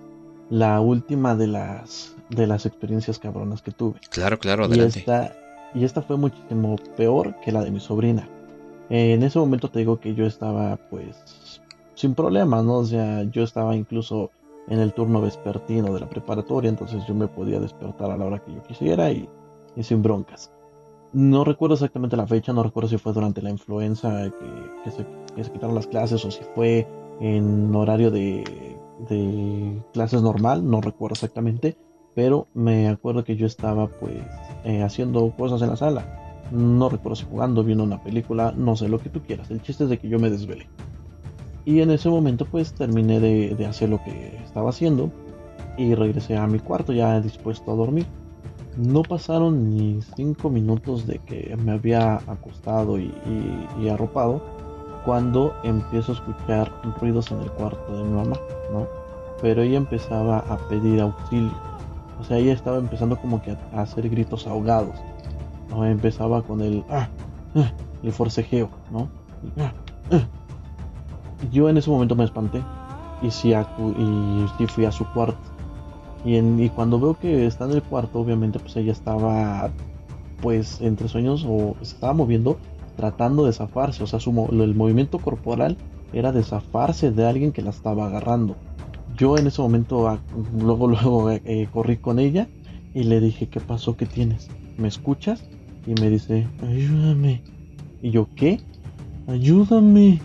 la 0.52 0.80
última 0.82 1.36
de 1.36 1.48
las, 1.48 2.16
de 2.30 2.46
las 2.46 2.68
experiencias 2.68 3.18
cabronas 3.18 3.64
que 3.64 3.72
tuve. 3.72 4.00
Claro, 4.12 4.38
claro, 4.38 4.66
adelante. 4.66 5.00
Y 5.00 5.00
esta, 5.00 5.34
y 5.74 5.84
esta 5.84 6.04
fue 6.04 6.18
muchísimo 6.18 6.76
peor 6.96 7.36
que 7.44 7.52
la 7.52 7.64
de 7.64 7.72
mi 7.72 7.80
sobrina. 7.80 8.30
En 8.90 9.24
ese 9.24 9.40
momento 9.40 9.70
te 9.70 9.80
digo 9.80 10.00
que 10.00 10.14
yo 10.14 10.26
estaba 10.26 10.78
pues 10.92 11.62
sin 11.96 12.14
problemas, 12.14 12.64
¿no? 12.64 12.78
O 12.78 12.86
sea, 12.86 13.24
yo 13.24 13.44
estaba 13.44 13.76
incluso 13.76 14.30
en 14.68 14.80
el 14.80 14.94
turno 14.94 15.22
vespertino 15.22 15.92
de 15.92 16.00
la 16.00 16.10
preparatoria, 16.10 16.70
entonces 16.70 17.04
yo 17.08 17.16
me 17.16 17.28
podía 17.28 17.60
despertar 17.60 18.12
a 18.12 18.18
la 18.18 18.26
hora 18.26 18.40
que 18.40 18.54
yo 18.54 18.62
quisiera 18.64 19.12
y 19.12 19.28
sin 19.84 20.02
broncas. 20.02 20.52
No 21.12 21.44
recuerdo 21.44 21.74
exactamente 21.74 22.16
la 22.16 22.28
fecha, 22.28 22.54
no 22.54 22.62
recuerdo 22.62 22.90
si 22.90 22.98
fue 22.98 23.14
durante 23.14 23.42
la 23.42 23.50
influenza 23.50 24.30
que, 24.86 24.92
se, 24.92 25.52
quitaron 25.52 25.74
las 25.74 25.88
clases 25.88 26.24
o 26.24 26.30
si 26.30 26.44
fue 26.54 26.88
en 27.20 27.74
horario 27.74 28.12
de, 28.12 28.44
clases 29.92 30.22
normal, 30.22 30.70
no 30.70 30.82
recuerdo 30.82 31.14
exactamente, 31.14 31.78
pero 32.14 32.48
me 32.54 32.88
acuerdo 32.88 33.24
que 33.24 33.36
yo 33.36 33.48
estaba 33.48 33.88
pues 33.88 34.22
eh, 34.66 34.84
haciendo 34.84 35.34
cosas 35.36 35.62
en 35.64 35.70
la 35.70 35.78
sala. 35.78 36.46
No 36.52 36.90
recuerdo 36.90 37.16
si 37.16 37.26
jugando, 37.26 37.64
viendo 37.64 37.84
una 37.84 38.04
película, 38.04 38.54
no 38.56 38.76
sé 38.76 38.88
lo 38.88 39.00
que 39.00 39.10
tú 39.10 39.22
quieras. 39.22 39.50
El 39.50 39.62
chiste 39.62 39.86
es 39.86 39.90
de 39.90 39.98
que 39.98 40.10
yo 40.10 40.20
me 40.20 40.30
desvelé. 40.30 40.68
Y 41.66 41.82
en 41.82 41.90
ese 41.90 42.10
momento 42.10 42.46
pues 42.46 42.74
terminé 42.74 43.20
de, 43.20 43.56
de 43.56 43.66
hacer 43.66 43.90
lo 43.90 44.04
que 44.04 44.38
estaba 44.44 44.70
haciendo 44.70 45.12
y 45.78 45.96
regresé 45.96 46.38
a 46.38 46.46
mi 46.46 46.60
cuarto 46.60 46.94
ya 46.94 47.20
dispuesto 47.20 47.72
a 47.72 47.76
dormir. 47.76 48.06
No 48.80 49.02
pasaron 49.02 49.70
ni 49.72 50.02
cinco 50.16 50.50
minutos 50.50 51.06
de 51.06 51.20
que 51.20 51.54
me 51.58 51.74
había 51.74 52.16
acostado 52.28 52.98
y, 52.98 53.12
arropado 53.92 54.42
cuando 55.04 55.54
empiezo 55.64 56.14
a 56.14 56.16
escuchar 56.16 56.72
ruidos 57.02 57.30
en 57.32 57.42
el 57.42 57.52
cuarto 57.52 57.98
de 57.98 58.04
mi 58.06 58.12
mamá, 58.12 58.38
¿no? 58.72 58.88
Pero 59.42 59.64
ella 59.64 59.76
empezaba 59.76 60.40
a 60.40 60.58
pedir 60.70 61.02
auxilio. 61.02 61.52
O 62.22 62.24
sea, 62.24 62.38
ella 62.38 62.54
estaba 62.54 62.78
empezando 62.78 63.18
como 63.18 63.42
que 63.42 63.52
a, 63.52 63.82
hacer 63.82 64.10
gritos 64.10 64.48
ahogados. 64.48 64.96
¿no? 65.70 65.86
Empezaba 65.86 66.42
con 66.42 66.62
el, 66.62 66.86
ah, 66.90 67.10
ah, 67.56 67.74
el 68.02 68.14
forcejeo, 68.14 68.70
¿no? 68.92 69.10
Ah, 69.58 69.74
Yo 71.52 71.68
en 71.68 71.76
ese 71.76 71.90
momento 71.90 72.16
me 72.16 72.24
espanté 72.24 72.64
y 73.22 73.30
sí, 73.30 73.54
y 73.54 74.46
sí 74.58 74.68
fui 74.68 74.86
a 74.86 74.92
su 74.94 75.06
cuarto 75.12 75.59
y, 76.26 76.70
cuando 76.70 77.00
veo 77.00 77.14
que 77.18 77.46
está 77.46 77.66
en 77.66 77.72
el 77.72 77.84
cuarto, 77.84 78.20
obviamente 78.20 78.60
pues 78.60 78.76
ella 78.76 78.92
estaba 78.92 79.72
pues 80.42 80.82
entre 80.82 81.08
sueños 81.08 81.46
o 81.48 81.76
se 81.82 81.96
estaba 81.96 82.14
moviendo 82.14 82.58
tratando 82.98 83.46
de 83.46 83.54
zafarse. 83.54 84.04
O 84.04 84.08
sea, 84.08 84.20
su, 84.20 84.32
el 84.52 84.76
movimiento 84.76 85.20
corporal 85.20 85.78
era 86.12 86.32
de 86.32 86.44
zafarse 86.44 87.12
de 87.12 87.26
alguien 87.26 87.52
que 87.52 87.62
la 87.62 87.70
estaba 87.70 88.08
agarrando. 88.08 88.56
Yo 89.18 89.38
en 89.38 89.48
ese 89.48 89.62
momento 89.62 90.20
luego 90.58 90.88
luego 90.88 91.32
eh, 91.32 91.42
eh, 91.46 91.68
corrí 91.72 91.98
con 91.98 92.20
ella 92.20 92.48
y 92.94 93.04
le 93.04 93.20
dije, 93.20 93.48
¿qué 93.48 93.60
pasó? 93.60 93.96
¿Qué 93.96 94.06
tienes? 94.06 94.50
¿Me 94.78 94.88
escuchas? 94.88 95.44
Y 95.88 95.94
me 96.00 96.10
dice, 96.10 96.48
ayúdame. 96.62 97.42
Y 98.02 98.12
yo, 98.12 98.28
¿qué? 98.36 98.60
Ayúdame. 99.28 100.22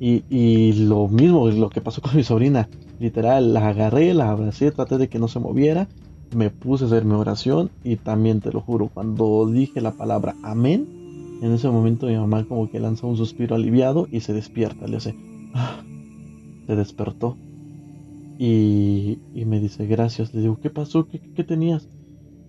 Y, 0.00 0.24
y 0.30 0.72
lo 0.72 1.06
mismo, 1.08 1.48
lo 1.48 1.70
que 1.70 1.80
pasó 1.80 2.00
con 2.00 2.16
mi 2.16 2.22
sobrina. 2.22 2.68
Literal, 3.02 3.52
la 3.52 3.66
agarré, 3.66 4.14
la 4.14 4.30
abracé, 4.30 4.70
traté 4.70 4.96
de 4.96 5.08
que 5.08 5.18
no 5.18 5.26
se 5.26 5.40
moviera, 5.40 5.88
me 6.36 6.50
puse 6.50 6.84
a 6.84 6.86
hacer 6.86 7.04
mi 7.04 7.14
oración 7.14 7.68
y 7.82 7.96
también 7.96 8.40
te 8.40 8.52
lo 8.52 8.60
juro, 8.60 8.90
cuando 8.94 9.44
dije 9.48 9.80
la 9.80 9.90
palabra 9.90 10.36
amén, 10.44 10.86
en 11.42 11.50
ese 11.50 11.68
momento 11.68 12.06
mi 12.06 12.14
mamá 12.14 12.44
como 12.44 12.70
que 12.70 12.78
lanzó 12.78 13.08
un 13.08 13.16
suspiro 13.16 13.56
aliviado 13.56 14.06
y 14.12 14.20
se 14.20 14.32
despierta, 14.32 14.86
le 14.86 14.98
hace, 14.98 15.16
ah", 15.52 15.82
se 16.68 16.76
despertó 16.76 17.36
y, 18.38 19.18
me 19.34 19.58
dice 19.58 19.84
gracias, 19.86 20.32
le 20.32 20.42
digo, 20.42 20.60
¿qué 20.62 20.70
pasó? 20.70 21.08
¿Qué, 21.08 21.42
tenías? 21.42 21.88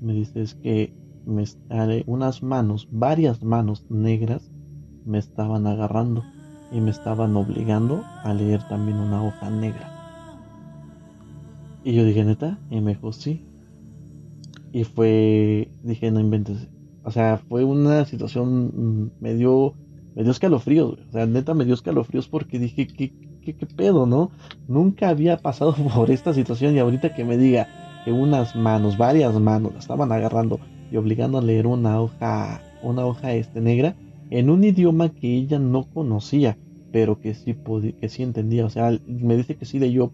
Me 0.02 0.14
dice, 0.14 0.44
es 0.44 0.54
que 0.54 0.94
me, 1.26 1.46
unas 2.06 2.44
manos, 2.44 2.88
varias 2.92 3.42
manos 3.42 3.86
negras 3.90 4.52
me 5.04 5.18
estaban 5.18 5.66
agarrando 5.66 6.24
y 6.72 6.80
me 6.80 6.92
estaban 6.92 7.36
obligando 7.38 8.04
a 8.24 8.36
leer 8.36 8.62
también 8.68 9.00
una 9.00 9.24
hoja 9.24 9.50
negra. 9.50 9.93
Y 11.84 11.94
yo 11.94 12.06
dije, 12.06 12.24
neta, 12.24 12.60
y 12.70 12.80
me 12.80 12.94
dijo, 12.94 13.12
sí. 13.12 13.46
Y 14.72 14.86
fue, 14.86 15.70
dije, 15.84 16.12
no 16.12 16.20
inventes. 16.20 16.68
O 17.04 17.12
sea, 17.12 17.38
fue 17.38 17.64
una 17.66 18.06
situación, 18.06 18.72
mm, 18.74 19.12
me 19.20 19.36
dio, 19.36 19.74
me 20.16 20.24
dio 20.24 20.32
escalofríos, 20.32 21.00
o 21.10 21.12
sea, 21.12 21.26
neta 21.26 21.54
me 21.54 21.66
dio 21.66 21.74
escalofríos 21.74 22.30
porque 22.30 22.58
dije, 22.60 22.88
¿qué, 22.88 23.12
qué, 23.42 23.56
qué 23.56 23.66
pedo, 23.66 24.06
no? 24.06 24.32
Nunca 24.68 25.10
había 25.10 25.38
pasado 25.38 25.76
por 25.96 26.10
esta 26.10 26.34
situación 26.34 26.76
y 26.76 26.80
ahorita 26.80 27.14
que 27.14 27.26
me 27.26 27.38
diga 27.38 27.68
que 28.06 28.14
unas 28.14 28.56
manos, 28.56 28.98
varias 28.98 29.38
manos, 29.40 29.74
la 29.74 29.80
estaban 29.80 30.12
agarrando 30.12 30.60
y 30.92 30.98
obligando 30.98 31.38
a 31.38 31.42
leer 31.42 31.68
una 31.68 32.00
hoja, 32.00 32.62
una 32.82 33.06
hoja 33.06 33.34
este 33.34 33.60
negra, 33.60 33.96
en 34.30 34.50
un 34.50 34.64
idioma 34.64 35.10
que 35.10 35.36
ella 35.36 35.60
no 35.60 35.84
conocía, 35.84 36.58
pero 36.92 37.20
que 37.20 37.34
sí, 37.34 37.56
que 38.00 38.10
sí 38.10 38.24
entendía. 38.24 38.66
O 38.66 38.70
sea, 38.70 38.98
me 39.08 39.36
dice 39.36 39.56
que 39.56 39.66
sí 39.66 39.80
leyó 39.80 40.12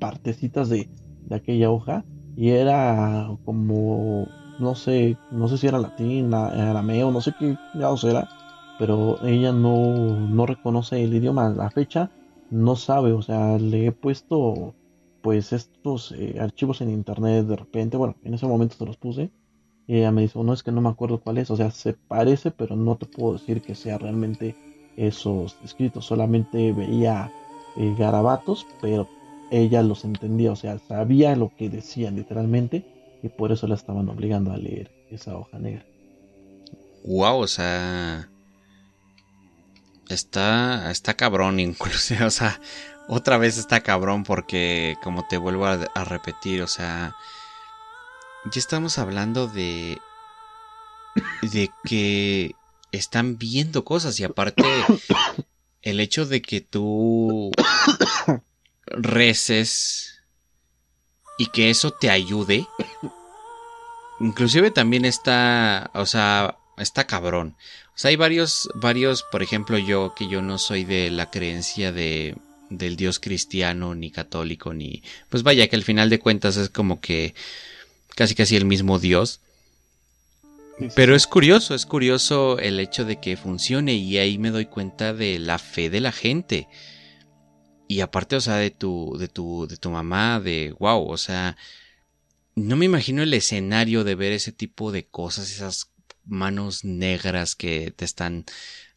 partecitas 0.00 0.70
de, 0.70 0.90
de 1.26 1.36
aquella 1.36 1.70
hoja 1.70 2.06
y 2.36 2.50
era 2.50 3.28
como, 3.44 4.34
no 4.58 4.76
sé, 4.76 5.20
no 5.30 5.48
sé 5.48 5.58
si 5.58 5.68
era 5.68 5.78
latín, 5.80 6.34
arameo, 6.34 7.12
no 7.12 7.22
sé 7.22 7.34
qué 7.34 7.58
era, 7.74 8.30
pero 8.76 9.22
ella 9.24 9.52
no, 9.52 10.28
no 10.28 10.46
reconoce 10.46 11.02
el 11.04 11.14
idioma. 11.14 11.50
La 11.50 11.70
fecha 11.70 12.12
no 12.48 12.76
sabe, 12.76 13.12
o 13.12 13.22
sea, 13.22 13.58
le 13.58 13.86
he 13.86 13.92
puesto 13.92 14.76
pues 15.20 15.52
estos 15.52 16.12
eh, 16.12 16.38
archivos 16.40 16.80
en 16.80 16.90
internet 16.90 17.46
de 17.46 17.56
repente, 17.56 17.96
bueno, 17.96 18.16
en 18.22 18.34
ese 18.34 18.46
momento 18.46 18.76
se 18.76 18.86
los 18.86 18.96
puse. 18.98 19.32
Y 19.86 19.98
ella 19.98 20.12
me 20.12 20.22
dijo, 20.22 20.44
no 20.44 20.54
es 20.54 20.62
que 20.62 20.72
no 20.72 20.80
me 20.82 20.88
acuerdo 20.90 21.20
cuál 21.20 21.38
es, 21.38 21.50
o 21.50 21.56
sea, 21.56 21.70
se 21.72 21.94
parece, 21.94 22.52
pero 22.52 22.76
no 22.76 22.96
te 22.98 23.06
puedo 23.06 23.34
decir 23.34 23.62
que 23.62 23.74
sea 23.74 23.98
realmente 23.98 24.58
esos 24.96 25.58
escritos, 25.62 26.06
solamente 26.06 26.72
veía 26.72 27.34
eh, 27.74 27.94
garabatos, 27.94 28.68
pero 28.80 29.12
ella 29.50 29.82
los 29.82 30.04
entendía, 30.04 30.52
o 30.52 30.56
sea, 30.56 30.78
sabía 30.78 31.36
lo 31.36 31.54
que 31.56 31.68
decían 31.68 32.16
literalmente 32.16 32.84
y 33.22 33.28
por 33.28 33.52
eso 33.52 33.66
la 33.66 33.74
estaban 33.74 34.08
obligando 34.08 34.52
a 34.52 34.56
leer 34.56 34.90
esa 35.10 35.36
hoja 35.36 35.58
negra. 35.58 35.84
Wow, 37.04 37.38
o 37.38 37.46
sea, 37.46 38.28
está 40.08 40.90
está 40.90 41.14
cabrón 41.14 41.60
incluso, 41.60 42.14
o 42.24 42.30
sea, 42.30 42.60
otra 43.08 43.38
vez 43.38 43.58
está 43.58 43.80
cabrón 43.80 44.24
porque 44.24 44.96
como 45.02 45.26
te 45.26 45.36
vuelvo 45.36 45.66
a, 45.66 46.04
repetir, 46.04 46.62
o 46.62 46.68
sea, 46.68 47.16
ya 48.52 48.58
estamos 48.58 48.98
hablando 48.98 49.46
de 49.48 49.98
de 51.42 51.70
que 51.84 52.54
están 52.92 53.36
viendo 53.38 53.84
cosas 53.84 54.18
y 54.20 54.24
aparte 54.24 54.62
el 55.82 56.00
hecho 56.00 56.26
de 56.26 56.40
que 56.42 56.60
tú 56.60 57.50
reces 58.86 60.22
y 61.38 61.46
que 61.46 61.70
eso 61.70 61.90
te 61.90 62.10
ayude, 62.10 62.66
inclusive 64.20 64.70
también 64.70 65.04
está, 65.04 65.90
o 65.94 66.06
sea, 66.06 66.58
está 66.76 67.06
cabrón. 67.06 67.56
O 67.88 67.98
sea, 68.00 68.10
hay 68.10 68.16
varios, 68.16 68.68
varios, 68.74 69.22
por 69.22 69.42
ejemplo, 69.42 69.78
yo 69.78 70.14
que 70.14 70.28
yo 70.28 70.42
no 70.42 70.58
soy 70.58 70.84
de 70.84 71.10
la 71.10 71.30
creencia 71.30 71.92
de 71.92 72.36
del 72.70 72.96
Dios 72.96 73.18
cristiano, 73.18 73.94
ni 73.94 74.10
católico, 74.10 74.72
ni... 74.72 75.02
Pues 75.28 75.42
vaya, 75.42 75.68
que 75.68 75.76
al 75.76 75.82
final 75.82 76.08
de 76.08 76.20
cuentas 76.20 76.56
es 76.56 76.70
como 76.70 77.00
que 77.00 77.34
casi 78.14 78.34
casi 78.34 78.56
el 78.56 78.64
mismo 78.64 78.98
Dios. 78.98 79.40
Pero 80.94 81.14
es 81.14 81.26
curioso, 81.26 81.74
es 81.74 81.84
curioso 81.84 82.58
el 82.58 82.80
hecho 82.80 83.04
de 83.04 83.20
que 83.20 83.36
funcione 83.36 83.94
y 83.94 84.16
ahí 84.16 84.38
me 84.38 84.50
doy 84.50 84.66
cuenta 84.66 85.12
de 85.12 85.38
la 85.38 85.58
fe 85.58 85.90
de 85.90 86.00
la 86.00 86.12
gente. 86.12 86.68
Y 87.90 88.02
aparte, 88.02 88.36
o 88.36 88.40
sea, 88.40 88.54
de 88.54 88.70
tu, 88.70 89.16
de 89.18 89.26
tu, 89.26 89.66
de 89.66 89.76
tu 89.76 89.90
mamá, 89.90 90.38
de 90.38 90.76
wow, 90.78 91.08
o 91.08 91.16
sea, 91.16 91.56
no 92.54 92.76
me 92.76 92.84
imagino 92.84 93.20
el 93.20 93.34
escenario 93.34 94.04
de 94.04 94.14
ver 94.14 94.30
ese 94.30 94.52
tipo 94.52 94.92
de 94.92 95.08
cosas, 95.08 95.50
esas 95.50 95.90
manos 96.24 96.84
negras 96.84 97.56
que 97.56 97.90
te 97.90 98.04
están 98.04 98.44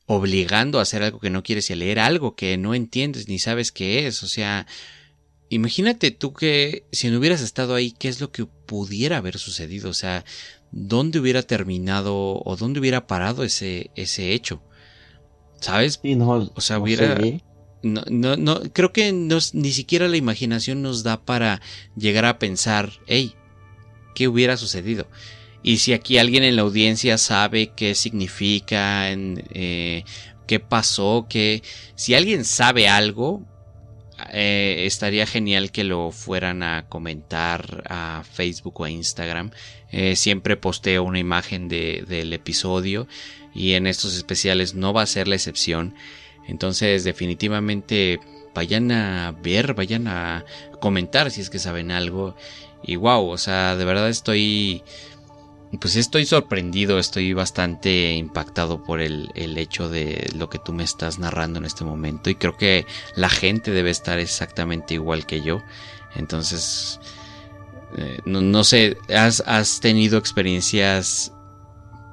obligando 0.05 0.77
a 0.77 0.83
hacer 0.83 1.01
algo 1.01 1.19
que 1.19 1.31
no 1.31 1.41
quieres 1.41 1.71
y 1.71 1.73
a 1.73 1.77
leer 1.77 1.97
algo 1.97 2.35
que 2.35 2.55
no 2.59 2.75
entiendes 2.75 3.27
ni 3.27 3.39
sabes 3.39 3.71
qué 3.71 4.05
es. 4.05 4.21
O 4.21 4.27
sea, 4.27 4.67
imagínate 5.49 6.11
tú 6.11 6.31
que 6.31 6.85
si 6.91 7.09
no 7.09 7.17
hubieras 7.17 7.41
estado 7.41 7.73
ahí, 7.73 7.93
¿qué 7.93 8.09
es 8.09 8.21
lo 8.21 8.31
que 8.31 8.45
pudiera 8.45 9.17
haber 9.17 9.39
sucedido? 9.39 9.89
O 9.89 9.95
sea, 9.95 10.23
¿dónde 10.71 11.17
hubiera 11.17 11.41
terminado 11.41 12.43
o 12.45 12.55
dónde 12.57 12.79
hubiera 12.79 13.07
parado 13.07 13.43
ese, 13.43 13.89
ese 13.95 14.33
hecho? 14.33 14.61
¿Sabes? 15.59 15.99
no, 16.03 16.51
o 16.53 16.61
sea, 16.61 16.77
hubiera... 16.77 17.19
No, 17.83 18.01
no, 18.09 18.37
no, 18.37 18.61
creo 18.71 18.93
que 18.93 19.11
ni 19.11 19.71
siquiera 19.71 20.07
la 20.07 20.17
imaginación 20.17 20.81
nos 20.81 21.03
da 21.03 21.21
para 21.21 21.61
llegar 21.95 22.25
a 22.25 22.39
pensar, 22.39 22.93
hey, 23.07 23.35
¿qué 24.15 24.27
hubiera 24.27 24.57
sucedido? 24.57 25.07
Y 25.63 25.77
si 25.77 25.93
aquí 25.93 26.17
alguien 26.17 26.43
en 26.43 26.55
la 26.55 26.61
audiencia 26.63 27.17
sabe 27.17 27.71
qué 27.75 27.95
significa, 27.95 29.11
eh, 29.11 30.03
qué 30.47 30.59
pasó, 30.59 31.25
que 31.29 31.63
si 31.95 32.15
alguien 32.15 32.45
sabe 32.45 32.89
algo, 32.89 33.45
eh, 34.31 34.83
estaría 34.85 35.25
genial 35.25 35.71
que 35.71 35.83
lo 35.83 36.11
fueran 36.11 36.63
a 36.63 36.85
comentar 36.87 37.83
a 37.87 38.23
Facebook 38.29 38.79
o 38.81 38.83
a 38.83 38.89
Instagram. 38.89 39.51
Eh, 39.91 40.15
siempre 40.15 40.57
posteo 40.57 41.03
una 41.03 41.19
imagen 41.19 41.67
del 41.67 42.33
episodio 42.33 43.07
y 43.53 43.73
en 43.73 43.87
estos 43.87 44.15
especiales 44.15 44.73
no 44.73 44.93
va 44.93 45.03
a 45.03 45.07
ser 45.07 45.27
la 45.27 45.35
excepción. 45.35 45.95
Entonces 46.47 47.03
definitivamente 47.03 48.19
vayan 48.53 48.91
a 48.91 49.31
ver, 49.41 49.73
vayan 49.73 50.07
a 50.07 50.45
comentar 50.79 51.31
si 51.31 51.41
es 51.41 51.49
que 51.49 51.59
saben 51.59 51.91
algo. 51.91 52.35
Y 52.83 52.97
wow, 52.97 53.27
o 53.27 53.37
sea, 53.37 53.75
de 53.75 53.85
verdad 53.85 54.09
estoy 54.09 54.83
pues 55.79 55.95
estoy 55.95 56.25
sorprendido, 56.25 56.99
estoy 56.99 57.33
bastante 57.33 58.13
impactado 58.13 58.83
por 58.83 59.01
el, 59.01 59.31
hecho 59.35 59.89
de 59.89 60.29
lo 60.35 60.49
que 60.49 60.59
tú 60.59 60.71
me 60.71 60.83
estás 60.83 61.17
narrando 61.19 61.59
en 61.59 61.65
este 61.65 61.83
momento 61.83 62.29
y 62.29 62.35
creo 62.35 62.57
que 62.57 62.85
la 63.15 63.29
gente 63.29 63.71
debe 63.71 63.89
estar 63.89 64.19
exactamente 64.19 64.93
igual 64.93 65.25
que 65.25 65.41
yo. 65.41 65.61
Entonces, 66.15 66.99
eh, 67.97 68.19
no, 68.25 68.63
sé, 68.63 68.97
has, 69.09 69.41
has, 69.47 69.79
tenido 69.79 70.19
experiencias 70.19 71.33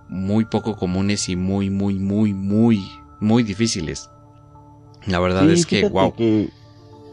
muy 0.09 0.47
poco 0.47 0.76
comunes 0.76 1.28
y 1.28 1.37
muy, 1.37 1.68
muy, 1.68 1.99
muy, 1.99 2.33
muy, 2.33 2.91
muy 3.20 3.43
difíciles. 3.43 4.09
La 5.07 5.19
verdad 5.19 5.49
es 5.51 5.67
que, 5.67 5.89
wow. 5.89 6.13
Que, 6.13 6.51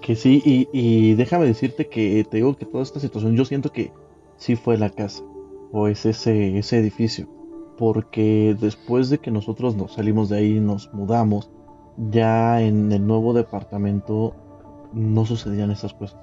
que 0.01 0.15
sí, 0.15 0.41
y, 0.45 0.67
y 0.71 1.13
déjame 1.15 1.45
decirte 1.45 1.87
que 1.87 2.25
te 2.29 2.37
digo 2.37 2.55
que 2.55 2.65
toda 2.65 2.83
esta 2.83 2.99
situación 2.99 3.35
yo 3.35 3.45
siento 3.45 3.71
que 3.71 3.91
sí 4.37 4.55
fue 4.55 4.77
la 4.77 4.89
casa 4.89 5.23
o 5.71 5.87
es 5.87 6.05
ese, 6.05 6.57
ese 6.57 6.79
edificio. 6.79 7.27
Porque 7.77 8.55
después 8.59 9.09
de 9.09 9.19
que 9.19 9.31
nosotros 9.31 9.75
nos 9.75 9.93
salimos 9.93 10.29
de 10.29 10.37
ahí 10.37 10.57
y 10.57 10.59
nos 10.59 10.91
mudamos, 10.93 11.49
ya 12.09 12.61
en 12.61 12.91
el 12.91 13.05
nuevo 13.05 13.33
departamento 13.33 14.33
no 14.93 15.25
sucedían 15.25 15.71
esas 15.71 15.93
cosas. 15.93 16.19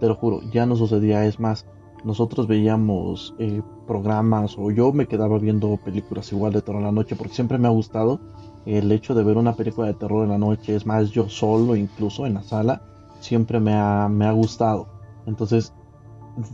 Te 0.00 0.06
lo 0.06 0.16
juro, 0.16 0.40
ya 0.52 0.66
no 0.66 0.76
sucedía. 0.76 1.24
Es 1.24 1.40
más, 1.40 1.66
nosotros 2.04 2.46
veíamos 2.46 3.34
eh, 3.38 3.62
programas 3.86 4.56
o 4.58 4.70
yo 4.70 4.92
me 4.92 5.06
quedaba 5.06 5.38
viendo 5.38 5.76
películas 5.78 6.32
igual 6.32 6.52
de 6.52 6.62
en 6.66 6.82
la 6.82 6.92
noche 6.92 7.16
porque 7.16 7.34
siempre 7.34 7.58
me 7.58 7.68
ha 7.68 7.70
gustado 7.70 8.20
el 8.66 8.90
hecho 8.92 9.14
de 9.14 9.24
ver 9.24 9.36
una 9.36 9.54
película 9.54 9.88
de 9.88 9.94
terror 9.94 10.24
en 10.24 10.30
la 10.30 10.38
noche. 10.38 10.74
Es 10.74 10.86
más, 10.86 11.10
yo 11.10 11.28
solo 11.28 11.76
incluso 11.76 12.26
en 12.26 12.34
la 12.34 12.42
sala 12.42 12.82
siempre 13.20 13.60
me 13.60 13.74
ha, 13.74 14.08
me 14.08 14.26
ha 14.26 14.32
gustado. 14.32 14.88
Entonces 15.26 15.72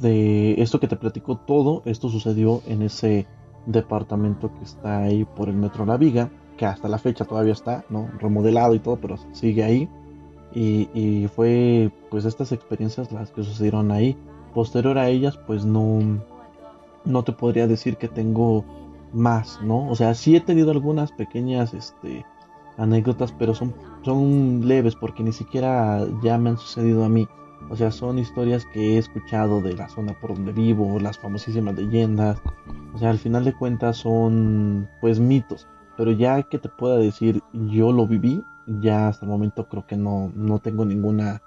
de 0.00 0.60
esto 0.60 0.80
que 0.80 0.88
te 0.88 0.96
platico, 0.96 1.36
todo 1.36 1.82
esto 1.84 2.08
sucedió 2.08 2.62
en 2.66 2.82
ese 2.82 3.26
departamento 3.66 4.52
que 4.54 4.64
está 4.64 4.98
ahí 4.98 5.24
por 5.24 5.48
el 5.48 5.56
metro 5.56 5.86
La 5.86 5.96
Viga, 5.96 6.30
que 6.56 6.66
hasta 6.66 6.88
la 6.88 6.98
fecha 6.98 7.24
todavía 7.24 7.52
está, 7.52 7.84
¿no? 7.88 8.08
Remodelado 8.18 8.74
y 8.74 8.80
todo, 8.80 8.96
pero 8.96 9.16
sigue 9.32 9.62
ahí. 9.62 9.88
Y, 10.54 11.28
fue 11.36 11.92
pues 12.10 12.24
estas 12.24 12.50
experiencias 12.52 13.12
las 13.12 13.30
que 13.30 13.44
sucedieron 13.44 13.92
ahí. 13.92 14.16
Posterior 14.54 14.98
a 14.98 15.08
ellas, 15.08 15.38
pues 15.46 15.64
no, 15.64 16.00
no 17.04 17.22
te 17.22 17.32
podría 17.32 17.66
decir 17.66 17.96
que 17.96 18.08
tengo 18.08 18.64
más, 19.12 19.60
¿no? 19.62 19.88
O 19.88 19.96
sea, 19.96 20.14
sí 20.14 20.36
he 20.36 20.40
tenido 20.40 20.70
algunas 20.70 21.12
pequeñas 21.12 21.74
este, 21.74 22.24
anécdotas, 22.76 23.32
pero 23.32 23.54
son, 23.54 23.74
son 24.02 24.66
leves 24.66 24.94
porque 24.94 25.22
ni 25.22 25.32
siquiera 25.32 26.06
ya 26.22 26.38
me 26.38 26.50
han 26.50 26.58
sucedido 26.58 27.04
a 27.04 27.08
mí. 27.08 27.28
O 27.70 27.76
sea, 27.76 27.90
son 27.90 28.18
historias 28.18 28.64
que 28.72 28.94
he 28.94 28.98
escuchado 28.98 29.60
de 29.60 29.74
la 29.74 29.88
zona 29.88 30.18
por 30.20 30.34
donde 30.34 30.52
vivo, 30.52 30.98
las 31.00 31.18
famosísimas 31.18 31.74
leyendas. 31.74 32.40
O 32.94 32.98
sea, 32.98 33.10
al 33.10 33.18
final 33.18 33.44
de 33.44 33.52
cuentas 33.52 33.98
son 33.98 34.88
pues 35.00 35.20
mitos. 35.20 35.66
Pero 35.96 36.12
ya 36.12 36.42
que 36.44 36.58
te 36.58 36.68
pueda 36.68 36.96
decir 36.96 37.42
yo 37.52 37.92
lo 37.92 38.06
viví, 38.06 38.42
ya 38.80 39.08
hasta 39.08 39.26
el 39.26 39.32
momento 39.32 39.68
creo 39.68 39.86
que 39.86 39.96
no, 39.96 40.30
no 40.34 40.60
tengo 40.60 40.84
ninguna 40.84 41.42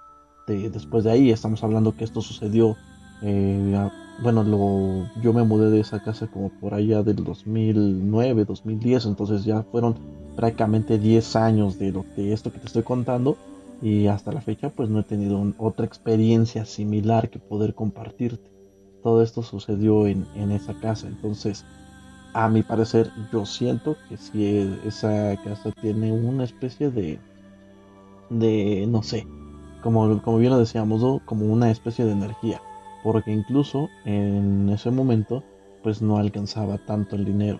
de, 0.47 0.69
después 0.69 1.05
de 1.05 1.11
ahí. 1.11 1.31
Estamos 1.31 1.63
hablando 1.63 1.95
que 1.95 2.03
esto 2.03 2.21
sucedió. 2.21 2.75
Eh, 3.21 3.89
bueno, 4.21 4.43
lo, 4.43 5.09
yo 5.21 5.33
me 5.33 5.43
mudé 5.43 5.69
de 5.69 5.79
esa 5.79 6.03
casa 6.03 6.27
como 6.27 6.49
por 6.49 6.73
allá 6.73 7.03
del 7.03 7.23
2009, 7.23 8.45
2010. 8.45 9.05
Entonces 9.05 9.43
ya 9.43 9.63
fueron 9.63 9.95
prácticamente 10.35 10.97
10 10.97 11.35
años 11.35 11.79
de, 11.79 11.91
lo, 11.91 12.05
de 12.15 12.33
esto 12.33 12.51
que 12.51 12.59
te 12.59 12.67
estoy 12.67 12.83
contando 12.83 13.37
y 13.81 14.07
hasta 14.07 14.31
la 14.31 14.41
fecha 14.41 14.69
pues 14.69 14.89
no 14.89 14.99
he 14.99 15.03
tenido 15.03 15.53
otra 15.57 15.85
experiencia 15.85 16.65
similar 16.65 17.29
que 17.29 17.39
poder 17.39 17.73
compartirte. 17.73 18.49
Todo 19.01 19.23
esto 19.23 19.41
sucedió 19.41 20.05
en, 20.05 20.25
esa 20.51 20.75
casa, 20.75 21.07
entonces 21.07 21.65
a 22.33 22.47
mi 22.49 22.61
parecer 22.61 23.09
yo 23.33 23.45
siento 23.47 23.97
que 24.07 24.17
si 24.17 24.45
esa 24.85 25.35
casa 25.43 25.71
tiene 25.81 26.11
una 26.11 26.43
especie 26.43 26.91
de, 26.91 27.19
de 28.29 28.85
no 28.87 29.01
sé, 29.01 29.25
como, 29.81 30.21
como 30.21 30.37
bien 30.37 30.51
lo 30.51 30.59
decíamos, 30.59 31.21
como 31.25 31.45
una 31.51 31.71
especie 31.71 32.05
de 32.05 32.11
energía, 32.11 32.61
porque 33.03 33.31
incluso 33.31 33.89
en 34.05 34.69
ese 34.69 34.91
momento 34.91 35.43
pues 35.83 36.01
no 36.01 36.17
alcanzaba 36.17 36.77
tanto 36.77 37.15
el 37.15 37.25
dinero. 37.25 37.59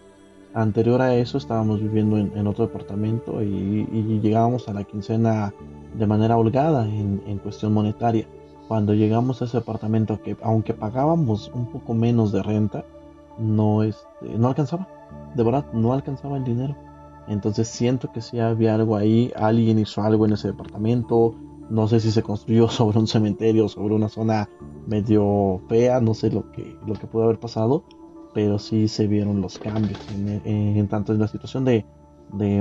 Anterior 0.53 1.01
a 1.01 1.15
eso 1.15 1.37
estábamos 1.37 1.81
viviendo 1.81 2.17
en, 2.17 2.45
otro 2.45 2.67
departamento 2.67 3.41
y, 3.41 4.19
llegábamos 4.21 4.67
a 4.67 4.73
la 4.73 4.83
quincena 4.83 5.53
de 5.97 6.07
manera 6.07 6.37
holgada 6.37 6.85
en, 6.85 7.21
en, 7.25 7.37
cuestión 7.37 7.73
monetaria. 7.73 8.27
Cuando 8.67 8.93
llegamos 8.93 9.41
a 9.41 9.45
ese 9.45 9.57
departamento, 9.57 10.21
que 10.21 10.35
aunque 10.41 10.73
pagábamos 10.73 11.49
un 11.53 11.67
poco 11.67 11.93
menos 11.93 12.31
de 12.31 12.43
renta, 12.43 12.85
no, 13.37 13.83
este, 13.83 14.37
no 14.37 14.49
alcanzaba. 14.49 14.87
De 15.35 15.43
verdad, 15.43 15.65
no 15.73 15.93
alcanzaba 15.93 16.37
el 16.37 16.43
dinero. 16.43 16.75
Entonces 17.27 17.67
siento 17.67 18.11
que 18.11 18.21
si 18.21 18.39
había 18.39 18.75
algo 18.75 18.95
ahí, 18.95 19.31
alguien 19.35 19.79
hizo 19.79 20.01
algo 20.01 20.25
en 20.25 20.33
ese 20.33 20.49
departamento, 20.49 21.35
no 21.71 21.87
sé 21.87 21.99
si 21.99 22.11
se 22.11 22.21
construyó 22.21 22.67
sobre 22.69 22.99
un 22.99 23.07
cementerio, 23.07 23.67
sobre 23.67 23.95
una 23.95 24.09
zona 24.09 24.49
medio 24.87 25.61
fea, 25.69 25.99
no 26.01 26.13
sé 26.13 26.29
lo 26.29 26.51
que, 26.51 26.75
lo 26.85 26.93
que 26.93 27.07
pudo 27.07 27.23
haber 27.23 27.39
pasado, 27.39 27.83
pero 28.33 28.59
sí 28.59 28.87
se 28.87 29.07
vieron 29.07 29.41
los 29.41 29.57
cambios. 29.57 29.99
En, 30.13 30.87
tanto 30.87 31.13
en 31.13 31.19
la 31.19 31.27
situación 31.27 31.65
de, 31.65 31.85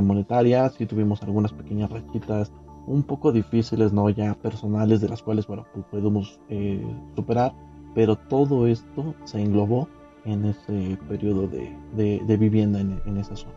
monetaria, 0.03 0.69
sí 0.71 0.87
tuvimos 0.87 1.23
algunas 1.23 1.53
pequeñas 1.53 1.91
rachitas 1.91 2.51
un 2.87 3.03
poco 3.03 3.31
difíciles, 3.31 3.93
no 3.93 4.09
ya 4.11 4.35
personales, 4.35 5.01
de 5.01 5.09
las 5.09 5.23
cuales 5.23 5.47
bueno, 5.47 5.65
pues 5.73 5.85
podemos 5.91 6.41
eh, 6.49 6.83
superar, 7.15 7.53
pero 7.95 8.17
todo 8.17 8.67
esto 8.67 9.15
se 9.25 9.41
englobó 9.41 9.89
en 10.25 10.45
ese 10.47 10.99
periodo 11.09 11.47
de, 11.47 12.37
vivienda 12.37 12.81
en, 12.81 13.01
en 13.07 13.17
esa 13.19 13.37
zona. 13.37 13.55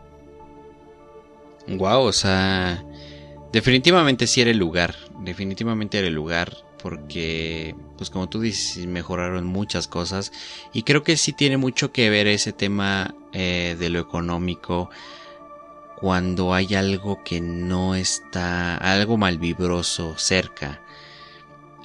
Wow, 1.80 2.02
o 2.02 2.12
sea, 2.12 2.84
definitivamente 3.54 4.28
sí 4.28 4.42
era 4.42 4.52
el 4.52 4.58
lugar, 4.58 4.96
definitivamente 5.20 6.00
era 6.00 6.08
el 6.08 6.14
lugar 6.14 6.58
porque, 6.82 7.76
pues 7.98 8.10
como 8.10 8.28
tú 8.28 8.42
dices, 8.42 8.86
mejoraron 8.88 9.46
muchas 9.46 9.88
cosas 9.88 10.34
y 10.74 10.84
creo 10.84 11.04
que 11.04 11.16
sí 11.16 11.32
tiene 11.32 11.56
mucho 11.56 11.94
que 11.94 12.10
ver 12.10 12.28
ese 12.28 12.52
tema 12.52 13.16
eh, 13.32 13.78
de 13.80 13.90
lo 13.90 14.00
económico 14.00 14.90
cuando 15.96 16.54
hay 16.54 16.76
algo 16.76 17.24
que 17.24 17.40
no 17.40 17.96
está, 17.96 18.76
algo 18.76 19.16
malvibroso 19.16 20.18
cerca. 20.18 20.82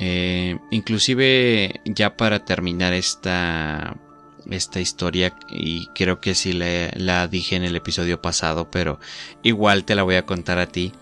Eh, 0.00 0.58
inclusive 0.70 1.80
ya 1.84 2.16
para 2.16 2.44
terminar 2.44 2.92
esta 2.92 3.96
esta 4.50 4.80
historia 4.80 5.36
y 5.48 5.88
creo 5.88 6.20
que 6.20 6.34
sí 6.34 6.52
la 6.52 7.28
dije 7.28 7.56
en 7.56 7.64
el 7.64 7.76
episodio 7.76 8.22
pasado, 8.22 8.70
pero 8.70 8.98
igual 9.42 9.84
te 9.84 9.94
la 9.94 10.02
voy 10.02 10.16
a 10.16 10.26
contar 10.26 10.58
a 10.58 10.66
ti. 10.66 10.92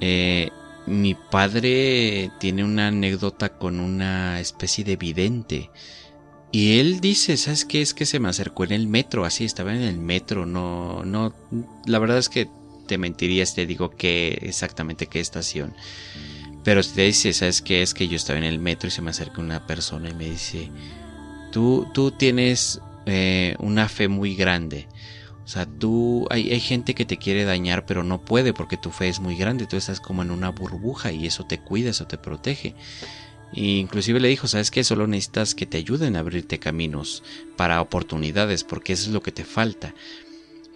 Eh, 0.00 0.50
mi 0.86 1.14
padre 1.14 2.30
tiene 2.38 2.64
una 2.64 2.88
anécdota 2.88 3.50
con 3.50 3.80
una 3.80 4.40
especie 4.40 4.84
de 4.84 4.96
vidente. 4.96 5.70
Y 6.52 6.78
él 6.78 7.00
dice, 7.00 7.36
¿sabes 7.36 7.64
qué? 7.64 7.82
Es 7.82 7.92
que 7.92 8.06
se 8.06 8.20
me 8.20 8.28
acercó 8.28 8.64
en 8.64 8.72
el 8.72 8.86
metro, 8.86 9.24
así, 9.24 9.44
estaba 9.44 9.74
en 9.74 9.82
el 9.82 9.98
metro, 9.98 10.46
no, 10.46 11.04
no, 11.04 11.34
la 11.86 11.98
verdad 11.98 12.18
es 12.18 12.28
que 12.28 12.48
te 12.86 12.98
mentiría 12.98 13.44
si 13.44 13.56
te 13.56 13.66
digo 13.66 13.90
que 13.90 14.38
exactamente 14.42 15.08
qué 15.08 15.20
estación. 15.20 15.74
Pero 16.62 16.82
si 16.82 16.94
te 16.94 17.02
dice, 17.02 17.32
¿sabes 17.32 17.62
qué? 17.62 17.82
Es 17.82 17.94
que 17.94 18.08
yo 18.08 18.16
estaba 18.16 18.38
en 18.38 18.44
el 18.44 18.58
metro 18.58 18.88
y 18.88 18.92
se 18.92 19.02
me 19.02 19.10
acerca 19.10 19.40
una 19.40 19.66
persona 19.66 20.08
y 20.08 20.14
me 20.14 20.30
dice, 20.30 20.70
tú, 21.52 21.88
tú 21.92 22.12
tienes 22.12 22.80
eh, 23.06 23.56
una 23.58 23.88
fe 23.88 24.08
muy 24.08 24.34
grande 24.34 24.88
o 25.46 25.48
sea, 25.48 25.64
tú, 25.64 26.26
hay, 26.28 26.50
hay, 26.50 26.58
gente 26.58 26.96
que 26.96 27.04
te 27.04 27.18
quiere 27.18 27.44
dañar, 27.44 27.86
pero 27.86 28.02
no 28.02 28.20
puede 28.20 28.52
porque 28.52 28.76
tu 28.76 28.90
fe 28.90 29.08
es 29.08 29.20
muy 29.20 29.36
grande. 29.36 29.68
Tú 29.68 29.76
estás 29.76 30.00
como 30.00 30.22
en 30.22 30.32
una 30.32 30.50
burbuja 30.50 31.12
y 31.12 31.24
eso 31.24 31.46
te 31.46 31.60
cuida, 31.60 31.90
eso 31.90 32.08
te 32.08 32.18
protege. 32.18 32.74
E 33.54 33.60
inclusive 33.62 34.18
le 34.18 34.26
dijo, 34.26 34.48
¿sabes 34.48 34.72
qué? 34.72 34.82
Solo 34.82 35.06
necesitas 35.06 35.54
que 35.54 35.64
te 35.64 35.78
ayuden 35.78 36.16
a 36.16 36.18
abrirte 36.18 36.58
caminos 36.58 37.22
para 37.56 37.80
oportunidades, 37.80 38.64
porque 38.64 38.94
eso 38.94 39.04
es 39.06 39.12
lo 39.12 39.22
que 39.22 39.30
te 39.30 39.44
falta. 39.44 39.94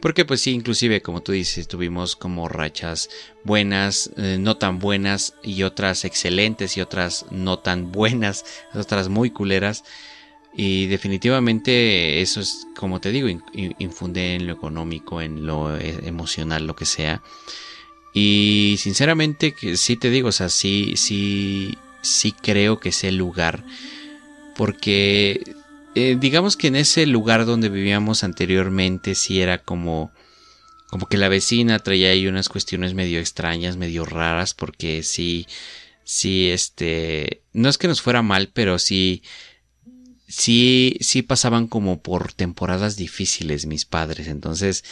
Porque 0.00 0.24
pues 0.24 0.40
sí, 0.40 0.52
inclusive 0.52 1.02
como 1.02 1.20
tú 1.20 1.32
dices, 1.32 1.66
tuvimos 1.66 2.14
como 2.14 2.48
rachas 2.48 3.10
buenas, 3.42 4.12
eh, 4.16 4.38
no 4.38 4.56
tan 4.56 4.78
buenas 4.78 5.34
y 5.42 5.64
otras 5.64 6.04
excelentes 6.04 6.76
y 6.76 6.80
otras 6.80 7.26
no 7.32 7.58
tan 7.58 7.90
buenas, 7.90 8.44
otras 8.74 9.08
muy 9.08 9.30
culeras. 9.30 9.82
Y 10.52 10.86
definitivamente 10.86 12.20
eso 12.20 12.40
es, 12.40 12.66
como 12.76 13.00
te 13.00 13.12
digo, 13.12 13.28
infunde 13.78 14.34
en 14.34 14.46
lo 14.46 14.52
económico, 14.52 15.20
en 15.20 15.46
lo 15.46 15.76
eh, 15.76 16.00
emocional, 16.04 16.66
lo 16.66 16.74
que 16.74 16.86
sea. 16.86 17.22
Y 18.12 18.76
sinceramente, 18.78 19.54
sí 19.76 19.96
te 19.96 20.10
digo, 20.10 20.28
o 20.28 20.32
sea, 20.32 20.48
sí, 20.48 20.94
sí, 20.96 21.78
sí 22.02 22.32
creo 22.32 22.80
que 22.80 22.88
es 22.88 23.04
el 23.04 23.16
lugar. 23.16 23.64
Porque 24.56 25.54
eh, 25.94 26.16
digamos 26.18 26.56
que 26.56 26.68
en 26.68 26.76
ese 26.76 27.06
lugar 27.06 27.46
donde 27.46 27.68
vivíamos 27.68 28.24
anteriormente 28.24 29.14
sí 29.14 29.40
era 29.40 29.58
como 29.58 30.12
como 30.90 31.06
que 31.06 31.16
la 31.16 31.28
vecina 31.28 31.78
traía 31.78 32.10
ahí 32.10 32.26
unas 32.26 32.48
cuestiones 32.48 32.94
medio 32.94 33.20
extrañas, 33.20 33.76
medio 33.76 34.04
raras, 34.04 34.54
porque 34.54 35.04
sí, 35.04 35.46
sí, 36.02 36.50
este, 36.50 37.42
no 37.52 37.68
es 37.68 37.78
que 37.78 37.86
nos 37.86 38.02
fuera 38.02 38.22
mal, 38.22 38.50
pero 38.52 38.78
sí, 38.80 39.22
sí, 40.30 40.96
sí 41.00 41.22
pasaban 41.22 41.66
como 41.66 42.00
por 42.00 42.32
temporadas 42.32 42.96
difíciles 42.96 43.66
mis 43.66 43.84
padres. 43.84 44.28
Entonces, 44.28 44.84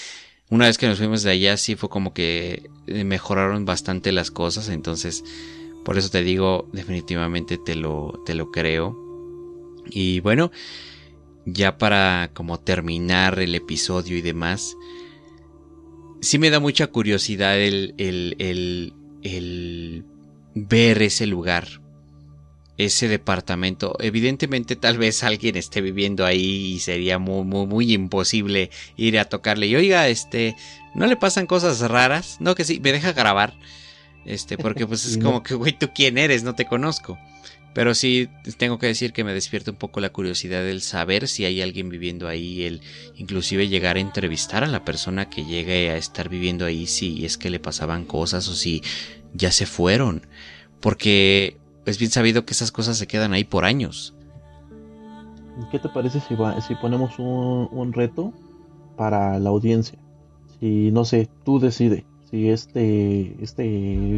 una 0.50 0.66
vez 0.66 0.78
que 0.78 0.88
nos 0.88 0.98
fuimos 0.98 1.22
de 1.22 1.30
allá, 1.30 1.56
sí 1.56 1.76
fue 1.76 1.88
como 1.88 2.12
que 2.12 2.68
eh, 2.88 3.04
mejoraron 3.04 3.64
bastante 3.64 4.12
las 4.12 4.30
cosas. 4.30 4.68
Entonces, 4.68 5.24
por 5.84 5.96
eso 5.96 6.10
te 6.10 6.22
digo, 6.22 6.68
definitivamente 6.72 7.56
te 7.56 7.76
lo, 7.76 8.20
te 8.26 8.34
lo 8.34 8.50
creo. 8.50 8.96
Y 9.88 10.20
bueno, 10.20 10.50
ya 11.46 11.78
para 11.78 12.30
como 12.34 12.58
terminar 12.58 13.38
el 13.38 13.54
episodio 13.54 14.18
y 14.18 14.22
demás, 14.22 14.76
sí 16.20 16.38
me 16.38 16.50
da 16.50 16.58
mucha 16.58 16.88
curiosidad 16.88 17.58
el, 17.60 17.94
el, 17.96 18.34
el, 18.40 18.92
el 19.22 20.04
ver 20.54 21.00
ese 21.02 21.26
lugar 21.26 21.80
ese 22.78 23.08
departamento. 23.08 23.96
Evidentemente 24.00 24.76
tal 24.76 24.96
vez 24.98 25.24
alguien 25.24 25.56
esté 25.56 25.80
viviendo 25.80 26.24
ahí 26.24 26.74
y 26.74 26.78
sería 26.78 27.18
muy, 27.18 27.44
muy, 27.44 27.66
muy 27.66 27.92
imposible 27.92 28.70
ir 28.96 29.18
a 29.18 29.26
tocarle 29.26 29.66
y 29.66 29.76
oiga, 29.76 30.08
este, 30.08 30.56
¿no 30.94 31.06
le 31.06 31.16
pasan 31.16 31.46
cosas 31.46 31.80
raras? 31.80 32.38
No, 32.40 32.54
que 32.54 32.64
sí, 32.64 32.80
me 32.80 32.92
deja 32.92 33.12
grabar. 33.12 33.54
Este, 34.24 34.56
porque 34.56 34.86
pues 34.86 35.04
es 35.04 35.18
como 35.22 35.42
que, 35.42 35.54
güey, 35.54 35.76
¿tú 35.76 35.90
quién 35.94 36.16
eres? 36.18 36.44
No 36.44 36.54
te 36.54 36.66
conozco. 36.66 37.18
Pero 37.74 37.94
sí, 37.94 38.28
tengo 38.56 38.78
que 38.78 38.86
decir 38.86 39.12
que 39.12 39.24
me 39.24 39.34
despierta 39.34 39.70
un 39.70 39.76
poco 39.76 40.00
la 40.00 40.10
curiosidad 40.10 40.62
del 40.62 40.80
saber 40.80 41.28
si 41.28 41.44
hay 41.44 41.60
alguien 41.60 41.90
viviendo 41.90 42.26
ahí, 42.26 42.64
el 42.64 42.80
inclusive 43.16 43.68
llegar 43.68 43.96
a 43.96 44.00
entrevistar 44.00 44.64
a 44.64 44.68
la 44.68 44.84
persona 44.84 45.28
que 45.28 45.44
llegue 45.44 45.90
a 45.90 45.96
estar 45.96 46.28
viviendo 46.28 46.64
ahí, 46.64 46.86
si 46.86 47.24
es 47.24 47.36
que 47.36 47.50
le 47.50 47.60
pasaban 47.60 48.04
cosas 48.04 48.48
o 48.48 48.54
si 48.54 48.82
ya 49.34 49.52
se 49.52 49.66
fueron. 49.66 50.26
Porque 50.80 51.56
es 51.88 51.98
bien 51.98 52.10
sabido 52.10 52.44
que 52.44 52.52
esas 52.52 52.70
cosas 52.70 52.98
se 52.98 53.06
quedan 53.06 53.32
ahí 53.32 53.44
por 53.44 53.64
años. 53.64 54.14
¿Qué 55.70 55.78
te 55.78 55.88
parece 55.88 56.20
si, 56.20 56.36
si 56.66 56.74
ponemos 56.76 57.18
un, 57.18 57.92
reto 57.92 58.32
para 58.96 59.38
la 59.38 59.50
audiencia? 59.50 59.98
Si, 60.60 60.90
no 60.92 61.04
sé, 61.04 61.28
tú 61.44 61.58
decides 61.58 62.04
si 62.30 62.50
este, 62.50 63.42
este 63.42 63.64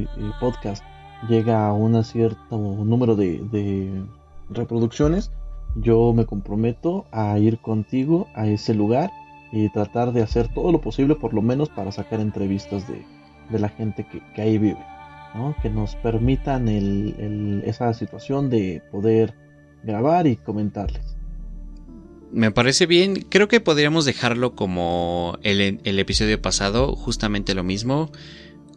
eh, 0.01 0.07
podcast 0.41 0.83
llega 1.29 1.68
a 1.68 1.73
un 1.73 2.03
cierto 2.05 2.59
número 2.59 3.14
de, 3.14 4.05
reproducciones, 4.51 5.31
yo 5.77 6.12
me 6.12 6.27
comprometo 6.27 7.07
a 7.12 7.39
ir 7.39 7.59
contigo 7.59 8.27
a 8.35 8.49
ese 8.49 8.75
lugar 8.75 9.12
y 9.53 9.68
tratar 9.68 10.12
de 10.12 10.23
hacer 10.23 10.53
todo 10.53 10.73
lo 10.73 10.81
posible, 10.81 11.14
por 11.14 11.33
lo 11.33 11.41
menos 11.41 11.68
para 11.68 11.93
sacar 11.93 12.18
entrevistas 12.18 12.85
de, 12.89 13.05
la 13.57 13.68
gente 13.68 14.07
que 14.35 14.43
ahí 14.43 14.59
vive 14.59 14.89
que 15.62 15.70
nos 15.70 15.97
permitan 15.97 16.68
esa 17.64 17.95
situación 17.95 18.51
de 18.51 18.83
poder 18.91 19.35
grabar 19.83 20.26
y 20.26 20.37
comentarles. 20.37 21.16
Me 22.33 22.53
parece 22.53 22.87
bien, 22.87 23.26
creo 23.28 23.49
que 23.49 23.61
podríamos 23.61 24.05
dejarlo 24.05 24.55
como 24.55 25.39
el, 25.43 25.81
episodio 25.85 26.41
pasado, 26.41 26.95
justamente 26.95 27.55
lo 27.55 27.64
mismo. 27.64 28.12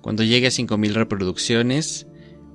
Cuando 0.01 0.23
llegue 0.23 0.47
a 0.47 0.51
5000 0.51 0.95
reproducciones, 0.95 2.07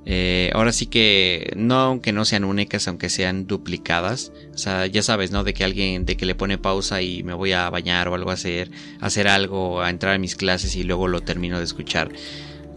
eh, 0.06 0.50
ahora 0.54 0.72
sí 0.72 0.86
que 0.86 1.52
no 1.56 1.76
aunque 1.76 2.12
no 2.12 2.24
sean 2.24 2.44
únicas, 2.44 2.88
aunque 2.88 3.10
sean 3.10 3.46
duplicadas. 3.46 4.32
O 4.52 4.58
sea, 4.58 4.86
ya 4.86 5.02
sabes, 5.02 5.30
¿no? 5.30 5.44
De 5.44 5.54
que 5.54 5.62
alguien, 5.62 6.04
de 6.04 6.16
que 6.16 6.26
le 6.26 6.34
pone 6.34 6.58
pausa 6.58 7.00
y 7.00 7.22
me 7.22 7.34
voy 7.34 7.52
a 7.52 7.70
bañar 7.70 8.08
o 8.08 8.14
algo 8.14 8.30
a 8.30 8.34
hacer, 8.34 8.70
hacer 9.00 9.28
algo, 9.28 9.80
a 9.80 9.90
entrar 9.90 10.14
a 10.14 10.18
mis 10.18 10.34
clases 10.34 10.74
y 10.74 10.82
luego 10.82 11.06
lo 11.06 11.20
termino 11.20 11.58
de 11.58 11.64
escuchar. 11.64 12.10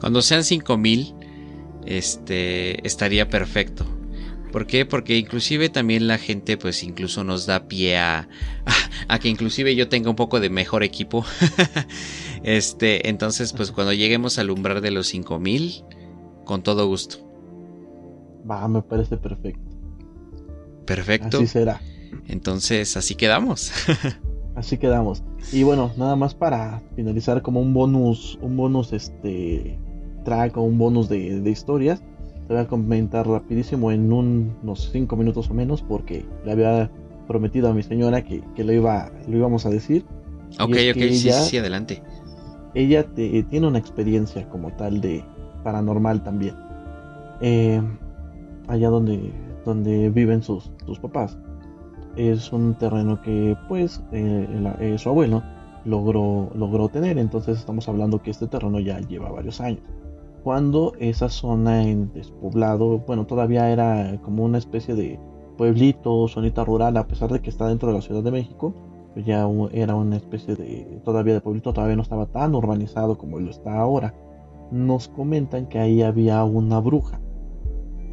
Cuando 0.02 0.24
sean 0.24 0.44
5000, 0.44 1.14
este, 1.86 2.86
estaría 2.86 3.30
perfecto. 3.30 3.86
¿Por 4.52 4.66
qué? 4.66 4.86
Porque 4.86 5.18
inclusive 5.18 5.70
también 5.70 6.08
la 6.08 6.18
gente 6.18 6.58
pues 6.58 6.84
incluso 6.84 7.24
nos 7.24 7.46
da 7.46 7.68
pie 7.68 7.98
a, 7.98 8.28
a, 9.08 9.20
que 9.20 9.30
inclusive 9.30 9.76
yo 9.76 9.88
tenga 9.88 10.10
un 10.10 10.16
poco 10.16 10.40
de 10.40 10.50
mejor 10.50 10.84
equipo. 10.84 11.24
este, 12.44 13.08
entonces 13.10 13.54
pues 13.54 13.72
cuando 13.72 13.94
lleguemos 13.94 14.40
al 14.40 14.50
umbral 14.50 14.82
de 14.82 14.92
los 14.92 15.08
5000, 15.08 15.86
con 16.46 16.64
todo 16.64 16.88
gusto. 16.88 17.18
Va, 18.50 18.68
me 18.68 18.82
parece 18.82 19.18
perfecto. 19.18 19.70
Perfecto. 20.86 21.38
Así 21.38 21.48
será. 21.48 21.80
Entonces 22.28 22.98
así 22.98 23.14
quedamos. 23.14 23.72
Así 24.54 24.78
quedamos. 24.78 25.24
Y 25.54 25.64
bueno, 25.64 25.94
nada 25.96 26.18
más 26.18 26.36
para 26.36 26.82
finalizar 26.98 27.42
como 27.42 27.62
un 27.62 27.74
bonus, 27.74 28.38
un 28.42 28.58
bonus 28.58 28.92
este 28.92 29.80
track 30.24 30.58
o 30.58 30.62
un 30.62 30.78
bonus 30.78 31.10
de, 31.10 31.42
historias. 31.50 32.02
Te 32.48 32.54
voy 32.54 32.64
a 32.64 32.68
comentar 32.68 33.28
rapidísimo 33.28 33.92
en 33.92 34.12
unos 34.12 34.90
5 34.92 35.16
minutos 35.16 35.50
o 35.50 35.54
menos 35.54 35.82
porque 35.82 36.26
le 36.46 36.52
había 36.52 36.92
prometido 37.28 37.70
a 37.70 37.74
mi 37.74 37.84
señora 37.84 38.24
que, 38.24 38.44
lo, 38.58 38.74
iba, 38.74 39.12
lo 39.28 39.38
íbamos 39.38 39.66
a 39.66 39.70
decir. 39.70 40.06
Ok, 40.60 40.76
ok, 40.92 41.02
sí, 41.12 41.32
sí, 41.32 41.58
adelante. 41.58 42.02
Ella 42.74 43.06
tiene 43.14 43.68
una 43.68 43.80
experiencia 43.80 44.48
como 44.50 44.72
tal 44.74 45.02
de 45.02 45.24
paranormal 45.64 46.24
también. 46.24 46.56
Eh, 47.42 47.82
allá 48.68 48.90
donde, 48.90 49.32
donde 49.66 50.10
viven 50.10 50.44
sus, 50.44 50.72
sus 50.86 51.00
papás 51.00 51.38
es 52.16 52.52
un 52.52 52.76
terreno 52.76 53.22
que 53.22 53.56
pues 53.68 54.02
eh, 54.12 54.48
eh, 54.80 54.98
su 54.98 55.10
abuelo 55.10 55.44
logró, 55.86 56.50
logró 56.56 56.90
tener. 56.90 57.18
Entonces 57.18 57.60
estamos 57.60 57.88
hablando 57.88 58.22
que 58.22 58.32
este 58.32 58.48
terreno 58.48 58.80
ya 58.80 59.00
lleva 59.00 59.32
varios 59.32 59.62
años. 59.62 59.82
Cuando 60.44 60.94
esa 61.00 61.30
zona 61.30 61.84
en 61.84 62.12
despoblado, 62.14 63.00
bueno, 63.00 63.28
todavía 63.28 63.72
era 63.72 64.20
como 64.22 64.44
una 64.44 64.58
especie 64.58 64.96
de 64.96 65.20
pueblito, 65.58 66.28
zonita 66.28 66.66
rural, 66.66 66.98
a 66.98 67.08
pesar 67.08 67.32
de 67.32 67.42
que 67.42 67.50
está 67.52 67.68
dentro 67.68 67.90
de 67.90 67.96
la 67.96 68.02
Ciudad 68.02 68.24
de 68.24 68.32
México, 68.32 68.74
pues 69.14 69.26
ya 69.26 69.48
era 69.72 69.96
una 69.96 70.18
especie 70.18 70.56
de, 70.56 71.02
todavía 71.04 71.36
de 71.36 71.42
pueblito, 71.42 71.74
todavía 71.74 71.96
no 71.96 72.02
estaba 72.02 72.26
tan 72.26 72.56
urbanizado 72.56 73.18
como 73.18 73.40
lo 73.40 73.52
está 73.52 73.78
ahora. 73.80 74.16
Nos 74.72 75.10
comentan 75.10 75.68
que 75.68 75.78
ahí 75.78 76.02
había 76.02 76.44
una 76.44 76.80
bruja. 76.80 77.22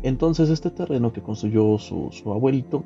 Entonces 0.03 0.51
este 0.51 0.71
terreno 0.71 1.13
que 1.13 1.23
construyó 1.23 1.79
su, 1.79 2.09
su 2.13 2.33
abuelito 2.33 2.85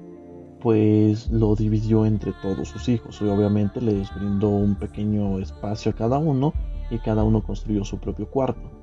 pues 0.60 1.28
lo 1.30 1.56
dividió 1.56 2.06
entre 2.06 2.32
todos 2.40 2.68
sus 2.68 2.88
hijos 2.88 3.20
y 3.20 3.24
obviamente 3.24 3.80
les 3.80 4.14
brindó 4.14 4.48
un 4.50 4.76
pequeño 4.76 5.40
espacio 5.40 5.90
a 5.90 5.94
cada 5.94 6.18
uno 6.18 6.52
y 6.88 6.98
cada 6.98 7.24
uno 7.24 7.42
construyó 7.42 7.84
su 7.84 7.98
propio 7.98 8.30
cuarto. 8.30 8.81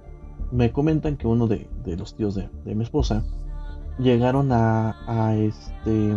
Me 0.52 0.72
comentan 0.72 1.18
que 1.18 1.28
uno 1.28 1.48
de, 1.48 1.70
los 1.86 2.16
tíos 2.16 2.36
de, 2.36 2.50
mi 2.66 2.84
esposa 2.84 3.24
llegaron 3.98 4.52
a, 4.52 5.36
este 5.36 6.16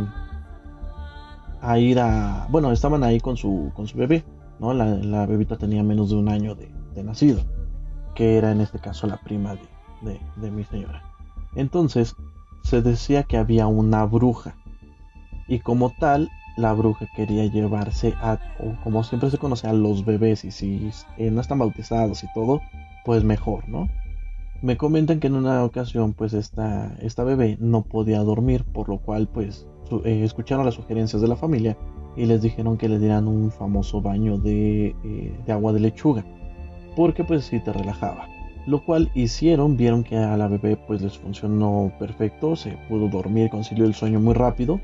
a 1.61 1.79
ir 1.79 1.99
a 1.99 2.47
bueno 2.51 2.73
estaban 2.73 3.05
ahí 3.05 3.21
con 3.21 3.37
su 3.37 3.73
con 3.75 3.87
su 3.87 3.99
bebé 3.99 4.25
no 4.59 4.73
la, 4.73 5.27
bebita 5.27 5.57
tenía 5.57 5.83
menos 5.83 6.11
de 6.11 6.17
un 6.17 6.29
año 6.29 6.55
de, 6.55 6.71
nacido 7.03 7.41
que 8.15 8.37
era 8.37 8.53
en 8.53 8.61
este 8.61 8.79
caso 8.79 9.07
la 9.07 9.17
prima 9.17 9.57
de, 10.03 10.21
de 10.37 10.51
mi 10.51 10.65
señora 10.65 11.03
entonces 11.57 12.15
se 12.63 12.83
decía 12.83 13.25
que 13.25 13.37
había 13.37 13.67
una 13.67 14.05
bruja 14.05 14.55
y 15.49 15.59
como 15.61 15.91
tal 15.91 16.31
la 16.57 16.73
bruja 16.73 17.07
quería 17.15 17.47
llevarse 17.47 18.15
a, 18.21 18.39
como 18.83 19.05
siempre 19.05 19.31
se 19.31 19.39
conoce, 19.39 19.67
a 19.69 19.73
los 19.73 20.05
bebés 20.05 20.45
y 20.45 20.51
si 20.51 20.91
eh, 21.17 21.31
no 21.31 21.41
están 21.41 21.59
bautizados 21.59 22.23
y 22.25 22.27
todo, 22.35 22.61
pues 23.05 23.25
mejor, 23.25 23.69
¿no? 23.69 23.89
Me 24.63 24.77
comentan 24.77 25.21
que 25.21 25.27
en 25.27 25.35
una 25.35 25.65
ocasión 25.65 26.13
pues 26.13 26.33
esta, 26.35 26.97
esta 27.01 27.25
bebé 27.25 27.57
no 27.61 27.83
podía 27.83 28.21
dormir, 28.21 28.65
por 28.65 28.89
lo 28.89 28.99
cual 28.99 29.29
pues 29.29 29.67
eh, 30.05 30.23
escucharon 30.25 30.65
las 30.65 30.75
sugerencias 30.75 31.21
de 31.21 31.29
la 31.29 31.37
familia 31.37 31.77
y 32.17 32.27
les 32.27 32.43
dijeron 32.43 32.77
que 32.77 32.89
le 32.89 32.99
dieran 32.99 33.27
un 33.27 33.51
famoso 33.51 34.01
baño 34.01 34.39
de, 34.39 34.95
eh, 35.05 35.41
de 35.45 35.53
agua 35.53 35.73
de 35.73 35.81
lechuga, 35.81 36.25
porque 36.95 37.25
pues 37.25 37.45
sí 37.45 37.61
te 37.61 37.73
relajaba. 37.73 38.29
Lo 38.67 38.85
cual 38.85 39.11
hicieron, 39.15 39.77
vieron 39.77 40.05
que 40.05 40.17
a 40.17 40.37
la 40.37 40.47
bebé 40.47 40.77
pues 40.87 41.03
les 41.03 41.19
funcionó 41.19 41.93
perfecto, 41.99 42.55
se 42.55 42.79
pudo 42.89 43.09
dormir, 43.09 43.51
concilió 43.51 43.85
el 43.85 43.95
sueño 43.95 44.21
muy 44.21 44.35
rápido 44.35 44.81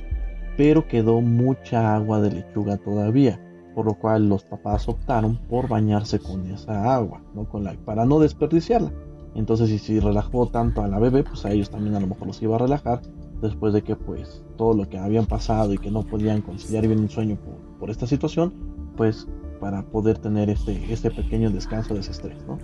pero 0.58 0.88
quedó 0.88 1.20
mucha 1.20 1.94
agua 1.94 2.20
de 2.20 2.32
lechuga 2.32 2.78
todavía, 2.78 3.40
por 3.76 3.86
lo 3.86 3.94
cual 3.94 4.28
los 4.28 4.42
papás 4.42 4.88
optaron 4.88 5.36
por 5.48 5.68
bañarse 5.68 6.18
con 6.18 6.50
esa 6.50 6.92
agua, 6.92 7.22
¿no? 7.32 7.48
con 7.48 7.62
la, 7.62 7.74
para 7.74 8.04
no 8.04 8.18
desperdiciarla. 8.18 8.92
Entonces, 9.34 9.68
si, 9.68 9.78
si 9.78 10.00
relajó 10.00 10.46
tanto 10.46 10.82
a 10.82 10.88
la 10.88 10.98
bebé, 10.98 11.22
pues 11.22 11.44
a 11.44 11.52
ellos 11.52 11.70
también 11.70 11.94
a 11.94 12.00
lo 12.00 12.06
mejor 12.06 12.26
los 12.26 12.42
iba 12.42 12.56
a 12.56 12.58
relajar 12.58 13.00
después 13.40 13.72
de 13.72 13.82
que 13.82 13.96
pues 13.96 14.42
todo 14.56 14.74
lo 14.74 14.88
que 14.88 14.98
habían 14.98 15.26
pasado 15.26 15.72
y 15.72 15.78
que 15.78 15.90
no 15.90 16.02
podían 16.02 16.42
conciliar 16.42 16.86
bien 16.86 17.00
el 17.00 17.10
sueño 17.10 17.38
por, 17.78 17.90
esta 17.90 18.06
situación, 18.06 18.52
pues 18.96 19.28
para 19.60 19.82
poder 19.82 20.18
tener 20.18 20.50
este, 20.50 20.92
este 20.92 21.10
pequeño 21.10 21.50
descanso 21.50 21.94
de 21.94 22.00
ese 22.00 22.10
estrés, 22.10 22.44
¿no? 22.46 22.58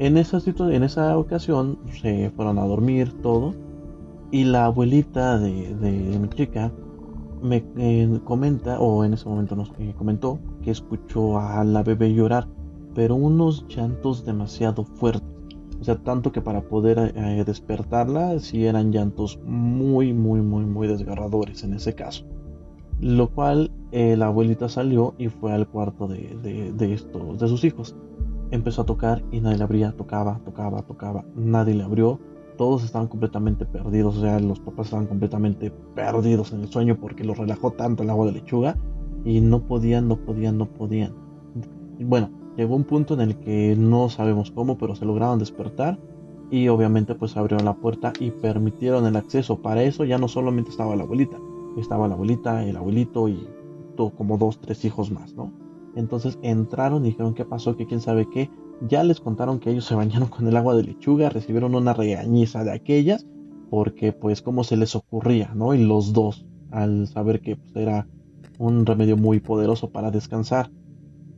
En 0.00 0.16
esa, 0.16 0.38
en 0.46 0.82
esa 0.84 1.16
ocasión 1.18 1.78
se 2.00 2.30
fueron 2.30 2.58
a 2.58 2.64
dormir 2.64 3.12
todo 3.20 3.54
y 4.30 4.44
la 4.44 4.66
abuelita 4.66 5.38
de, 5.38 6.18
mi 6.20 6.28
chica 6.28 6.72
me 7.42 7.64
eh, 7.76 8.20
comenta, 8.24 8.78
o 8.78 9.04
en 9.04 9.14
ese 9.14 9.28
momento 9.28 9.56
nos 9.56 9.72
eh, 9.78 9.94
comentó, 9.96 10.38
que 10.62 10.70
escuchó 10.70 11.38
a 11.38 11.64
la 11.64 11.82
bebé 11.82 12.12
llorar, 12.12 12.46
pero 12.98 13.14
unos 13.14 13.64
llantos 13.68 14.24
demasiado 14.24 14.82
fuertes. 14.82 15.22
O 15.80 15.84
sea, 15.84 16.02
tanto 16.02 16.32
que 16.32 16.40
para 16.40 16.62
poder 16.62 17.12
eh, 17.14 17.44
despertarla, 17.46 18.40
sí 18.40 18.66
eran 18.66 18.90
llantos 18.90 19.38
muy, 19.44 20.12
muy, 20.12 20.40
muy, 20.40 20.64
muy 20.64 20.88
desgarradores 20.88 21.62
en 21.62 21.74
ese 21.74 21.94
caso. 21.94 22.24
Lo 23.00 23.28
cual 23.28 23.70
la 23.92 24.26
abuelita 24.26 24.68
salió 24.68 25.14
y 25.16 25.28
fue 25.28 25.52
al 25.52 25.68
cuarto 25.68 26.08
de, 26.08 26.36
de, 26.42 26.72
de, 26.72 26.92
estos, 26.92 27.38
de 27.38 27.46
sus 27.46 27.62
hijos. 27.62 27.94
Empezó 28.50 28.82
a 28.82 28.86
tocar 28.86 29.22
y 29.30 29.40
nadie 29.40 29.58
le 29.58 29.62
abría, 29.62 29.92
tocaba, 29.92 30.40
tocaba, 30.44 30.82
tocaba, 30.82 31.24
nadie 31.36 31.74
le 31.74 31.84
abrió 31.84 32.18
todos 32.56 32.82
estaban 32.82 33.06
completamente 33.06 33.64
perdidos, 33.64 34.16
o 34.16 34.20
sea, 34.20 34.40
los 34.40 34.58
papás 34.58 34.86
estaban 34.86 35.06
completamente 35.06 35.70
perdidos 35.94 36.52
en 36.52 36.62
el 36.62 36.68
sueño 36.68 36.96
porque 37.00 37.22
los 37.22 37.38
relajó 37.38 37.70
tanto 37.70 38.02
el 38.02 38.10
agua 38.10 38.26
de 38.26 38.32
lechuga 38.32 38.76
y 39.24 39.40
no 39.40 39.60
podían, 39.60 40.08
no 40.08 40.16
podían, 40.16 40.58
no 40.58 40.66
podían. 40.66 41.12
Bueno, 42.00 42.30
llegó 42.58 42.74
un 42.74 42.84
punto 42.84 43.14
en 43.14 43.20
el 43.20 43.36
que 43.36 43.76
no 43.78 44.10
sabemos 44.10 44.50
cómo, 44.50 44.76
pero 44.76 44.96
se 44.96 45.04
lograron 45.04 45.38
despertar 45.38 45.98
y 46.50 46.68
obviamente 46.68 47.14
pues 47.14 47.36
abrieron 47.36 47.64
la 47.64 47.74
puerta 47.74 48.12
y 48.18 48.32
permitieron 48.32 49.06
el 49.06 49.16
acceso. 49.16 49.62
Para 49.62 49.84
eso 49.84 50.04
ya 50.04 50.18
no 50.18 50.28
solamente 50.28 50.70
estaba 50.70 50.96
la 50.96 51.04
abuelita, 51.04 51.38
estaba 51.78 52.08
la 52.08 52.14
abuelita, 52.14 52.64
el 52.64 52.76
abuelito 52.76 53.28
y 53.28 53.46
como 54.16 54.38
dos, 54.38 54.60
tres 54.60 54.84
hijos 54.84 55.10
más, 55.10 55.34
¿no? 55.34 55.52
Entonces 55.96 56.38
entraron 56.42 57.04
y 57.04 57.10
dijeron 57.10 57.34
qué 57.34 57.44
pasó, 57.44 57.76
que 57.76 57.86
quién 57.86 58.00
sabe 58.00 58.28
qué, 58.30 58.50
ya 58.88 59.02
les 59.02 59.20
contaron 59.20 59.58
que 59.58 59.70
ellos 59.70 59.84
se 59.84 59.94
bañaron 59.94 60.28
con 60.28 60.46
el 60.46 60.56
agua 60.56 60.76
de 60.76 60.84
lechuga, 60.84 61.30
recibieron 61.30 61.74
una 61.74 61.94
regañiza 61.94 62.62
de 62.62 62.72
aquellas, 62.72 63.26
porque 63.70 64.12
pues 64.12 64.42
como 64.42 64.62
se 64.62 64.76
les 64.76 64.94
ocurría, 64.94 65.52
¿no? 65.54 65.74
Y 65.74 65.84
los 65.84 66.12
dos, 66.12 66.46
al 66.70 67.08
saber 67.08 67.40
que 67.40 67.56
pues, 67.56 67.74
era 67.74 68.06
un 68.58 68.86
remedio 68.86 69.16
muy 69.16 69.40
poderoso 69.40 69.90
para 69.90 70.10
descansar. 70.10 70.70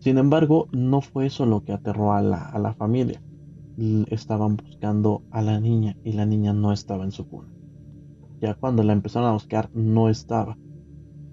Sin 0.01 0.19
embargo, 0.19 0.69
no 0.73 1.03
fue 1.03 1.27
eso 1.27 1.47
lo 1.47 1.63
que 1.63 1.73
aterró 1.73 2.13
a 2.13 2.23
la, 2.23 2.51
la 2.59 2.75
familia. 2.75 3.23
Estaban 4.09 4.57
buscando 4.57 5.23
a 5.31 5.43
la 5.43 5.61
niña 5.61 5.97
y 6.05 6.13
la 6.13 6.27
niña 6.27 6.53
no 6.53 6.73
estaba 6.73 7.05
en 7.05 7.13
su 7.13 7.29
cuna. 7.29 7.49
Ya 8.41 8.55
cuando 8.55 8.83
la 8.83 8.95
empezaron 8.95 9.29
a 9.29 9.33
buscar, 9.33 9.71
no 9.75 10.09
estaba. 10.09 10.57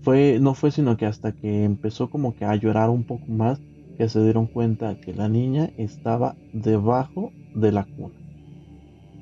Fue, 0.01 0.39
no 0.41 0.53
fue 0.53 0.71
sino 0.71 0.97
que 0.97 1.05
hasta 1.05 1.31
que 1.31 1.63
empezó 1.63 2.09
como 2.09 2.35
que 2.35 2.45
a 2.45 2.55
llorar 2.55 2.89
un 2.89 3.03
poco 3.03 3.25
más, 3.27 3.61
que 3.97 4.09
se 4.09 4.21
dieron 4.21 4.47
cuenta 4.47 4.99
que 4.99 5.13
la 5.13 5.29
niña 5.29 5.71
estaba 5.77 6.35
debajo 6.53 7.31
de 7.55 7.71
la 7.71 7.85
cuna. 7.85 8.15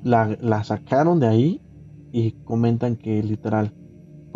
La, 0.02 0.64
sacaron 0.64 1.18
de 1.20 1.26
ahí 1.28 1.60
y 2.12 2.32
comentan 2.44 2.96
que 2.96 3.22
literal 3.22 3.72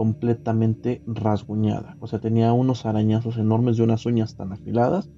completamente 0.00 1.02
rasguñada. 1.06 1.98
O 2.00 2.06
sea, 2.06 2.20
tenía 2.20 2.54
unos 2.54 2.86
arañazos 2.86 3.36
enormes 3.36 3.76
de 3.76 3.82
unas 3.82 4.06
uñas 4.06 4.34
tan 4.34 4.50
afiladas 4.50 5.10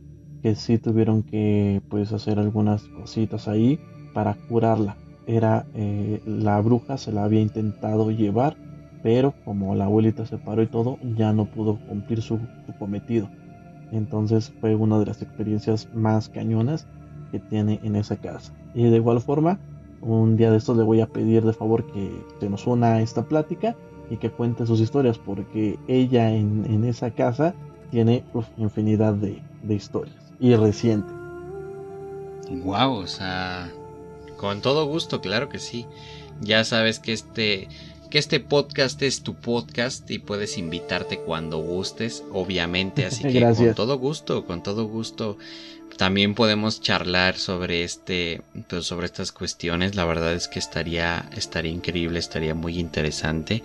que 0.42 0.56
sí 0.56 0.76
tuvieron 0.76 1.22
que 1.22 1.80
pues 1.88 2.12
hacer 2.12 2.40
algunas 2.40 2.82
cositas 2.88 3.46
ahí 3.46 3.78
para 4.12 4.34
curarla. 4.34 4.96
Era 5.24 5.66
eh, 5.74 6.20
la 6.26 6.60
bruja 6.60 6.96
se 6.96 7.12
la 7.12 7.22
había 7.22 7.40
intentado 7.40 8.10
llevar, 8.10 8.56
pero 9.04 9.34
como 9.44 9.76
la 9.76 9.84
abuelita 9.84 10.26
se 10.26 10.36
paró 10.36 10.62
y 10.64 10.66
todo, 10.66 10.98
ya 11.16 11.32
no 11.32 11.44
pudo 11.44 11.78
cumplir 11.86 12.20
su 12.20 12.40
cometido. 12.80 13.30
Entonces 13.92 14.52
fue 14.60 14.74
una 14.74 14.98
de 14.98 15.06
las 15.06 15.22
experiencias 15.22 15.88
más 15.94 16.28
cañonas 16.28 16.88
que 17.30 17.38
tiene 17.38 17.78
en 17.84 17.94
esa 17.94 18.16
casa. 18.16 18.52
Y 18.74 18.82
de 18.82 18.96
igual 18.96 19.20
forma, 19.20 19.60
un 20.00 20.36
día 20.36 20.50
de 20.50 20.56
estos 20.56 20.76
le 20.76 20.82
voy 20.82 21.00
a 21.00 21.06
pedir 21.06 21.44
de 21.44 21.52
favor 21.52 21.86
que 21.92 22.10
se 22.40 22.50
nos 22.50 22.66
una 22.66 23.00
esta 23.00 23.22
plática 23.28 23.76
y 24.12 24.18
que 24.18 24.30
cuente 24.30 24.66
sus 24.66 24.78
historias, 24.80 25.16
porque 25.16 25.78
ella 25.88 26.30
en, 26.30 26.84
esa 26.84 27.10
casa 27.12 27.54
tiene 27.90 28.22
infinidad 28.58 29.14
de, 29.14 29.40
de 29.62 29.74
historias 29.74 30.14
y 30.38 30.54
reciente. 30.54 31.10
Wow, 32.50 32.92
o 32.92 33.06
sea, 33.06 33.72
con 34.36 34.60
todo 34.60 34.84
gusto, 34.84 35.22
claro 35.22 35.48
que 35.48 35.58
sí. 35.58 35.86
Ya 36.42 36.62
sabes 36.64 36.98
que 36.98 37.14
este 37.14 37.68
que 38.10 38.18
este 38.18 38.40
podcast 38.40 39.00
es 39.00 39.22
tu 39.22 39.34
podcast 39.34 40.10
y 40.10 40.18
puedes 40.18 40.58
invitarte 40.58 41.18
cuando 41.20 41.56
gustes, 41.56 42.22
obviamente, 42.32 43.06
así 43.06 43.22
que 43.22 43.40
con 43.40 43.74
todo 43.74 43.98
gusto, 43.98 44.44
con 44.44 44.62
todo 44.62 44.84
gusto. 44.84 45.38
También 45.96 46.34
podemos 46.34 46.82
charlar 46.82 47.38
sobre 47.38 47.82
este, 47.82 48.42
pues, 48.68 48.84
sobre 48.84 49.06
estas 49.06 49.32
cuestiones. 49.32 49.94
La 49.94 50.04
verdad 50.04 50.34
es 50.34 50.48
que 50.48 50.58
estaría, 50.58 51.30
estaría 51.34 51.72
increíble, 51.72 52.18
estaría 52.18 52.54
muy 52.54 52.78
interesante. 52.78 53.62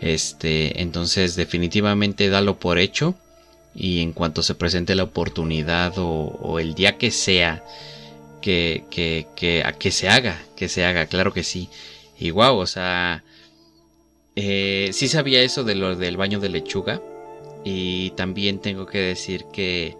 Este, 0.00 0.80
entonces 0.80 1.36
definitivamente 1.36 2.28
dalo 2.28 2.58
por 2.58 2.78
hecho. 2.78 3.14
y 3.74 4.00
en 4.00 4.12
cuanto 4.12 4.42
se 4.42 4.56
presente 4.56 4.96
la 4.96 5.04
oportunidad 5.04 5.94
o, 5.96 6.58
el 6.58 6.74
día 6.74 6.98
que 6.98 7.10
sea 7.12 7.62
que, 8.42 8.84
que, 8.90 9.28
que, 9.36 9.62
que 9.78 9.90
se 9.92 10.08
haga, 10.08 10.42
que 10.56 10.68
se 10.68 10.84
haga, 10.84 11.06
claro 11.06 11.32
que 11.32 11.44
sí. 11.44 11.68
Y 12.18 12.30
wow, 12.32 12.56
o 12.58 12.66
sea, 12.66 13.22
eh, 14.36 14.90
sí 14.92 15.08
sabía 15.08 15.42
eso 15.42 15.64
de 15.64 15.74
lo 15.74 15.96
del 15.96 16.16
baño 16.16 16.40
de 16.40 16.48
lechuga. 16.48 17.00
Y 17.64 18.10
también 18.10 18.60
tengo 18.60 18.86
que 18.86 18.98
decir 18.98 19.44
que 19.52 19.96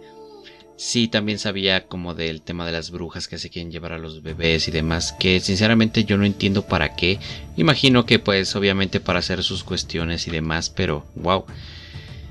sí, 0.81 1.07
también 1.07 1.37
sabía 1.37 1.85
como 1.87 2.15
del 2.15 2.41
tema 2.41 2.65
de 2.65 2.71
las 2.71 2.89
brujas 2.89 3.27
que 3.27 3.37
se 3.37 3.51
quieren 3.51 3.71
llevar 3.71 3.93
a 3.93 3.99
los 3.99 4.23
bebés 4.23 4.67
y 4.67 4.71
demás. 4.71 5.13
Que 5.13 5.39
sinceramente 5.39 6.05
yo 6.05 6.17
no 6.17 6.25
entiendo 6.25 6.63
para 6.63 6.95
qué. 6.95 7.19
Imagino 7.55 8.07
que 8.07 8.17
pues 8.17 8.55
obviamente 8.55 8.99
para 8.99 9.19
hacer 9.19 9.43
sus 9.43 9.63
cuestiones 9.63 10.27
y 10.27 10.31
demás, 10.31 10.71
pero 10.71 11.05
wow. 11.15 11.45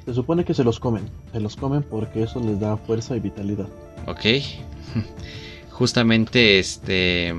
Se 0.04 0.14
supone 0.14 0.44
que 0.44 0.54
se 0.54 0.64
los 0.64 0.80
comen. 0.80 1.08
Se 1.32 1.38
los 1.38 1.54
comen 1.54 1.84
porque 1.84 2.24
eso 2.24 2.40
les 2.40 2.58
da 2.58 2.76
fuerza 2.76 3.16
y 3.16 3.20
vitalidad. 3.20 3.68
Ok. 4.06 4.42
Justamente 5.70 6.58
este 6.58 7.32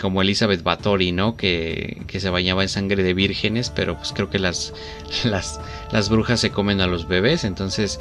como 0.00 0.20
Elizabeth 0.20 0.62
Bathory, 0.64 1.12
¿no? 1.12 1.36
Que, 1.36 2.04
se 2.08 2.28
bañaba 2.28 2.62
en 2.62 2.68
sangre 2.68 3.04
de 3.04 3.14
vírgenes, 3.14 3.70
pero 3.70 3.96
pues 3.96 4.12
creo 4.12 4.28
que 4.30 4.40
las, 4.40 4.74
las, 5.24 5.60
las 5.92 6.10
brujas 6.10 6.40
se 6.40 6.50
comen 6.50 6.80
a 6.80 6.88
los 6.88 7.06
bebés, 7.06 7.44
entonces, 7.44 8.00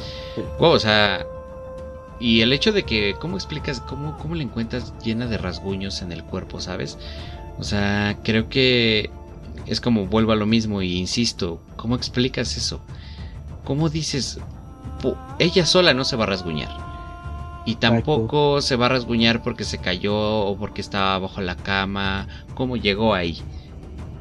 wow, 0.60 0.72
o 0.72 0.80
sea, 0.80 1.28
y 2.22 2.42
el 2.42 2.54
hecho 2.54 2.72
de 2.74 2.86
que, 2.86 3.18
¿cómo 3.20 3.38
explicas, 3.38 3.82
cómo, 3.82 4.18
cómo 4.18 4.36
la 4.36 4.44
encuentras 4.44 4.94
llena 5.04 5.28
de 5.28 5.38
rasguños 5.38 6.02
en 6.02 6.12
el 6.12 6.24
cuerpo, 6.26 6.60
¿sabes? 6.62 7.00
O 7.58 7.64
sea, 7.64 8.20
creo 8.24 8.50
que 8.50 9.18
es 9.66 9.82
como 9.82 10.08
vuelvo 10.08 10.32
a 10.34 10.36
lo 10.36 10.46
mismo 10.48 10.82
y 10.82 10.98
insisto, 10.98 11.66
¿cómo 11.76 11.96
explicas 11.96 12.58
eso? 12.58 12.86
¿Cómo 13.64 13.90
dices, 13.90 14.40
ella 15.40 15.66
sola 15.66 15.94
no 15.94 16.06
se 16.06 16.16
va 16.16 16.24
a 16.26 16.28
rasguñar? 16.28 16.82
Y 17.64 17.76
tampoco 17.78 18.62
se 18.62 18.76
va 18.76 18.88
a 18.88 18.90
rasguñar 18.90 19.44
porque 19.44 19.64
se 19.66 19.80
cayó 19.80 20.16
o 20.18 20.58
porque 20.58 20.82
estaba 20.82 21.20
bajo 21.20 21.42
la 21.42 21.56
cama. 21.58 22.28
¿Cómo 22.56 22.78
llegó 22.78 23.14
ahí? 23.14 23.48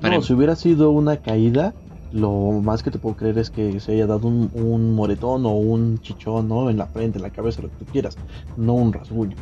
No, 0.00 0.12
em- 0.14 0.22
si 0.22 0.32
hubiera 0.34 0.56
sido 0.56 0.90
una 0.90 1.18
caída, 1.18 1.79
lo 2.12 2.60
más 2.62 2.82
que 2.82 2.90
te 2.90 2.98
puedo 2.98 3.16
creer 3.16 3.38
es 3.38 3.50
que 3.50 3.78
se 3.80 3.92
haya 3.92 4.06
dado 4.06 4.26
un, 4.26 4.94
moretón 4.94 5.46
o 5.46 5.52
un 5.52 6.00
chichón, 6.00 6.48
¿no? 6.48 6.70
En 6.70 6.78
la 6.78 6.86
frente, 6.86 7.18
en 7.18 7.22
la 7.22 7.30
cabeza, 7.30 7.62
lo 7.62 7.68
que 7.68 7.84
tú 7.84 7.92
quieras. 7.92 8.16
No 8.56 8.74
un 8.74 8.92
rasguño. 8.92 9.36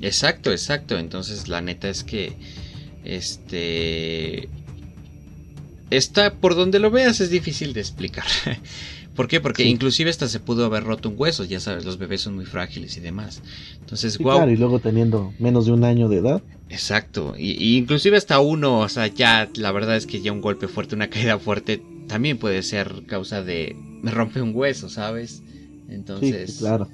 Exacto, 0.00 0.50
exacto. 0.50 0.98
Entonces 0.98 1.48
la 1.48 1.60
neta 1.60 1.88
es 1.88 2.04
que... 2.04 2.36
Este... 3.04 4.48
Está 5.90 6.34
por 6.34 6.54
donde 6.54 6.78
lo 6.78 6.90
veas 6.90 7.20
es 7.20 7.30
difícil 7.30 7.72
de 7.72 7.80
explicar. 7.80 8.26
¿Por 9.14 9.28
qué? 9.28 9.40
Porque 9.40 9.64
inclusive 9.64 10.10
hasta 10.10 10.28
se 10.28 10.40
pudo 10.40 10.64
haber 10.64 10.84
roto 10.84 11.08
un 11.08 11.16
hueso, 11.18 11.44
ya 11.44 11.60
sabes, 11.60 11.84
los 11.84 11.98
bebés 11.98 12.20
son 12.20 12.36
muy 12.36 12.46
frágiles 12.46 12.96
y 12.96 13.00
demás. 13.00 13.42
Entonces, 13.80 14.18
Claro, 14.18 14.50
y 14.50 14.56
luego 14.56 14.78
teniendo 14.78 15.32
menos 15.38 15.66
de 15.66 15.72
un 15.72 15.84
año 15.84 16.08
de 16.08 16.18
edad. 16.18 16.42
Exacto, 16.68 17.34
y, 17.36 17.76
inclusive 17.76 18.16
hasta 18.16 18.38
uno, 18.38 18.78
o 18.78 18.88
sea, 18.88 19.08
ya 19.08 19.48
la 19.56 19.72
verdad 19.72 19.96
es 19.96 20.06
que 20.06 20.20
ya 20.20 20.32
un 20.32 20.40
golpe 20.40 20.68
fuerte, 20.68 20.94
una 20.94 21.10
caída 21.10 21.38
fuerte, 21.38 21.82
también 22.06 22.38
puede 22.38 22.62
ser 22.62 23.02
causa 23.06 23.42
de 23.42 23.76
me 24.02 24.10
rompe 24.10 24.40
un 24.40 24.54
hueso, 24.54 24.88
¿sabes? 24.88 25.42
Entonces, 25.88 26.54
sí, 26.54 26.58
claro. 26.60 26.88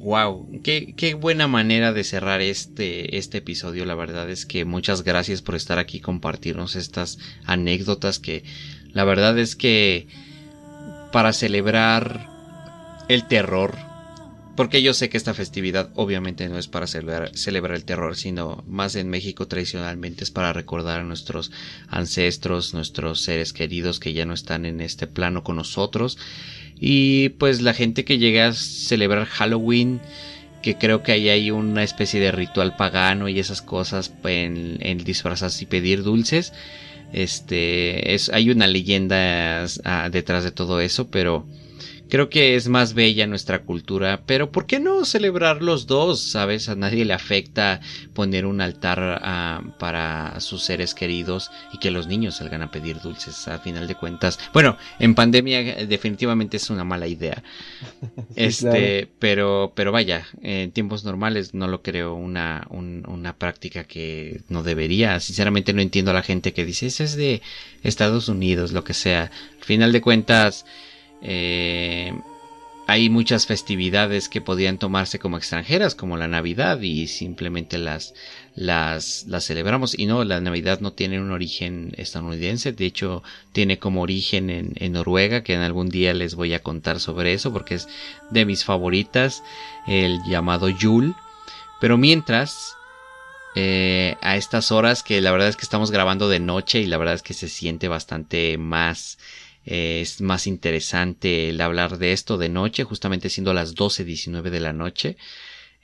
Wow, 0.00 0.60
qué, 0.62 0.94
qué, 0.96 1.14
buena 1.14 1.48
manera 1.48 1.92
de 1.92 2.04
cerrar 2.04 2.40
este, 2.40 3.18
este 3.18 3.38
episodio. 3.38 3.84
La 3.84 3.96
verdad 3.96 4.30
es 4.30 4.46
que 4.46 4.64
muchas 4.64 5.02
gracias 5.02 5.42
por 5.42 5.56
estar 5.56 5.78
aquí, 5.78 5.98
compartirnos 6.00 6.76
estas 6.76 7.18
anécdotas 7.44 8.20
que 8.20 8.44
la 8.92 9.04
verdad 9.04 9.38
es 9.38 9.56
que 9.56 10.06
para 11.12 11.32
celebrar 11.32 12.28
el 13.08 13.26
terror. 13.26 13.76
Porque 14.56 14.82
yo 14.82 14.92
sé 14.92 15.08
que 15.08 15.16
esta 15.16 15.34
festividad 15.34 15.90
obviamente 15.94 16.48
no 16.48 16.58
es 16.58 16.66
para 16.66 16.88
celebrar, 16.88 17.30
el 17.32 17.84
terror, 17.84 18.16
sino 18.16 18.64
más 18.66 18.96
en 18.96 19.08
México 19.08 19.46
tradicionalmente 19.46 20.24
es 20.24 20.32
para 20.32 20.52
recordar 20.52 20.98
a 20.98 21.04
nuestros 21.04 21.52
ancestros, 21.86 22.74
nuestros 22.74 23.20
seres 23.20 23.52
queridos 23.52 24.00
que 24.00 24.14
ya 24.14 24.26
no 24.26 24.34
están 24.34 24.66
en 24.66 24.80
este 24.80 25.06
plano 25.06 25.44
con 25.44 25.54
nosotros. 25.54 26.18
Y 26.74 27.28
pues 27.30 27.62
la 27.62 27.72
gente 27.72 28.04
que 28.04 28.18
llega 28.18 28.48
a 28.48 28.52
celebrar 28.52 29.26
Halloween, 29.26 30.00
que 30.60 30.76
creo 30.76 31.04
que 31.04 31.12
ahí 31.12 31.28
hay 31.28 31.52
una 31.52 31.84
especie 31.84 32.18
de 32.18 32.32
ritual 32.32 32.74
pagano 32.74 33.28
y 33.28 33.38
esas 33.38 33.62
cosas 33.62 34.12
en, 34.24 34.78
en 34.80 34.98
disfrazarse 35.04 35.62
y 35.62 35.66
pedir 35.68 36.02
dulces. 36.02 36.52
Este, 37.12 38.14
es, 38.14 38.28
hay 38.28 38.50
una 38.50 38.66
leyenda 38.66 39.64
ah, 39.84 40.08
detrás 40.10 40.44
de 40.44 40.50
todo 40.50 40.80
eso, 40.80 41.08
pero 41.08 41.46
creo 42.08 42.28
que 42.28 42.56
es 42.56 42.68
más 42.68 42.94
bella 42.94 43.26
nuestra 43.26 43.62
cultura. 43.62 44.22
Pero 44.26 44.50
¿por 44.50 44.66
qué 44.66 44.80
no 44.80 45.04
celebrar 45.04 45.62
los 45.62 45.86
dos? 45.86 46.20
¿Sabes? 46.20 46.68
A 46.68 46.74
nadie 46.74 47.04
le 47.04 47.14
afecta 47.14 47.80
poner 48.14 48.46
un 48.46 48.60
altar 48.60 49.20
ah, 49.22 49.62
para 49.78 50.40
sus 50.40 50.62
seres 50.62 50.94
queridos 50.94 51.50
y 51.72 51.78
que 51.78 51.90
los 51.90 52.06
niños 52.06 52.36
salgan 52.36 52.62
a 52.62 52.70
pedir 52.70 53.00
dulces 53.00 53.48
a 53.48 53.58
final 53.58 53.86
de 53.86 53.94
cuentas. 53.94 54.38
Bueno, 54.52 54.76
en 54.98 55.14
pandemia 55.14 55.60
eh, 55.60 55.86
definitivamente 55.86 56.56
es 56.56 56.70
una 56.70 56.84
mala 56.84 57.06
idea. 57.06 57.42
este, 58.36 59.08
pero, 59.18 59.72
pero 59.74 59.92
vaya, 59.92 60.26
en 60.42 60.72
tiempos 60.72 61.04
normales 61.04 61.54
no 61.54 61.68
lo 61.68 61.82
creo 61.82 62.14
una, 62.14 62.66
una 62.70 63.36
práctica 63.36 63.84
que 63.84 64.40
no 64.48 64.62
debería. 64.62 65.20
Sinceramente 65.20 65.72
no 65.72 65.82
entiendo 65.82 66.10
a 66.10 66.14
la 66.14 66.22
gente 66.22 66.52
que 66.52 66.64
dice, 66.64 66.86
eso 66.86 67.04
es 67.04 67.16
de 67.16 67.42
Estados 67.82 68.28
Unidos, 68.28 68.72
lo 68.72 68.84
que 68.84 68.94
sea. 68.94 69.30
Al 69.58 69.64
final 69.64 69.92
de 69.92 70.00
cuentas, 70.00 70.64
eh, 71.22 72.12
hay 72.86 73.10
muchas 73.10 73.46
festividades 73.46 74.30
que 74.30 74.40
podían 74.40 74.78
tomarse 74.78 75.18
como 75.18 75.36
extranjeras, 75.36 75.94
como 75.94 76.16
la 76.16 76.26
Navidad, 76.26 76.80
y 76.80 77.06
simplemente 77.06 77.76
las, 77.76 78.14
las, 78.54 79.26
las 79.28 79.44
celebramos. 79.44 79.98
Y 79.98 80.06
no, 80.06 80.24
la 80.24 80.40
Navidad 80.40 80.80
no 80.80 80.94
tiene 80.94 81.20
un 81.20 81.30
origen 81.30 81.92
estadounidense, 81.98 82.72
de 82.72 82.86
hecho 82.86 83.22
tiene 83.52 83.78
como 83.78 84.00
origen 84.00 84.48
en, 84.48 84.72
en 84.76 84.92
Noruega, 84.92 85.42
que 85.42 85.52
en 85.52 85.60
algún 85.60 85.90
día 85.90 86.14
les 86.14 86.34
voy 86.34 86.54
a 86.54 86.62
contar 86.62 86.98
sobre 86.98 87.34
eso, 87.34 87.52
porque 87.52 87.74
es 87.74 87.88
de 88.30 88.46
mis 88.46 88.64
favoritas, 88.64 89.42
el 89.86 90.18
llamado 90.26 90.70
Yule. 90.70 91.12
Pero 91.82 91.98
mientras, 91.98 92.74
eh, 93.54 94.16
a 94.22 94.36
estas 94.36 94.72
horas 94.72 95.02
que 95.02 95.20
la 95.20 95.30
verdad 95.30 95.48
es 95.48 95.56
que 95.56 95.64
estamos 95.64 95.90
grabando 95.90 96.28
de 96.28 96.40
noche 96.40 96.80
y 96.80 96.86
la 96.86 96.96
verdad 96.96 97.16
es 97.16 97.22
que 97.22 97.34
se 97.34 97.48
siente 97.48 97.88
bastante 97.88 98.56
más 98.56 99.18
es 99.70 100.22
más 100.22 100.46
interesante 100.46 101.50
el 101.50 101.60
hablar 101.60 101.98
de 101.98 102.12
esto 102.12 102.38
de 102.38 102.48
noche, 102.48 102.84
justamente 102.84 103.28
siendo 103.28 103.52
las 103.52 103.74
12.19 103.74 104.48
de 104.48 104.60
la 104.60 104.72
noche. 104.72 105.18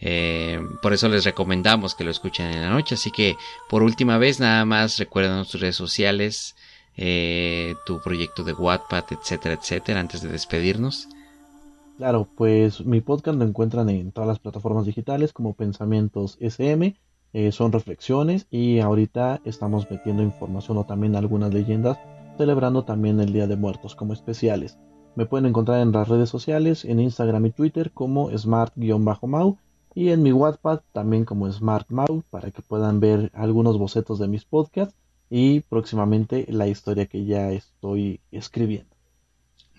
Eh, 0.01 0.59
por 0.81 0.95
eso 0.95 1.07
les 1.11 1.25
recomendamos 1.25 1.95
que 1.95 2.03
lo 2.03 2.11
escuchen 2.11 2.47
en 2.47 2.63
la 2.63 2.71
noche. 2.71 2.95
Así 2.95 3.11
que 3.11 3.37
por 3.69 3.83
última 3.83 4.17
vez, 4.17 4.41
nada 4.41 4.65
más 4.65 4.99
recuerden 4.99 5.45
tus 5.45 5.61
redes 5.61 5.77
sociales, 5.77 6.57
eh, 6.97 7.75
tu 7.85 8.01
proyecto 8.01 8.43
de 8.43 8.55
Wattpad, 8.55 9.05
etcétera, 9.11 9.55
etcétera, 9.55 10.01
antes 10.01 10.23
de 10.23 10.31
despedirnos. 10.31 11.07
Claro, 11.99 12.27
pues 12.37 12.81
mi 12.87 13.03
podcast 13.03 13.39
lo 13.39 13.45
encuentran 13.45 13.91
en 13.91 14.13
todas 14.13 14.29
las 14.29 14.39
plataformas 14.39 14.87
digitales 14.87 15.35
como 15.35 15.53
Pensamientos 15.53 16.39
SM. 16.41 16.97
Eh, 17.35 17.53
son 17.53 17.71
reflexiones 17.71 18.47
y 18.51 18.81
ahorita 18.81 19.43
estamos 19.45 19.91
metiendo 19.91 20.23
información 20.23 20.79
o 20.79 20.85
también 20.85 21.17
algunas 21.17 21.53
leyendas 21.53 21.99
celebrando 22.37 22.85
también 22.85 23.21
el 23.21 23.33
Día 23.33 23.47
de 23.47 23.57
Muertos 23.57 23.95
como 23.95 24.13
especiales. 24.13 24.79
Me 25.17 25.27
pueden 25.27 25.47
encontrar 25.47 25.81
en 25.81 25.93
las 25.93 26.09
redes 26.09 26.29
sociales, 26.29 26.85
en 26.85 27.01
Instagram 27.01 27.47
y 27.47 27.51
Twitter 27.51 27.93
como 27.93 28.31
smart-mau 28.37 29.59
y 29.95 30.09
en 30.11 30.23
mi 30.23 30.33
WhatsApp 30.33 30.83
también 30.93 31.25
como 31.25 31.51
SmartMau 31.51 32.23
para 32.31 32.51
que 32.51 32.63
puedan 32.63 32.99
ver 32.99 33.31
algunos 33.33 33.79
bocetos 33.79 34.19
de 34.19 34.29
mis 34.29 34.45
podcasts 34.45 34.97
y 35.31 35.61
próximamente 35.61 36.47
la 36.49 36.67
historia 36.67 37.07
que 37.07 37.25
ya 37.25 37.53
estoy 37.53 38.21
escribiendo. 38.33 38.94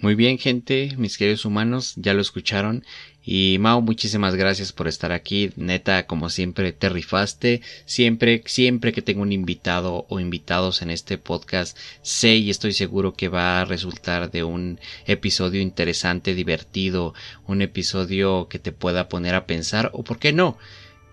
Muy 0.02 0.14
bien, 0.16 0.38
gente, 0.38 0.94
mis 0.98 1.18
queridos 1.18 1.46
humanos, 1.46 1.94
ya 1.96 2.14
lo 2.14 2.22
escucharon. 2.22 2.84
Y 3.24 3.58
Mao, 3.60 3.82
muchísimas 3.82 4.36
gracias 4.36 4.74
por 4.74 4.88
estar 4.88 5.14
aquí. 5.14 5.52
Neta, 5.56 6.06
como 6.06 6.30
siempre, 6.30 6.74
te 6.74 6.90
rifaste. 6.90 7.62
Siempre, 7.86 8.44
siempre 8.46 8.92
que 8.92 9.02
tengo 9.02 9.22
un 9.22 9.32
invitado 9.32 10.06
o 10.10 10.20
invitados 10.20 10.82
en 10.82 10.92
este 10.92 11.18
podcast, 11.18 11.78
sé 12.02 12.36
y 12.36 12.50
estoy 12.50 12.74
seguro 12.74 13.14
que 13.14 13.30
va 13.30 13.62
a 13.62 13.66
resultar 13.66 14.30
de 14.30 14.44
un 14.44 14.80
episodio 15.08 15.62
interesante, 15.62 16.36
divertido, 16.36 17.14
un 17.48 17.62
episodio 17.62 18.48
que 18.50 18.60
te 18.60 18.74
pueda 18.74 19.08
poner 19.08 19.34
a 19.34 19.48
pensar 19.48 19.92
o, 19.94 20.04
por 20.04 20.20
qué 20.20 20.34
no, 20.34 20.58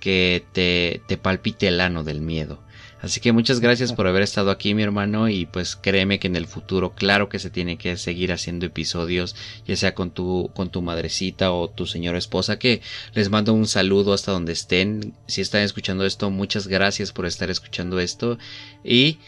que 0.00 0.44
te, 0.52 1.02
te 1.06 1.16
palpite 1.16 1.68
el 1.68 1.80
ano 1.80 2.02
del 2.02 2.20
miedo. 2.20 2.62
Así 3.02 3.20
que 3.20 3.32
muchas 3.32 3.58
gracias 3.58 3.92
por 3.92 4.06
haber 4.06 4.22
estado 4.22 4.52
aquí, 4.52 4.74
mi 4.74 4.84
hermano, 4.84 5.28
y 5.28 5.44
pues 5.44 5.74
créeme 5.74 6.20
que 6.20 6.28
en 6.28 6.36
el 6.36 6.46
futuro, 6.46 6.92
claro 6.94 7.28
que 7.28 7.40
se 7.40 7.50
tiene 7.50 7.76
que 7.76 7.96
seguir 7.96 8.32
haciendo 8.32 8.64
episodios, 8.64 9.34
ya 9.66 9.74
sea 9.74 9.92
con 9.92 10.12
tu, 10.12 10.50
con 10.54 10.70
tu 10.70 10.82
madrecita 10.82 11.50
o 11.52 11.68
tu 11.68 11.86
señora 11.86 12.16
esposa, 12.16 12.60
que 12.60 12.80
les 13.12 13.28
mando 13.28 13.54
un 13.54 13.66
saludo 13.66 14.12
hasta 14.12 14.30
donde 14.30 14.52
estén. 14.52 15.14
Si 15.26 15.40
están 15.40 15.62
escuchando 15.62 16.06
esto, 16.06 16.30
muchas 16.30 16.68
gracias 16.68 17.10
por 17.10 17.26
estar 17.26 17.50
escuchando 17.50 17.98
esto. 17.98 18.38
Y 18.84 19.18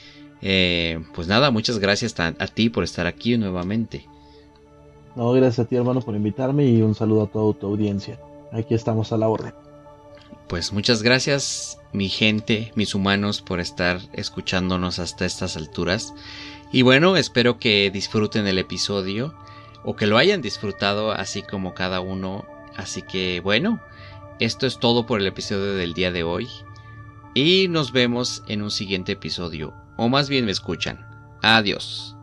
eh, 0.41 1.03
pues 1.13 1.27
nada, 1.27 1.51
muchas 1.51 1.81
gracias 1.81 2.19
a, 2.21 2.29
a 2.29 2.47
ti 2.47 2.71
por 2.71 2.85
estar 2.85 3.09
aquí 3.09 3.37
nuevamente. 3.37 4.07
No, 5.17 5.33
gracias 5.33 5.67
a 5.67 5.69
ti 5.69 5.75
hermano 5.75 6.01
por 6.01 6.15
invitarme 6.15 6.65
y 6.65 6.81
un 6.81 6.95
saludo 6.95 7.23
a 7.23 7.27
toda 7.27 7.53
tu 7.55 7.67
audiencia. 7.67 8.21
Aquí 8.53 8.75
estamos 8.75 9.13
a 9.13 9.17
la 9.17 9.27
orden. 9.27 9.64
Pues 10.49 10.73
muchas 10.73 11.03
gracias 11.03 11.79
mi 11.93 12.09
gente, 12.09 12.73
mis 12.75 12.95
humanos, 12.95 13.41
por 13.41 13.61
estar 13.61 14.01
escuchándonos 14.13 14.99
hasta 14.99 15.25
estas 15.25 15.57
alturas. 15.57 16.13
Y 16.73 16.83
bueno, 16.83 17.17
espero 17.17 17.59
que 17.59 17.91
disfruten 17.91 18.47
el 18.47 18.59
episodio 18.59 19.35
o 19.85 19.97
que 19.97 20.07
lo 20.07 20.19
hayan 20.19 20.43
disfrutado 20.43 21.13
así 21.13 21.43
como 21.43 21.75
cada 21.75 22.01
uno. 22.01 22.45
Así 22.77 23.03
que 23.03 23.41
bueno, 23.41 23.81
esto 24.41 24.67
es 24.67 24.79
todo 24.79 25.07
por 25.07 25.21
el 25.21 25.27
episodio 25.27 25.75
del 25.75 25.95
día 25.95 26.11
de 26.11 26.25
hoy. 26.25 26.49
Y 27.35 27.69
nos 27.69 27.93
vemos 27.93 28.43
en 28.49 28.63
un 28.63 28.71
siguiente 28.71 29.13
episodio. 29.13 29.75
O 29.97 30.09
más 30.09 30.29
bien 30.29 30.45
me 30.45 30.53
escuchan. 30.53 31.07
Adiós. 31.43 32.14